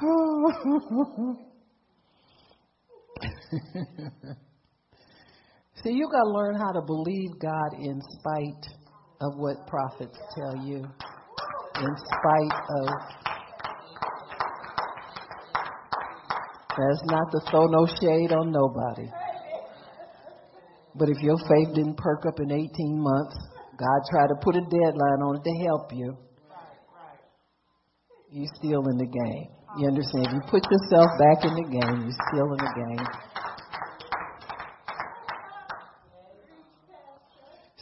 See, 5.82 5.92
you 5.92 6.09
got 6.11 6.24
to 6.24 6.30
learn 6.30 6.57
how 6.57 6.72
to 6.72 6.80
believe 6.80 7.38
God 7.40 7.74
in 7.78 8.01
spite 8.18 8.66
of 9.20 9.36
what 9.36 9.66
prophets 9.66 10.18
tell 10.36 10.57
you, 10.64 10.76
in 10.76 11.96
spite 11.96 12.55
of. 12.80 13.19
That's 16.76 17.02
not 17.04 17.30
to 17.32 17.40
throw 17.50 17.66
no 17.66 17.86
shade 17.86 18.32
on 18.32 18.52
nobody. 18.52 19.10
But 20.94 21.08
if 21.08 21.22
your 21.22 21.36
faith 21.36 21.74
didn't 21.74 21.96
perk 21.96 22.26
up 22.26 22.40
in 22.40 22.50
18 22.50 22.70
months, 22.98 23.36
God 23.76 24.00
tried 24.10 24.28
to 24.28 24.34
put 24.42 24.56
a 24.56 24.60
deadline 24.60 25.20
on 25.22 25.36
it 25.36 25.44
to 25.44 25.54
help 25.66 25.92
you. 25.92 26.16
You're 28.30 28.52
still 28.56 28.86
in 28.88 28.98
the 28.98 29.06
game. 29.06 29.48
You 29.78 29.88
understand? 29.88 30.26
If 30.26 30.32
you 30.32 30.40
put 30.50 30.62
yourself 30.70 31.08
back 31.18 31.44
in 31.44 31.54
the 31.54 31.66
game, 31.70 32.02
you're 32.02 32.22
still 32.30 32.52
in 32.52 32.58
the 32.58 32.72
game. 32.76 33.06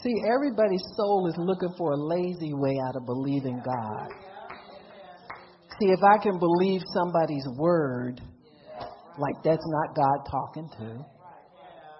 See, 0.02 0.14
everybody's 0.32 0.84
soul 0.96 1.26
is 1.28 1.34
looking 1.38 1.74
for 1.76 1.92
a 1.92 1.96
lazy 1.96 2.54
way 2.54 2.76
out 2.86 2.96
of 2.96 3.04
believing 3.04 3.60
God. 3.64 4.08
See, 5.80 5.88
if 5.90 6.00
I 6.02 6.22
can 6.22 6.38
believe 6.38 6.82
somebody's 6.94 7.46
word, 7.56 8.20
like 9.18 9.42
that's 9.42 9.66
not 9.66 9.94
God 9.94 10.18
talking 10.30 10.68
to, 10.78 11.04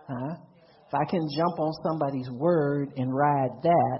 huh? 0.09 0.35
If 0.89 0.95
I 0.95 1.05
can 1.11 1.29
jump 1.37 1.59
on 1.59 1.73
somebody's 1.85 2.31
word 2.31 2.93
and 2.97 3.15
ride 3.15 3.51
that, 3.63 3.99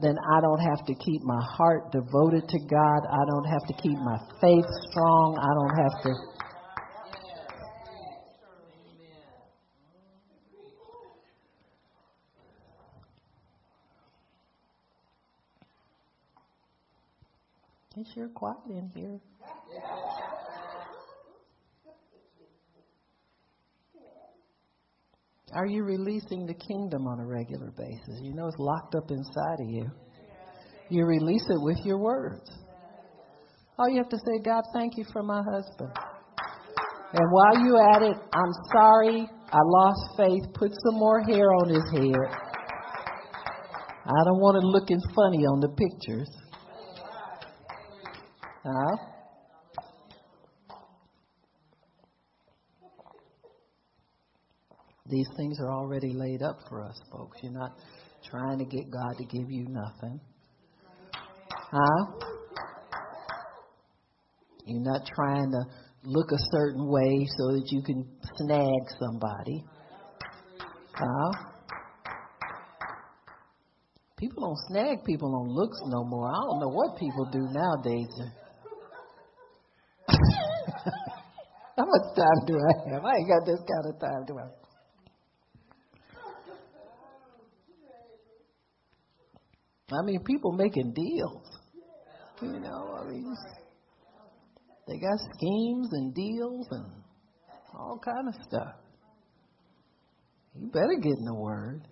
then 0.00 0.14
I 0.36 0.40
don't 0.40 0.60
have 0.60 0.86
to 0.86 0.94
keep 0.94 1.22
my 1.22 1.42
heart 1.56 1.90
devoted 1.90 2.48
to 2.48 2.58
God. 2.70 3.00
I 3.10 3.24
don't 3.26 3.44
have 3.44 3.66
to 3.66 3.74
keep 3.82 3.98
my 3.98 4.18
faith 4.40 4.64
strong. 4.90 5.36
I 5.36 5.50
don't 5.58 5.76
have 5.82 6.02
to. 6.04 6.38
It's 17.96 18.14
sure 18.14 18.28
quiet 18.28 18.58
in 18.68 18.92
here. 18.94 19.18
Are 25.54 25.66
you 25.66 25.82
releasing 25.82 26.46
the 26.46 26.54
kingdom 26.54 27.06
on 27.06 27.20
a 27.20 27.26
regular 27.26 27.72
basis? 27.76 28.20
You 28.22 28.34
know 28.34 28.46
it's 28.46 28.58
locked 28.58 28.94
up 28.94 29.10
inside 29.10 29.60
of 29.60 29.68
you. 29.68 29.86
You 30.90 31.04
release 31.04 31.44
it 31.48 31.60
with 31.60 31.78
your 31.84 31.98
words. 31.98 32.50
All 33.78 33.88
you 33.88 33.98
have 33.98 34.08
to 34.08 34.16
say, 34.16 34.42
God, 34.44 34.64
thank 34.74 34.96
you 34.96 35.04
for 35.12 35.22
my 35.22 35.42
husband. 35.42 35.92
And 37.12 37.26
while 37.30 37.58
you 37.64 37.78
at 37.94 38.02
it, 38.02 38.16
I'm 38.32 38.52
sorry 38.72 39.28
I 39.50 39.58
lost 39.64 40.16
faith. 40.16 40.42
Put 40.54 40.72
some 40.72 40.98
more 40.98 41.22
hair 41.22 41.52
on 41.54 41.68
his 41.70 41.84
head. 41.92 42.48
I 44.04 44.24
don't 44.24 44.40
want 44.40 44.56
it 44.56 44.66
looking 44.66 45.00
funny 45.14 45.44
on 45.44 45.60
the 45.60 45.68
pictures. 45.68 46.28
Huh? 48.64 49.07
These 55.08 55.28
things 55.36 55.58
are 55.60 55.72
already 55.72 56.12
laid 56.12 56.42
up 56.42 56.58
for 56.68 56.82
us, 56.84 57.00
folks. 57.10 57.38
You're 57.42 57.52
not 57.52 57.72
trying 58.30 58.58
to 58.58 58.64
get 58.64 58.90
God 58.90 59.16
to 59.16 59.24
give 59.24 59.50
you 59.50 59.66
nothing. 59.68 60.20
Huh? 61.50 62.04
You're 64.66 64.82
not 64.82 65.00
trying 65.14 65.50
to 65.50 65.64
look 66.04 66.30
a 66.30 66.38
certain 66.52 66.86
way 66.86 67.26
so 67.38 67.52
that 67.52 67.64
you 67.70 67.82
can 67.82 68.06
snag 68.36 68.82
somebody. 69.00 69.64
Huh? 70.92 71.32
People 74.18 74.42
don't 74.42 74.58
snag 74.68 75.04
people 75.06 75.34
on 75.34 75.48
looks 75.48 75.78
no 75.86 76.04
more. 76.04 76.28
I 76.28 76.40
don't 76.50 76.60
know 76.60 76.68
what 76.68 76.98
people 76.98 77.24
do 77.32 77.48
nowadays. 77.50 78.12
How 81.78 81.84
much 81.84 82.16
time 82.16 82.46
do 82.46 82.58
I 82.58 82.92
have? 82.92 83.04
I 83.04 83.14
ain't 83.14 83.28
got 83.28 83.46
this 83.46 83.60
kind 83.60 83.94
of 83.94 84.00
time, 84.00 84.24
do 84.26 84.38
I? 84.38 84.67
I 89.90 90.02
mean, 90.04 90.22
people 90.24 90.52
making 90.52 90.92
deals. 90.92 91.44
You 92.42 92.60
know, 92.60 92.98
I 93.00 93.08
mean, 93.08 93.34
they 94.86 94.98
got 94.98 95.18
schemes 95.34 95.88
and 95.92 96.14
deals 96.14 96.66
and 96.70 96.86
all 97.74 97.98
kind 98.04 98.28
of 98.28 98.34
stuff. 98.46 98.74
You 100.54 100.68
better 100.68 100.96
get 101.00 101.12
in 101.18 101.24
the 101.24 101.34
Word. 101.34 101.82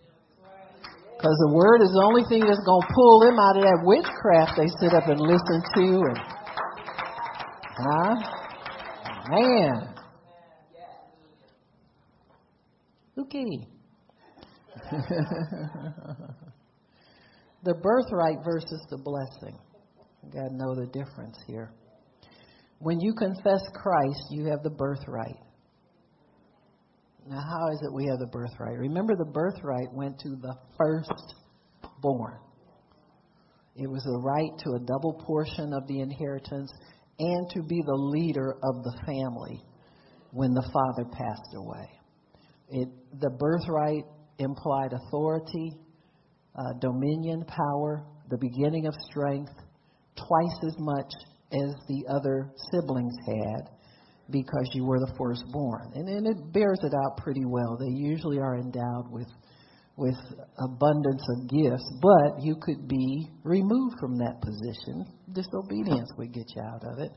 Because 1.16 1.36
the 1.48 1.54
Word 1.54 1.82
is 1.82 1.90
the 1.90 2.02
only 2.04 2.22
thing 2.28 2.40
that's 2.40 2.62
going 2.66 2.82
to 2.82 2.88
pull 2.94 3.20
them 3.20 3.38
out 3.38 3.56
of 3.56 3.62
that 3.62 3.80
witchcraft 3.82 4.56
they 4.58 4.68
sit 4.80 4.92
up 4.94 5.08
and 5.08 5.20
listen 5.20 5.62
to. 5.74 6.02
And, 6.04 6.18
huh? 7.78 8.14
Man. 9.30 9.94
Okay. 13.18 13.66
the 17.66 17.74
birthright 17.74 18.38
versus 18.44 18.80
the 18.90 18.96
blessing. 18.96 19.58
You 20.22 20.30
got 20.30 20.48
to 20.48 20.56
know 20.56 20.74
the 20.74 20.86
difference 20.86 21.36
here. 21.48 21.72
When 22.78 23.00
you 23.00 23.12
confess 23.12 23.60
Christ, 23.74 24.22
you 24.30 24.46
have 24.46 24.62
the 24.62 24.70
birthright. 24.70 25.36
Now, 27.28 27.40
how 27.40 27.72
is 27.72 27.82
it 27.82 27.92
we 27.92 28.06
have 28.06 28.20
the 28.20 28.28
birthright? 28.28 28.78
Remember, 28.78 29.16
the 29.16 29.30
birthright 29.32 29.92
went 29.92 30.16
to 30.20 30.28
the 30.28 30.54
firstborn. 30.78 32.38
It 33.74 33.90
was 33.90 34.04
the 34.04 34.20
right 34.22 34.56
to 34.58 34.70
a 34.76 34.86
double 34.86 35.20
portion 35.26 35.72
of 35.72 35.88
the 35.88 36.00
inheritance 36.00 36.72
and 37.18 37.50
to 37.50 37.62
be 37.64 37.82
the 37.84 37.94
leader 37.94 38.52
of 38.62 38.84
the 38.84 38.96
family 39.04 39.60
when 40.30 40.54
the 40.54 40.70
father 40.72 41.10
passed 41.10 41.54
away. 41.56 41.90
It, 42.68 42.88
the 43.20 43.30
birthright 43.30 44.04
implied 44.38 44.92
authority, 44.92 45.72
uh, 46.56 46.72
dominion, 46.80 47.44
power, 47.44 48.04
the 48.30 48.38
beginning 48.38 48.86
of 48.86 48.94
strength, 49.10 49.52
twice 50.16 50.58
as 50.66 50.74
much 50.78 51.12
as 51.52 51.74
the 51.88 52.04
other 52.08 52.50
siblings 52.72 53.14
had 53.26 53.70
because 54.30 54.68
you 54.72 54.84
were 54.84 54.98
the 54.98 55.14
firstborn. 55.16 55.92
And, 55.94 56.08
and 56.08 56.26
it 56.26 56.52
bears 56.52 56.80
it 56.82 56.92
out 56.94 57.18
pretty 57.18 57.44
well. 57.44 57.76
They 57.78 57.94
usually 57.94 58.38
are 58.38 58.56
endowed 58.56 59.10
with 59.10 59.28
with 59.96 60.16
abundance 60.58 61.24
of 61.36 61.48
gifts, 61.48 61.90
but 62.02 62.42
you 62.42 62.54
could 62.60 62.86
be 62.86 63.30
removed 63.44 63.96
from 63.98 64.18
that 64.18 64.40
position. 64.42 65.06
Disobedience 65.32 66.10
would 66.18 66.34
get 66.34 66.44
you 66.54 66.62
out 66.62 66.84
of 66.84 66.98
it. 66.98 67.10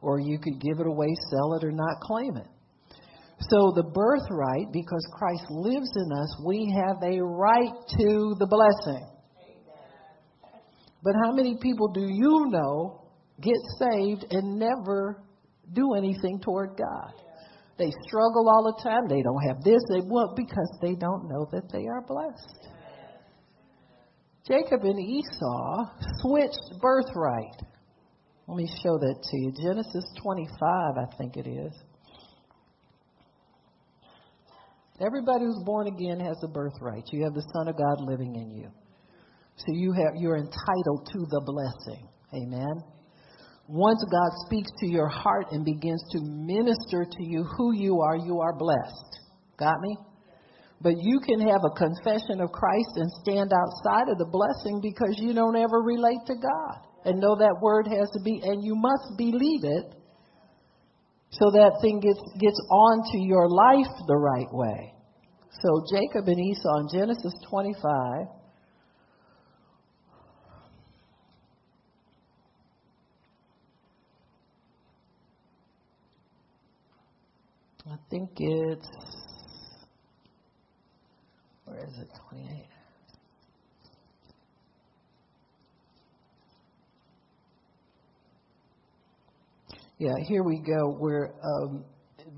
Or 0.00 0.20
you 0.20 0.38
could 0.38 0.60
give 0.60 0.78
it 0.78 0.86
away, 0.86 1.08
sell 1.30 1.54
it, 1.54 1.64
or 1.64 1.72
not 1.72 2.00
claim 2.00 2.36
it. 2.36 2.46
So 3.48 3.72
the 3.74 3.84
birthright, 3.94 4.72
because 4.72 5.06
Christ 5.12 5.44
lives 5.48 5.90
in 5.96 6.12
us, 6.12 6.36
we 6.44 6.72
have 6.76 6.96
a 7.02 7.22
right 7.22 7.72
to 7.98 8.34
the 8.38 8.46
blessing. 8.46 9.06
But 11.02 11.14
how 11.24 11.32
many 11.32 11.56
people 11.60 11.88
do 11.88 12.02
you 12.02 12.46
know 12.48 13.08
get 13.40 13.56
saved 13.78 14.26
and 14.30 14.58
never 14.58 15.22
do 15.72 15.94
anything 15.94 16.40
toward 16.40 16.76
God? 16.76 17.14
They 17.78 17.90
struggle 18.06 18.46
all 18.50 18.76
the 18.76 18.82
time. 18.82 19.08
They 19.08 19.22
don't 19.22 19.42
have 19.48 19.62
this. 19.64 19.80
They 19.88 20.04
won't 20.04 20.36
because 20.36 20.70
they 20.82 20.94
don't 20.94 21.28
know 21.28 21.48
that 21.52 21.72
they 21.72 21.86
are 21.86 22.02
blessed. 22.06 22.68
Jacob 24.46 24.84
and 24.84 25.00
Esau 25.00 25.86
switched 26.20 26.80
birthright. 26.80 27.62
Let 28.46 28.56
me 28.56 28.66
show 28.82 28.98
that 28.98 29.22
to 29.22 29.36
you. 29.38 29.52
Genesis 29.62 30.04
25, 30.22 30.50
I 30.98 31.16
think 31.16 31.36
it 31.38 31.48
is. 31.48 31.72
Everybody 35.00 35.44
who's 35.44 35.62
born 35.64 35.86
again 35.86 36.20
has 36.20 36.36
a 36.44 36.48
birthright. 36.48 37.04
You 37.10 37.24
have 37.24 37.32
the 37.32 37.46
Son 37.54 37.68
of 37.68 37.76
God 37.76 38.04
living 38.04 38.36
in 38.36 38.50
you. 38.50 38.68
So 39.56 39.72
you 39.72 39.92
have 39.92 40.20
you're 40.20 40.36
entitled 40.36 41.08
to 41.12 41.18
the 41.30 41.40
blessing. 41.44 42.08
Amen. 42.34 42.84
Once 43.66 44.04
God 44.10 44.30
speaks 44.46 44.70
to 44.80 44.86
your 44.86 45.08
heart 45.08 45.46
and 45.52 45.64
begins 45.64 46.02
to 46.12 46.20
minister 46.20 47.06
to 47.08 47.22
you 47.24 47.44
who 47.56 47.72
you 47.72 48.00
are, 48.00 48.16
you 48.16 48.40
are 48.40 48.56
blessed. 48.58 49.20
Got 49.58 49.80
me? 49.80 49.96
But 50.82 50.94
you 50.98 51.20
can 51.20 51.40
have 51.40 51.60
a 51.64 51.76
confession 51.76 52.40
of 52.40 52.52
Christ 52.52 52.92
and 52.96 53.10
stand 53.22 53.52
outside 53.52 54.08
of 54.08 54.18
the 54.18 54.28
blessing 54.28 54.80
because 54.82 55.16
you 55.18 55.34
don't 55.34 55.56
ever 55.56 55.80
relate 55.82 56.24
to 56.26 56.34
God. 56.34 56.76
And 57.04 57.20
know 57.20 57.36
that 57.36 57.60
word 57.62 57.86
has 57.86 58.10
to 58.10 58.20
be, 58.24 58.40
and 58.42 58.64
you 58.64 58.74
must 58.74 59.16
believe 59.16 59.64
it 59.64 59.94
so 61.30 61.50
that 61.52 61.78
thing 61.80 62.00
gets, 62.00 62.20
gets 62.38 62.60
onto 62.70 63.18
your 63.18 63.48
life 63.48 63.90
the 64.06 64.16
right 64.16 64.52
way. 64.52 64.92
So 65.62 65.84
Jacob 65.92 66.26
and 66.28 66.38
Esau 66.38 66.80
in 66.80 66.88
Genesis 66.92 67.32
25. 67.48 68.26
I 77.86 77.96
think 78.08 78.30
it's 78.38 78.88
Where 81.70 81.84
is 81.84 81.98
it? 81.98 82.08
28. 82.30 82.69
Yeah, 90.00 90.16
here 90.26 90.42
we 90.42 90.64
go. 90.64 90.96
Where 90.96 91.36
um, 91.44 91.84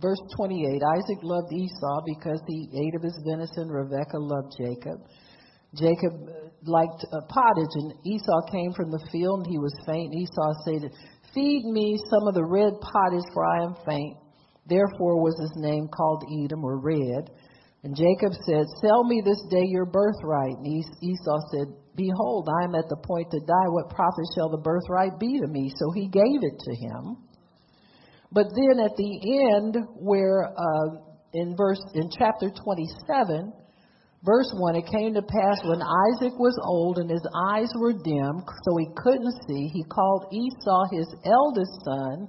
verse 0.02 0.18
28 0.34 0.82
Isaac 0.82 1.22
loved 1.22 1.54
Esau 1.54 2.02
because 2.04 2.42
he 2.48 2.66
ate 2.74 2.96
of 2.98 3.06
his 3.06 3.14
venison. 3.22 3.70
Rebekah 3.70 4.18
loved 4.18 4.50
Jacob. 4.58 4.98
Jacob 5.78 6.26
uh, 6.26 6.50
liked 6.66 7.06
uh, 7.06 7.22
pottage, 7.30 7.70
and 7.78 7.94
Esau 8.02 8.50
came 8.50 8.74
from 8.74 8.90
the 8.90 8.98
field, 9.12 9.46
and 9.46 9.48
he 9.48 9.62
was 9.62 9.70
faint. 9.86 10.10
Esau 10.10 10.50
said, 10.66 10.90
Feed 11.32 11.62
me 11.70 11.94
some 12.10 12.26
of 12.26 12.34
the 12.34 12.42
red 12.42 12.74
pottage, 12.82 13.30
for 13.32 13.46
I 13.46 13.62
am 13.62 13.76
faint. 13.86 14.18
Therefore 14.66 15.22
was 15.22 15.38
his 15.38 15.54
name 15.62 15.86
called 15.86 16.26
Edom, 16.42 16.64
or 16.66 16.82
red. 16.82 17.30
And 17.86 17.94
Jacob 17.94 18.34
said, 18.42 18.66
Sell 18.82 19.06
me 19.06 19.22
this 19.24 19.40
day 19.54 19.70
your 19.70 19.86
birthright. 19.86 20.58
And 20.58 20.66
Esau 20.66 21.38
said, 21.54 21.70
Behold, 21.94 22.50
I 22.50 22.64
am 22.66 22.74
at 22.74 22.90
the 22.90 22.98
point 23.06 23.30
to 23.30 23.38
die. 23.38 23.70
What 23.70 23.94
profit 23.94 24.26
shall 24.34 24.50
the 24.50 24.58
birthright 24.66 25.14
be 25.22 25.38
to 25.38 25.46
me? 25.46 25.70
So 25.78 25.94
he 25.94 26.10
gave 26.10 26.42
it 26.42 26.58
to 26.58 26.74
him. 26.74 27.30
But 28.32 28.46
then 28.56 28.80
at 28.80 28.96
the 28.96 29.12
end, 29.52 29.76
where 30.00 30.48
uh, 30.56 30.88
in 31.34 31.54
verse 31.56 31.82
in 31.94 32.08
chapter 32.16 32.48
27, 32.48 33.52
verse 34.24 34.50
1, 34.56 34.76
it 34.76 34.88
came 34.88 35.12
to 35.14 35.22
pass 35.22 35.60
when 35.64 35.84
Isaac 35.84 36.32
was 36.40 36.56
old 36.64 36.96
and 36.96 37.10
his 37.10 37.24
eyes 37.52 37.68
were 37.76 37.92
dim, 37.92 38.40
so 38.64 38.76
he 38.80 38.88
couldn't 38.96 39.36
see, 39.48 39.68
he 39.68 39.84
called 39.84 40.32
Esau 40.32 40.82
his 40.92 41.08
eldest 41.28 41.76
son, 41.84 42.28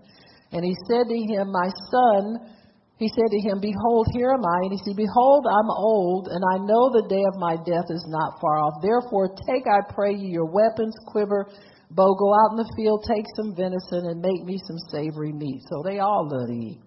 and 0.52 0.64
he 0.64 0.76
said 0.92 1.08
to 1.08 1.18
him, 1.18 1.52
My 1.52 1.72
son, 1.90 2.52
he 3.00 3.08
said 3.08 3.32
to 3.32 3.40
him, 3.40 3.60
Behold, 3.60 4.08
here 4.14 4.32
am 4.32 4.46
I. 4.46 4.60
And 4.68 4.72
he 4.72 4.82
said, 4.86 4.96
Behold, 4.96 5.48
I'm 5.50 5.72
old, 5.72 6.28
and 6.28 6.44
I 6.54 6.58
know 6.62 6.92
the 6.92 7.08
day 7.10 7.24
of 7.32 7.40
my 7.40 7.56
death 7.64 7.90
is 7.90 8.06
not 8.08 8.40
far 8.40 8.60
off. 8.60 8.84
Therefore, 8.84 9.34
take, 9.48 9.66
I 9.66 9.82
pray 9.94 10.14
you, 10.14 10.30
your 10.30 10.52
weapons, 10.52 10.94
quiver, 11.08 11.50
Bow, 11.96 12.16
go 12.18 12.34
out 12.34 12.52
in 12.52 12.58
the 12.58 12.74
field, 12.76 13.06
take 13.08 13.26
some 13.36 13.56
venison, 13.56 14.10
and 14.10 14.20
make 14.20 14.44
me 14.44 14.60
some 14.66 14.78
savory 14.90 15.32
meat. 15.32 15.62
So 15.70 15.84
they 15.84 16.00
all 16.00 16.28
love 16.30 16.48
to 16.48 16.54
eat. 16.54 16.82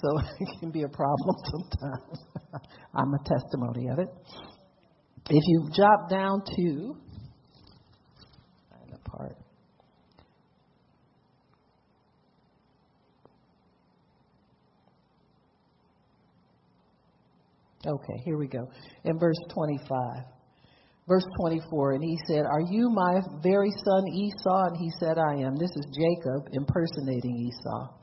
So 0.00 0.08
it 0.40 0.60
can 0.60 0.70
be 0.70 0.82
a 0.82 0.88
problem 0.88 1.36
sometimes. 1.44 2.18
I'm 2.94 3.12
a 3.12 3.22
testimony 3.28 3.88
of 3.88 3.98
it. 3.98 4.08
If 5.28 5.42
you 5.46 5.68
drop 5.74 6.08
down 6.08 6.42
to 6.56 6.96
part. 9.16 9.36
Okay, 17.86 18.22
here 18.24 18.36
we 18.36 18.48
go. 18.48 18.68
In 19.04 19.18
verse 19.18 19.36
25. 19.54 20.35
Verse 21.08 21.26
24, 21.38 21.92
and 21.92 22.02
he 22.02 22.18
said, 22.26 22.46
Are 22.50 22.66
you 22.66 22.90
my 22.90 23.22
very 23.40 23.70
son 23.70 24.08
Esau? 24.10 24.74
And 24.74 24.76
he 24.76 24.90
said, 24.98 25.18
I 25.18 25.38
am. 25.46 25.54
This 25.54 25.70
is 25.78 25.86
Jacob 25.94 26.50
impersonating 26.50 27.46
Esau. 27.46 27.94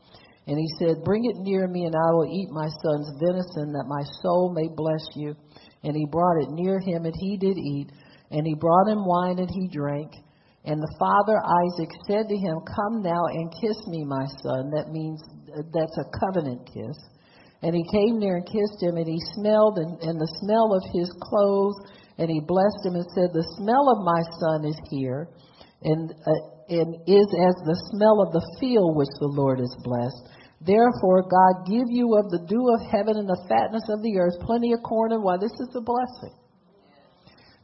And 0.48 0.56
he 0.56 0.68
said, 0.80 1.04
Bring 1.04 1.26
it 1.26 1.36
near 1.44 1.68
me, 1.68 1.84
and 1.84 1.96
I 1.96 2.12
will 2.16 2.32
eat 2.32 2.48
my 2.52 2.68
son's 2.80 3.12
venison, 3.20 3.76
that 3.76 3.92
my 3.92 4.04
soul 4.24 4.56
may 4.56 4.70
bless 4.72 5.04
you. 5.16 5.36
And 5.84 5.96
he 5.96 6.08
brought 6.10 6.44
it 6.44 6.56
near 6.56 6.80
him, 6.80 7.04
and 7.04 7.14
he 7.20 7.36
did 7.36 7.58
eat. 7.58 7.92
And 8.32 8.48
he 8.48 8.56
brought 8.56 8.88
him 8.88 9.04
wine, 9.04 9.40
and 9.40 9.52
he 9.52 9.68
drank. 9.68 10.12
And 10.64 10.80
the 10.80 10.96
father 10.98 11.36
Isaac 11.44 11.92
said 12.08 12.32
to 12.32 12.38
him, 12.40 12.56
Come 12.64 13.04
now 13.04 13.28
and 13.36 13.52
kiss 13.52 13.84
me, 13.88 14.06
my 14.08 14.24
son. 14.48 14.72
That 14.72 14.96
means 14.96 15.20
that's 15.52 15.98
a 16.00 16.08
covenant 16.24 16.72
kiss. 16.72 16.96
And 17.64 17.76
he 17.76 17.84
came 17.92 18.20
near 18.20 18.40
and 18.40 18.48
kissed 18.48 18.80
him, 18.80 18.96
and 18.96 19.08
he 19.08 19.20
smelled, 19.36 19.80
and, 19.80 20.00
and 20.04 20.16
the 20.16 20.36
smell 20.40 20.72
of 20.72 20.84
his 20.96 21.12
clothes 21.20 21.76
and 22.18 22.30
he 22.30 22.40
blessed 22.40 22.86
him 22.86 22.96
and 22.96 23.08
said, 23.16 23.34
The 23.34 23.48
smell 23.58 23.90
of 23.90 24.06
my 24.06 24.22
son 24.40 24.66
is 24.66 24.80
here, 24.90 25.30
and, 25.82 26.12
uh, 26.12 26.44
and 26.70 26.96
is 27.08 27.30
as 27.42 27.56
the 27.66 27.80
smell 27.92 28.22
of 28.22 28.34
the 28.34 28.46
field 28.60 28.96
which 28.96 29.12
the 29.20 29.34
Lord 29.34 29.60
has 29.60 29.76
blessed. 29.82 30.34
Therefore, 30.62 31.28
God 31.28 31.68
give 31.68 31.92
you 31.92 32.16
of 32.16 32.32
the 32.32 32.46
dew 32.48 32.64
of 32.72 32.88
heaven 32.88 33.18
and 33.18 33.28
the 33.28 33.46
fatness 33.50 33.84
of 33.90 34.02
the 34.02 34.16
earth 34.16 34.40
plenty 34.48 34.72
of 34.72 34.80
corn 34.84 35.12
and 35.12 35.24
wine. 35.24 35.40
This 35.42 35.52
is 35.60 35.76
a 35.76 35.84
blessing. 35.84 36.36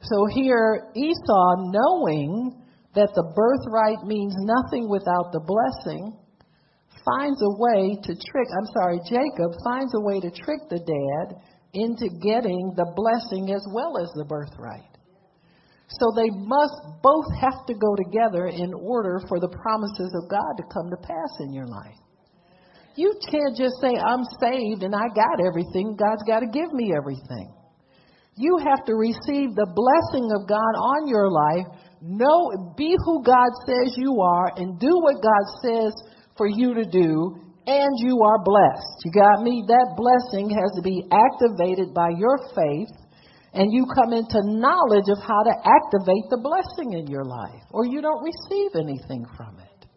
So 0.03 0.25
here, 0.35 0.91
Esau, 0.95 1.71
knowing 1.71 2.59
that 2.95 3.11
the 3.15 3.31
birthright 3.35 4.03
means 4.03 4.35
nothing 4.43 4.89
without 4.89 5.31
the 5.31 5.39
blessing, 5.39 6.17
finds 7.05 7.39
a 7.39 7.53
way 7.55 7.95
to 7.95 8.11
trick, 8.11 8.47
I'm 8.51 8.69
sorry, 8.75 8.99
Jacob 9.07 9.55
finds 9.63 9.93
a 9.95 10.03
way 10.03 10.19
to 10.19 10.31
trick 10.31 10.67
the 10.69 10.83
dad 10.83 11.39
into 11.73 12.09
getting 12.21 12.73
the 12.75 12.91
blessing 12.95 13.53
as 13.53 13.65
well 13.73 13.97
as 14.01 14.09
the 14.15 14.25
birthright. 14.25 14.89
So 15.89 16.13
they 16.15 16.29
must 16.29 17.01
both 17.01 17.25
have 17.41 17.65
to 17.65 17.73
go 17.73 17.95
together 17.95 18.47
in 18.47 18.73
order 18.73 19.21
for 19.27 19.39
the 19.39 19.49
promises 19.49 20.13
of 20.21 20.29
God 20.29 20.53
to 20.57 20.63
come 20.73 20.89
to 20.89 20.97
pass 20.97 21.33
in 21.41 21.53
your 21.53 21.65
life. 21.65 21.97
You 22.95 23.13
can't 23.31 23.55
just 23.55 23.75
say, 23.81 23.95
I'm 23.97 24.23
saved 24.41 24.83
and 24.83 24.93
I 24.93 25.07
got 25.15 25.45
everything. 25.45 25.95
God's 25.97 26.23
got 26.27 26.41
to 26.41 26.47
give 26.47 26.73
me 26.73 26.93
everything. 26.95 27.53
You 28.35 28.57
have 28.69 28.85
to 28.85 28.95
receive 28.95 29.55
the 29.55 29.67
blessing 29.67 30.29
of 30.31 30.47
God 30.47 30.73
on 30.77 31.07
your 31.07 31.29
life. 31.29 31.65
Know, 32.01 32.73
be 32.77 32.95
who 33.05 33.23
God 33.23 33.49
says 33.65 33.93
you 33.97 34.21
are 34.21 34.53
and 34.55 34.79
do 34.79 34.91
what 34.93 35.21
God 35.21 35.43
says 35.63 35.93
for 36.37 36.47
you 36.47 36.73
to 36.75 36.85
do 36.85 37.48
and 37.67 37.91
you 37.99 38.21
are 38.23 38.43
blessed. 38.43 38.95
You 39.05 39.11
got 39.11 39.41
me? 39.43 39.63
That 39.67 39.95
blessing 39.97 40.49
has 40.49 40.71
to 40.75 40.81
be 40.81 41.03
activated 41.11 41.93
by 41.93 42.09
your 42.17 42.37
faith, 42.55 42.93
and 43.53 43.73
you 43.73 43.85
come 43.95 44.13
into 44.13 44.39
knowledge 44.45 45.09
of 45.09 45.19
how 45.21 45.41
to 45.43 45.53
activate 45.65 46.25
the 46.29 46.41
blessing 46.41 46.93
in 46.99 47.07
your 47.07 47.25
life, 47.25 47.63
or 47.71 47.85
you 47.85 48.01
don't 48.01 48.23
receive 48.23 48.75
anything 48.75 49.25
from 49.35 49.59
it. 49.59 49.87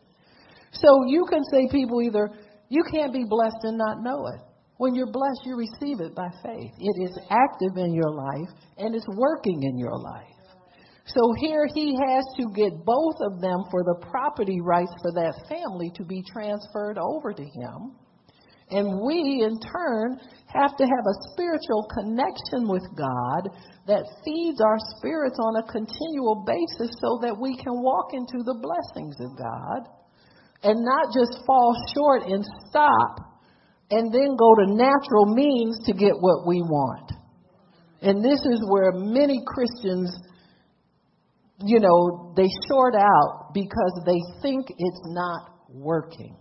So 0.73 0.89
you 1.07 1.27
can 1.29 1.45
say, 1.53 1.69
people 1.71 2.03
either, 2.03 2.31
you 2.69 2.83
can't 2.91 3.13
be 3.13 3.25
blessed 3.29 3.63
and 3.65 3.77
not 3.77 4.03
know 4.03 4.27
it. 4.33 4.41
When 4.79 4.95
you're 4.95 5.13
blessed, 5.13 5.43
you 5.45 5.57
receive 5.57 6.01
it 6.01 6.15
by 6.15 6.29
faith. 6.43 6.73
It 6.79 6.97
is 7.05 7.19
active 7.31 7.77
in 7.77 7.93
your 7.93 8.11
life, 8.11 8.51
and 8.79 8.95
it's 8.95 9.07
working 9.15 9.63
in 9.63 9.79
your 9.79 9.97
life. 9.97 10.32
So 11.07 11.20
here 11.41 11.66
he 11.74 11.97
has 11.97 12.24
to 12.39 12.47
get 12.55 12.85
both 12.85 13.16
of 13.27 13.41
them 13.41 13.65
for 13.70 13.83
the 13.83 14.07
property 14.11 14.61
rights 14.61 14.93
for 15.03 15.12
that 15.12 15.35
family 15.49 15.91
to 15.97 16.05
be 16.05 16.23
transferred 16.23 16.97
over 16.99 17.33
to 17.33 17.43
him. 17.43 17.97
And 18.70 19.03
we, 19.05 19.45
in 19.45 19.59
turn, 19.61 20.16
have 20.47 20.77
to 20.77 20.85
have 20.85 21.05
a 21.05 21.20
spiritual 21.33 21.85
connection 21.93 22.69
with 22.69 22.87
God 22.97 23.51
that 23.87 24.09
feeds 24.24 24.61
our 24.62 24.79
spirits 24.97 25.37
on 25.43 25.61
a 25.61 25.69
continual 25.69 26.45
basis 26.47 26.95
so 27.03 27.19
that 27.20 27.37
we 27.37 27.57
can 27.57 27.83
walk 27.83 28.15
into 28.15 28.41
the 28.45 28.57
blessings 28.57 29.16
of 29.20 29.37
God 29.37 29.93
and 30.62 30.81
not 30.81 31.12
just 31.12 31.45
fall 31.45 31.74
short 31.95 32.23
and 32.31 32.47
stop 32.70 33.33
and 33.91 34.09
then 34.09 34.37
go 34.39 34.55
to 34.55 34.73
natural 34.73 35.27
means 35.35 35.77
to 35.85 35.93
get 35.93 36.16
what 36.16 36.47
we 36.47 36.62
want. 36.62 37.12
And 38.01 38.24
this 38.24 38.41
is 38.41 38.65
where 38.70 38.93
many 38.95 39.43
Christians 39.45 40.16
you 41.65 41.81
know, 41.81 42.33
they 42.37 42.49
short 42.69 42.95
out 42.95 43.51
because 43.55 44.03
they 44.07 44.21
think 44.43 44.67
it's 44.69 45.01
not 45.07 45.51
working. 45.69 46.37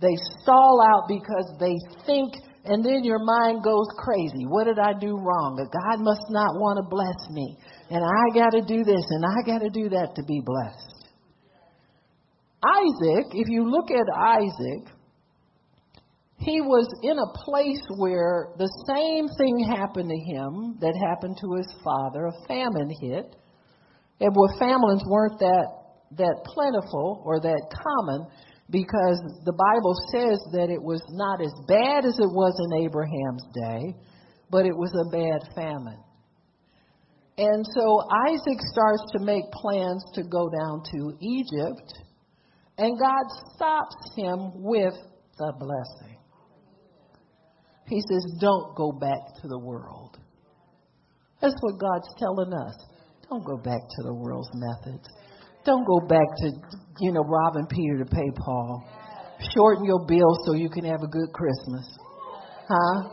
They 0.00 0.16
stall 0.42 0.82
out 0.82 1.06
because 1.06 1.54
they 1.60 1.76
think, 2.04 2.34
and 2.64 2.84
then 2.84 3.04
your 3.04 3.22
mind 3.22 3.62
goes 3.62 3.86
crazy. 3.98 4.46
What 4.48 4.64
did 4.64 4.78
I 4.78 4.92
do 4.98 5.16
wrong? 5.16 5.56
God 5.56 6.02
must 6.02 6.26
not 6.30 6.58
want 6.58 6.78
to 6.82 6.88
bless 6.88 7.30
me. 7.30 7.56
And 7.90 8.02
I 8.02 8.34
got 8.34 8.50
to 8.50 8.62
do 8.62 8.82
this 8.84 9.04
and 9.10 9.24
I 9.24 9.46
got 9.46 9.60
to 9.60 9.70
do 9.70 9.88
that 9.90 10.14
to 10.16 10.24
be 10.24 10.42
blessed. 10.44 11.02
Isaac, 12.64 13.26
if 13.32 13.48
you 13.48 13.68
look 13.68 13.90
at 13.90 14.06
Isaac, 14.16 14.94
he 16.38 16.60
was 16.60 16.88
in 17.02 17.18
a 17.18 17.32
place 17.44 17.82
where 17.98 18.48
the 18.58 18.70
same 18.86 19.28
thing 19.38 19.58
happened 19.76 20.10
to 20.10 20.18
him 20.18 20.78
that 20.80 20.94
happened 21.08 21.38
to 21.40 21.54
his 21.54 21.72
father. 21.84 22.26
A 22.26 22.46
famine 22.48 22.90
hit. 23.00 23.36
And 24.22 24.30
where 24.36 24.54
famines 24.56 25.02
weren't 25.04 25.40
that, 25.40 25.66
that 26.16 26.36
plentiful 26.46 27.22
or 27.26 27.40
that 27.40 27.62
common 27.74 28.30
because 28.70 29.18
the 29.44 29.52
Bible 29.52 29.98
says 30.14 30.38
that 30.54 30.70
it 30.70 30.80
was 30.80 31.02
not 31.10 31.42
as 31.42 31.52
bad 31.66 32.06
as 32.06 32.14
it 32.22 32.30
was 32.30 32.54
in 32.70 32.86
Abraham's 32.86 33.42
day, 33.50 33.98
but 34.48 34.64
it 34.64 34.78
was 34.78 34.94
a 34.94 35.10
bad 35.10 35.42
famine. 35.58 35.98
And 37.36 37.66
so 37.74 38.06
Isaac 38.30 38.62
starts 38.70 39.02
to 39.12 39.24
make 39.24 39.42
plans 39.50 40.04
to 40.14 40.22
go 40.22 40.48
down 40.48 40.82
to 40.94 41.18
Egypt, 41.18 41.92
and 42.78 42.94
God 42.98 43.24
stops 43.56 43.96
him 44.14 44.62
with 44.62 44.94
the 45.36 45.52
blessing. 45.58 46.18
He 47.88 48.00
says, 48.00 48.38
Don't 48.40 48.76
go 48.76 48.92
back 48.92 49.34
to 49.42 49.48
the 49.48 49.58
world. 49.58 50.16
That's 51.40 51.56
what 51.60 51.80
God's 51.80 52.08
telling 52.18 52.52
us. 52.52 52.76
Don't 53.32 53.48
go 53.48 53.56
back 53.56 53.80
to 53.80 54.00
the 54.04 54.12
world's 54.12 54.50
methods. 54.52 55.08
Don't 55.64 55.86
go 55.88 56.04
back 56.04 56.28
to, 56.44 56.52
you 57.00 57.12
know, 57.16 57.24
robbing 57.24 57.64
Peter 57.64 58.04
to 58.04 58.04
pay 58.04 58.28
Paul. 58.36 58.84
Shorten 59.56 59.86
your 59.86 60.04
bill 60.04 60.36
so 60.44 60.52
you 60.52 60.68
can 60.68 60.84
have 60.84 61.00
a 61.00 61.08
good 61.08 61.32
Christmas. 61.32 61.96
Huh? 62.68 63.08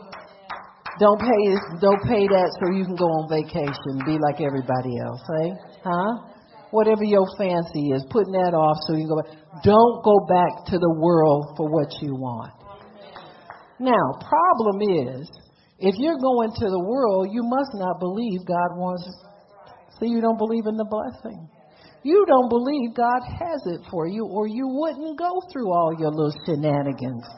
Don't 1.00 1.16
pay 1.16 1.56
don't 1.80 2.04
pay 2.04 2.28
that 2.28 2.52
so 2.60 2.76
you 2.76 2.84
can 2.84 3.00
go 3.00 3.08
on 3.08 3.32
vacation, 3.32 4.04
be 4.04 4.20
like 4.20 4.44
everybody 4.44 5.00
else, 5.00 5.24
eh? 5.40 5.56
Huh? 5.88 6.12
Whatever 6.70 7.04
your 7.04 7.24
fancy 7.40 7.88
is, 7.96 8.04
putting 8.12 8.36
that 8.36 8.52
off 8.52 8.76
so 8.84 9.00
you 9.00 9.08
can 9.08 9.16
go 9.16 9.22
back. 9.24 9.64
Don't 9.64 10.04
go 10.04 10.20
back 10.28 10.68
to 10.68 10.76
the 10.76 10.94
world 11.00 11.56
for 11.56 11.64
what 11.72 11.88
you 12.04 12.12
want. 12.12 12.52
Now, 13.80 14.20
problem 14.20 14.84
is, 14.84 15.24
if 15.78 15.96
you're 15.96 16.20
going 16.20 16.52
to 16.60 16.66
the 16.68 16.84
world, 16.84 17.32
you 17.32 17.40
must 17.40 17.72
not 17.72 17.96
believe 17.98 18.44
God 18.44 18.76
wants 18.76 19.08
so 20.00 20.08
you 20.08 20.20
don't 20.20 20.38
believe 20.38 20.64
in 20.64 20.80
the 20.80 20.88
blessing. 20.88 21.48
You 22.02 22.24
don't 22.26 22.48
believe 22.48 22.96
God 22.96 23.20
has 23.28 23.60
it 23.76 23.84
for 23.92 24.08
you, 24.08 24.24
or 24.24 24.48
you 24.48 24.64
wouldn't 24.64 25.18
go 25.18 25.36
through 25.52 25.68
all 25.68 25.92
your 26.00 26.08
little 26.08 26.32
shenanigans 26.48 27.28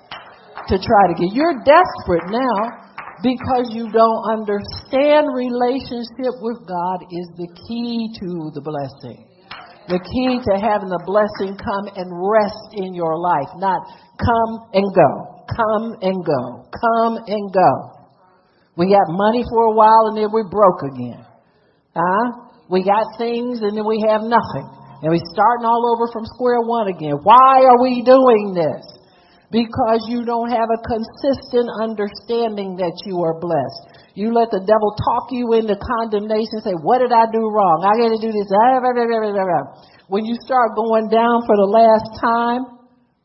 to 0.70 0.78
try 0.78 1.02
to 1.10 1.14
get. 1.18 1.34
You're 1.34 1.58
desperate 1.66 2.30
now 2.30 2.82
because 3.26 3.74
you 3.74 3.90
don't 3.90 4.22
understand 4.30 5.34
relationship 5.34 6.38
with 6.38 6.62
God 6.62 6.98
is 7.10 7.26
the 7.34 7.50
key 7.66 8.14
to 8.22 8.54
the 8.54 8.62
blessing. 8.62 9.26
The 9.90 9.98
key 9.98 10.38
to 10.38 10.54
having 10.62 10.94
the 10.94 11.02
blessing 11.10 11.58
come 11.58 11.90
and 11.98 12.06
rest 12.06 12.78
in 12.78 12.94
your 12.94 13.18
life, 13.18 13.50
not 13.58 13.82
come 14.14 14.70
and 14.78 14.86
go, 14.94 15.10
come 15.50 15.98
and 16.06 16.18
go, 16.22 16.70
come 16.70 17.18
and 17.26 17.44
go. 17.50 17.72
We 18.76 18.94
got 18.94 19.10
money 19.10 19.42
for 19.50 19.66
a 19.66 19.74
while 19.74 20.06
and 20.06 20.16
then 20.16 20.30
we're 20.30 20.48
broke 20.48 20.86
again. 20.94 21.26
Huh? 21.94 22.51
We 22.72 22.80
got 22.80 23.20
things 23.20 23.60
and 23.60 23.76
then 23.76 23.84
we 23.84 24.00
have 24.08 24.24
nothing. 24.24 24.64
And 25.04 25.12
we're 25.12 25.28
starting 25.36 25.68
all 25.68 25.92
over 25.92 26.08
from 26.08 26.24
square 26.24 26.64
one 26.64 26.88
again. 26.88 27.20
Why 27.20 27.68
are 27.68 27.76
we 27.76 28.00
doing 28.00 28.56
this? 28.56 28.80
Because 29.52 30.08
you 30.08 30.24
don't 30.24 30.48
have 30.48 30.72
a 30.72 30.80
consistent 30.80 31.68
understanding 31.84 32.80
that 32.80 32.96
you 33.04 33.20
are 33.20 33.36
blessed. 33.36 34.00
You 34.16 34.32
let 34.32 34.48
the 34.48 34.64
devil 34.64 34.96
talk 34.96 35.28
you 35.28 35.52
into 35.52 35.76
condemnation, 35.76 36.64
say, 36.64 36.72
what 36.80 37.04
did 37.04 37.12
I 37.12 37.28
do 37.28 37.44
wrong? 37.44 37.84
I 37.84 37.92
gotta 38.00 38.16
do 38.16 38.32
this. 38.32 38.48
When 40.08 40.24
you 40.24 40.36
start 40.40 40.72
going 40.72 41.12
down 41.12 41.44
for 41.44 41.56
the 41.60 41.68
last 41.68 42.08
time, 42.24 42.62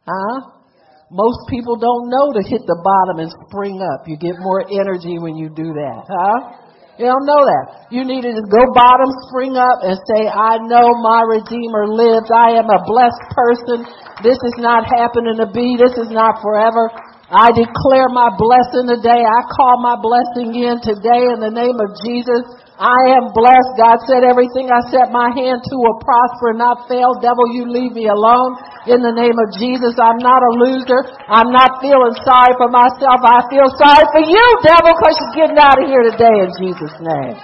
huh? 0.03 0.59
Most 1.07 1.47
people 1.47 1.79
don't 1.79 2.11
know 2.11 2.35
to 2.35 2.43
hit 2.43 2.67
the 2.67 2.79
bottom 2.83 3.23
and 3.23 3.31
spring 3.47 3.79
up. 3.79 4.03
You 4.11 4.19
get 4.19 4.35
more 4.43 4.67
energy 4.67 5.15
when 5.23 5.39
you 5.39 5.47
do 5.47 5.71
that, 5.71 6.03
huh? 6.03 6.66
You 6.97 7.05
don't 7.05 7.29
know 7.29 7.45
that. 7.45 7.93
You 7.93 8.01
need 8.01 8.25
to 8.25 8.33
go 8.49 8.61
bottom, 8.73 9.13
spring 9.29 9.53
up, 9.53 9.85
and 9.85 9.93
say, 10.09 10.25
I 10.25 10.57
know 10.65 10.97
my 10.97 11.21
Redeemer 11.29 11.93
lives. 11.93 12.25
I 12.33 12.57
am 12.57 12.65
a 12.65 12.81
blessed 12.89 13.25
person. 13.37 13.85
This 14.25 14.37
is 14.41 14.57
not 14.57 14.89
happening 14.89 15.37
to 15.37 15.45
be. 15.45 15.77
This 15.77 15.93
is 15.93 16.09
not 16.09 16.41
forever. 16.41 16.89
I 17.29 17.53
declare 17.53 18.09
my 18.09 18.33
blessing 18.33 18.89
today. 18.89 19.21
I 19.21 19.39
call 19.53 19.77
my 19.77 19.93
blessing 20.01 20.57
in 20.57 20.81
today 20.81 21.29
in 21.29 21.37
the 21.37 21.53
name 21.53 21.77
of 21.77 21.93
Jesus. 22.01 22.41
I 22.77 23.17
am 23.17 23.33
blessed. 23.33 23.73
God 23.73 23.97
said 24.05 24.21
everything 24.21 24.69
I 24.69 24.85
set 24.93 25.09
my 25.09 25.33
hand 25.33 25.65
to 25.65 25.75
will 25.81 25.97
prosper 25.97 26.53
and 26.53 26.61
not 26.61 26.85
fail. 26.85 27.17
Devil, 27.17 27.49
you 27.57 27.65
leave 27.65 27.97
me 27.97 28.05
alone. 28.05 28.53
In 28.85 29.01
the 29.01 29.09
name 29.09 29.33
of 29.33 29.49
Jesus, 29.57 29.97
I'm 29.97 30.21
not 30.21 30.45
a 30.45 30.51
loser. 30.61 31.01
I'm 31.25 31.49
not 31.49 31.81
feeling 31.81 32.13
sorry 32.21 32.53
for 32.53 32.69
myself. 32.69 33.17
I 33.25 33.49
feel 33.49 33.65
sorry 33.81 34.05
for 34.13 34.21
you, 34.21 34.45
devil, 34.61 34.93
because 34.93 35.17
you're 35.17 35.37
getting 35.41 35.57
out 35.57 35.81
of 35.81 35.89
here 35.89 36.05
today 36.05 36.35
in 36.37 36.49
Jesus' 36.53 36.97
name. 37.01 37.37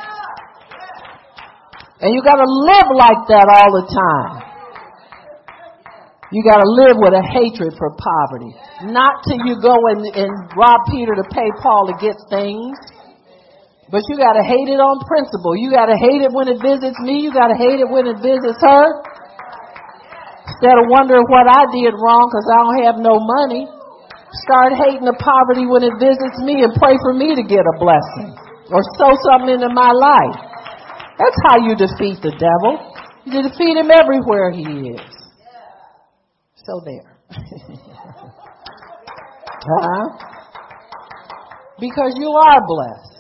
And 2.06 2.14
you 2.14 2.22
gotta 2.22 2.46
live 2.46 2.94
like 2.94 3.26
that 3.34 3.50
all 3.50 3.72
the 3.74 3.90
time. 3.90 4.54
You 6.30 6.46
gotta 6.46 6.70
live 6.78 7.02
with 7.02 7.18
a 7.18 7.26
hatred 7.26 7.74
for 7.74 7.90
poverty. 7.98 8.54
Not 8.94 9.26
till 9.26 9.42
you 9.50 9.58
go 9.58 9.74
and, 9.90 10.06
and 10.14 10.30
rob 10.54 10.78
Peter 10.94 11.18
to 11.18 11.26
pay 11.34 11.50
Paul 11.58 11.90
to 11.90 11.98
get 11.98 12.22
things. 12.30 12.78
But 13.94 14.02
you 14.10 14.18
gotta 14.18 14.42
hate 14.42 14.74
it 14.74 14.82
on 14.82 15.06
principle. 15.06 15.54
You 15.54 15.70
gotta 15.70 15.94
hate 15.94 16.26
it 16.26 16.34
when 16.34 16.50
it 16.50 16.58
visits 16.58 16.98
me. 17.06 17.22
You 17.22 17.30
gotta 17.30 17.54
hate 17.54 17.78
it 17.78 17.86
when 17.86 18.10
it 18.10 18.18
visits 18.26 18.58
her. 18.58 18.86
Instead 20.50 20.82
of 20.82 20.90
wondering 20.90 21.30
what 21.30 21.46
I 21.46 21.70
did 21.70 21.94
wrong 22.02 22.26
because 22.26 22.50
I 22.50 22.58
don't 22.58 22.82
have 22.90 22.98
no 22.98 23.22
money, 23.22 23.70
start 24.50 24.74
hating 24.74 25.06
the 25.06 25.14
poverty 25.22 25.70
when 25.70 25.86
it 25.86 25.94
visits 26.02 26.42
me 26.42 26.66
and 26.66 26.74
pray 26.82 26.98
for 27.06 27.14
me 27.14 27.38
to 27.38 27.46
get 27.46 27.62
a 27.62 27.76
blessing 27.78 28.34
or 28.74 28.82
sow 28.98 29.14
something 29.30 29.62
into 29.62 29.70
my 29.70 29.94
life. 29.94 30.42
That's 31.22 31.38
how 31.46 31.62
you 31.62 31.78
defeat 31.78 32.18
the 32.26 32.34
devil. 32.34 32.82
You 33.30 33.46
defeat 33.46 33.78
him 33.78 33.94
everywhere 33.94 34.50
he 34.50 34.98
is. 34.98 35.06
So 36.66 36.82
there. 36.82 37.14
huh? 39.70 40.06
Because 41.78 42.18
you 42.18 42.34
are 42.34 42.58
blessed. 42.66 43.13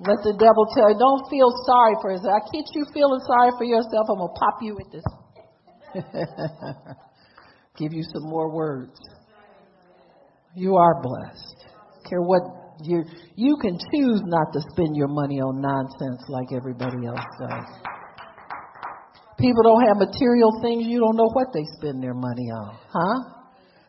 Let 0.00 0.18
the 0.26 0.34
devil 0.34 0.66
tell 0.74 0.90
you, 0.90 0.98
don't 0.98 1.22
feel 1.30 1.54
sorry 1.66 1.94
for 2.02 2.10
yourself. 2.10 2.34
I 2.34 2.42
catch 2.50 2.66
you 2.74 2.84
feeling 2.92 3.20
sorry 3.26 3.50
for 3.56 3.64
yourself, 3.64 4.10
I'm 4.10 4.18
going 4.18 4.34
to 4.34 4.40
pop 4.42 4.58
you 4.60 4.74
with 4.74 4.90
this. 4.90 5.06
Give 7.78 7.92
you 7.92 8.02
some 8.02 8.28
more 8.28 8.50
words. 8.50 8.98
You 10.56 10.74
are 10.74 11.00
blessed. 11.00 11.66
Care 12.08 12.22
what 12.22 12.42
you 12.82 13.04
you 13.36 13.56
can 13.60 13.78
choose 13.78 14.20
not 14.26 14.52
to 14.52 14.60
spend 14.72 14.96
your 14.96 15.08
money 15.08 15.40
on 15.40 15.60
nonsense 15.60 16.22
like 16.28 16.50
everybody 16.52 17.06
else 17.06 17.26
does. 17.38 17.94
People 19.38 19.62
don't 19.62 19.86
have 19.86 19.96
material 19.96 20.50
things, 20.62 20.86
you 20.86 20.98
don't 20.98 21.16
know 21.16 21.30
what 21.32 21.48
they 21.52 21.64
spend 21.78 22.02
their 22.02 22.14
money 22.14 22.50
on, 22.50 22.78
huh? 22.88 23.18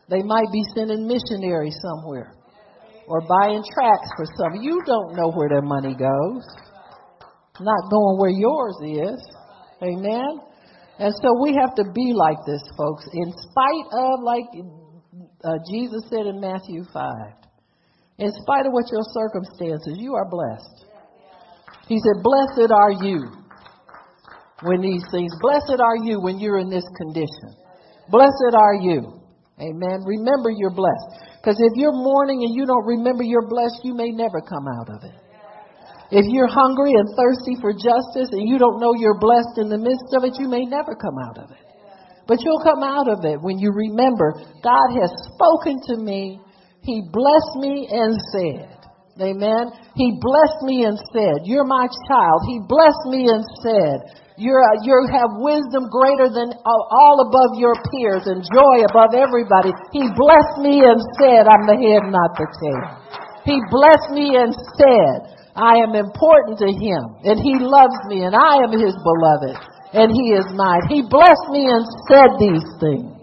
They 0.08 0.22
might 0.22 0.50
be 0.52 0.62
sending 0.74 1.06
missionaries 1.06 1.76
somewhere 1.82 2.35
or 3.08 3.20
buying 3.26 3.62
tracts 3.74 4.10
for 4.16 4.26
some. 4.38 4.62
You 4.62 4.80
don't 4.86 5.16
know 5.16 5.30
where 5.32 5.48
their 5.48 5.62
money 5.62 5.94
goes. 5.94 6.44
Not 7.60 7.90
going 7.90 8.18
where 8.18 8.30
yours 8.30 8.76
is. 8.82 9.20
Amen. 9.82 10.40
And 10.98 11.12
so 11.22 11.28
we 11.42 11.54
have 11.60 11.74
to 11.76 11.84
be 11.92 12.12
like 12.14 12.38
this, 12.46 12.62
folks, 12.76 13.04
in 13.12 13.32
spite 13.32 13.88
of, 13.92 14.20
like 14.22 14.44
uh, 15.44 15.58
Jesus 15.70 16.02
said 16.08 16.26
in 16.26 16.40
Matthew 16.40 16.84
5, 16.92 17.12
in 18.18 18.32
spite 18.42 18.64
of 18.64 18.72
what 18.72 18.86
your 18.90 19.04
circumstances, 19.12 19.96
you 19.98 20.14
are 20.14 20.28
blessed. 20.28 20.86
He 21.86 21.98
said, 21.98 22.22
Blessed 22.22 22.72
are 22.72 22.92
you 22.92 23.30
when 24.62 24.80
these 24.80 25.04
things, 25.12 25.30
blessed 25.40 25.80
are 25.80 25.96
you 26.02 26.20
when 26.20 26.40
you're 26.40 26.58
in 26.58 26.70
this 26.70 26.86
condition. 26.96 27.60
Blessed 28.08 28.54
are 28.56 28.74
you. 28.74 29.20
Amen. 29.60 30.00
Remember 30.04 30.50
you're 30.50 30.74
blessed. 30.74 31.35
Because 31.46 31.62
if 31.62 31.78
you're 31.78 31.94
mourning 31.94 32.42
and 32.42 32.50
you 32.58 32.66
don't 32.66 32.82
remember 32.82 33.22
you're 33.22 33.46
blessed, 33.46 33.86
you 33.86 33.94
may 33.94 34.10
never 34.10 34.42
come 34.42 34.66
out 34.66 34.90
of 34.90 35.06
it. 35.06 35.14
If 36.10 36.26
you're 36.26 36.50
hungry 36.50 36.90
and 36.90 37.06
thirsty 37.14 37.54
for 37.62 37.70
justice 37.70 38.34
and 38.34 38.50
you 38.50 38.58
don't 38.58 38.82
know 38.82 38.98
you're 38.98 39.22
blessed 39.22 39.62
in 39.62 39.70
the 39.70 39.78
midst 39.78 40.10
of 40.18 40.26
it, 40.26 40.42
you 40.42 40.50
may 40.50 40.66
never 40.66 40.98
come 40.98 41.14
out 41.22 41.38
of 41.38 41.54
it. 41.54 41.62
But 42.26 42.42
you'll 42.42 42.66
come 42.66 42.82
out 42.82 43.06
of 43.06 43.22
it 43.22 43.38
when 43.38 43.62
you 43.62 43.70
remember 43.70 44.42
God 44.58 44.90
has 44.98 45.14
spoken 45.38 45.78
to 45.94 46.02
me. 46.02 46.42
He 46.82 47.06
blessed 47.14 47.54
me 47.62 47.94
and 47.94 48.18
said, 48.34 48.82
Amen. 49.22 49.70
He 49.94 50.18
blessed 50.18 50.66
me 50.66 50.82
and 50.82 50.98
said, 51.14 51.46
You're 51.46 51.62
my 51.62 51.86
child. 52.10 52.42
He 52.50 52.58
blessed 52.66 53.06
me 53.06 53.30
and 53.30 53.46
said, 53.62 54.25
you're, 54.36 54.60
uh, 54.60 54.84
you 54.84 54.92
have 55.16 55.32
wisdom 55.40 55.88
greater 55.88 56.28
than 56.28 56.52
all 56.64 57.24
above 57.24 57.56
your 57.56 57.72
peers 57.88 58.28
and 58.28 58.44
joy 58.44 58.84
above 58.84 59.16
everybody. 59.16 59.72
He 59.96 60.04
blessed 60.12 60.60
me 60.60 60.84
and 60.84 61.00
said, 61.16 61.48
I'm 61.48 61.64
the 61.64 61.76
head, 61.80 62.04
not 62.12 62.36
the 62.36 62.48
tail. 62.60 62.84
He 63.48 63.56
blessed 63.72 64.12
me 64.12 64.36
and 64.36 64.52
said, 64.76 65.36
I 65.56 65.80
am 65.80 65.96
important 65.96 66.60
to 66.60 66.68
him 66.68 67.02
and 67.24 67.40
he 67.40 67.56
loves 67.56 67.96
me 68.12 68.28
and 68.28 68.36
I 68.36 68.60
am 68.60 68.76
his 68.76 68.92
beloved 68.92 69.56
and 69.96 70.12
he 70.12 70.36
is 70.36 70.44
mine. 70.52 70.84
He 70.92 71.00
blessed 71.08 71.48
me 71.48 71.72
and 71.72 71.84
said 72.04 72.30
these 72.36 72.66
things. 72.76 73.16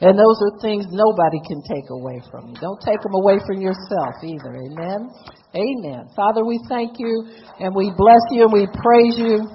And 0.00 0.14
those 0.14 0.38
are 0.44 0.60
things 0.60 0.86
nobody 0.92 1.40
can 1.48 1.58
take 1.64 1.90
away 1.90 2.22
from 2.30 2.52
you. 2.52 2.54
Don't 2.60 2.78
take 2.84 3.00
them 3.02 3.14
away 3.14 3.40
from 3.46 3.60
yourself 3.60 4.14
either. 4.22 4.54
Amen. 4.54 5.10
Amen. 5.56 6.06
Father, 6.14 6.44
we 6.44 6.60
thank 6.68 7.00
you 7.00 7.26
and 7.58 7.74
we 7.74 7.90
bless 7.96 8.22
you 8.30 8.44
and 8.44 8.52
we 8.52 8.68
praise 8.78 9.16
you. 9.16 9.48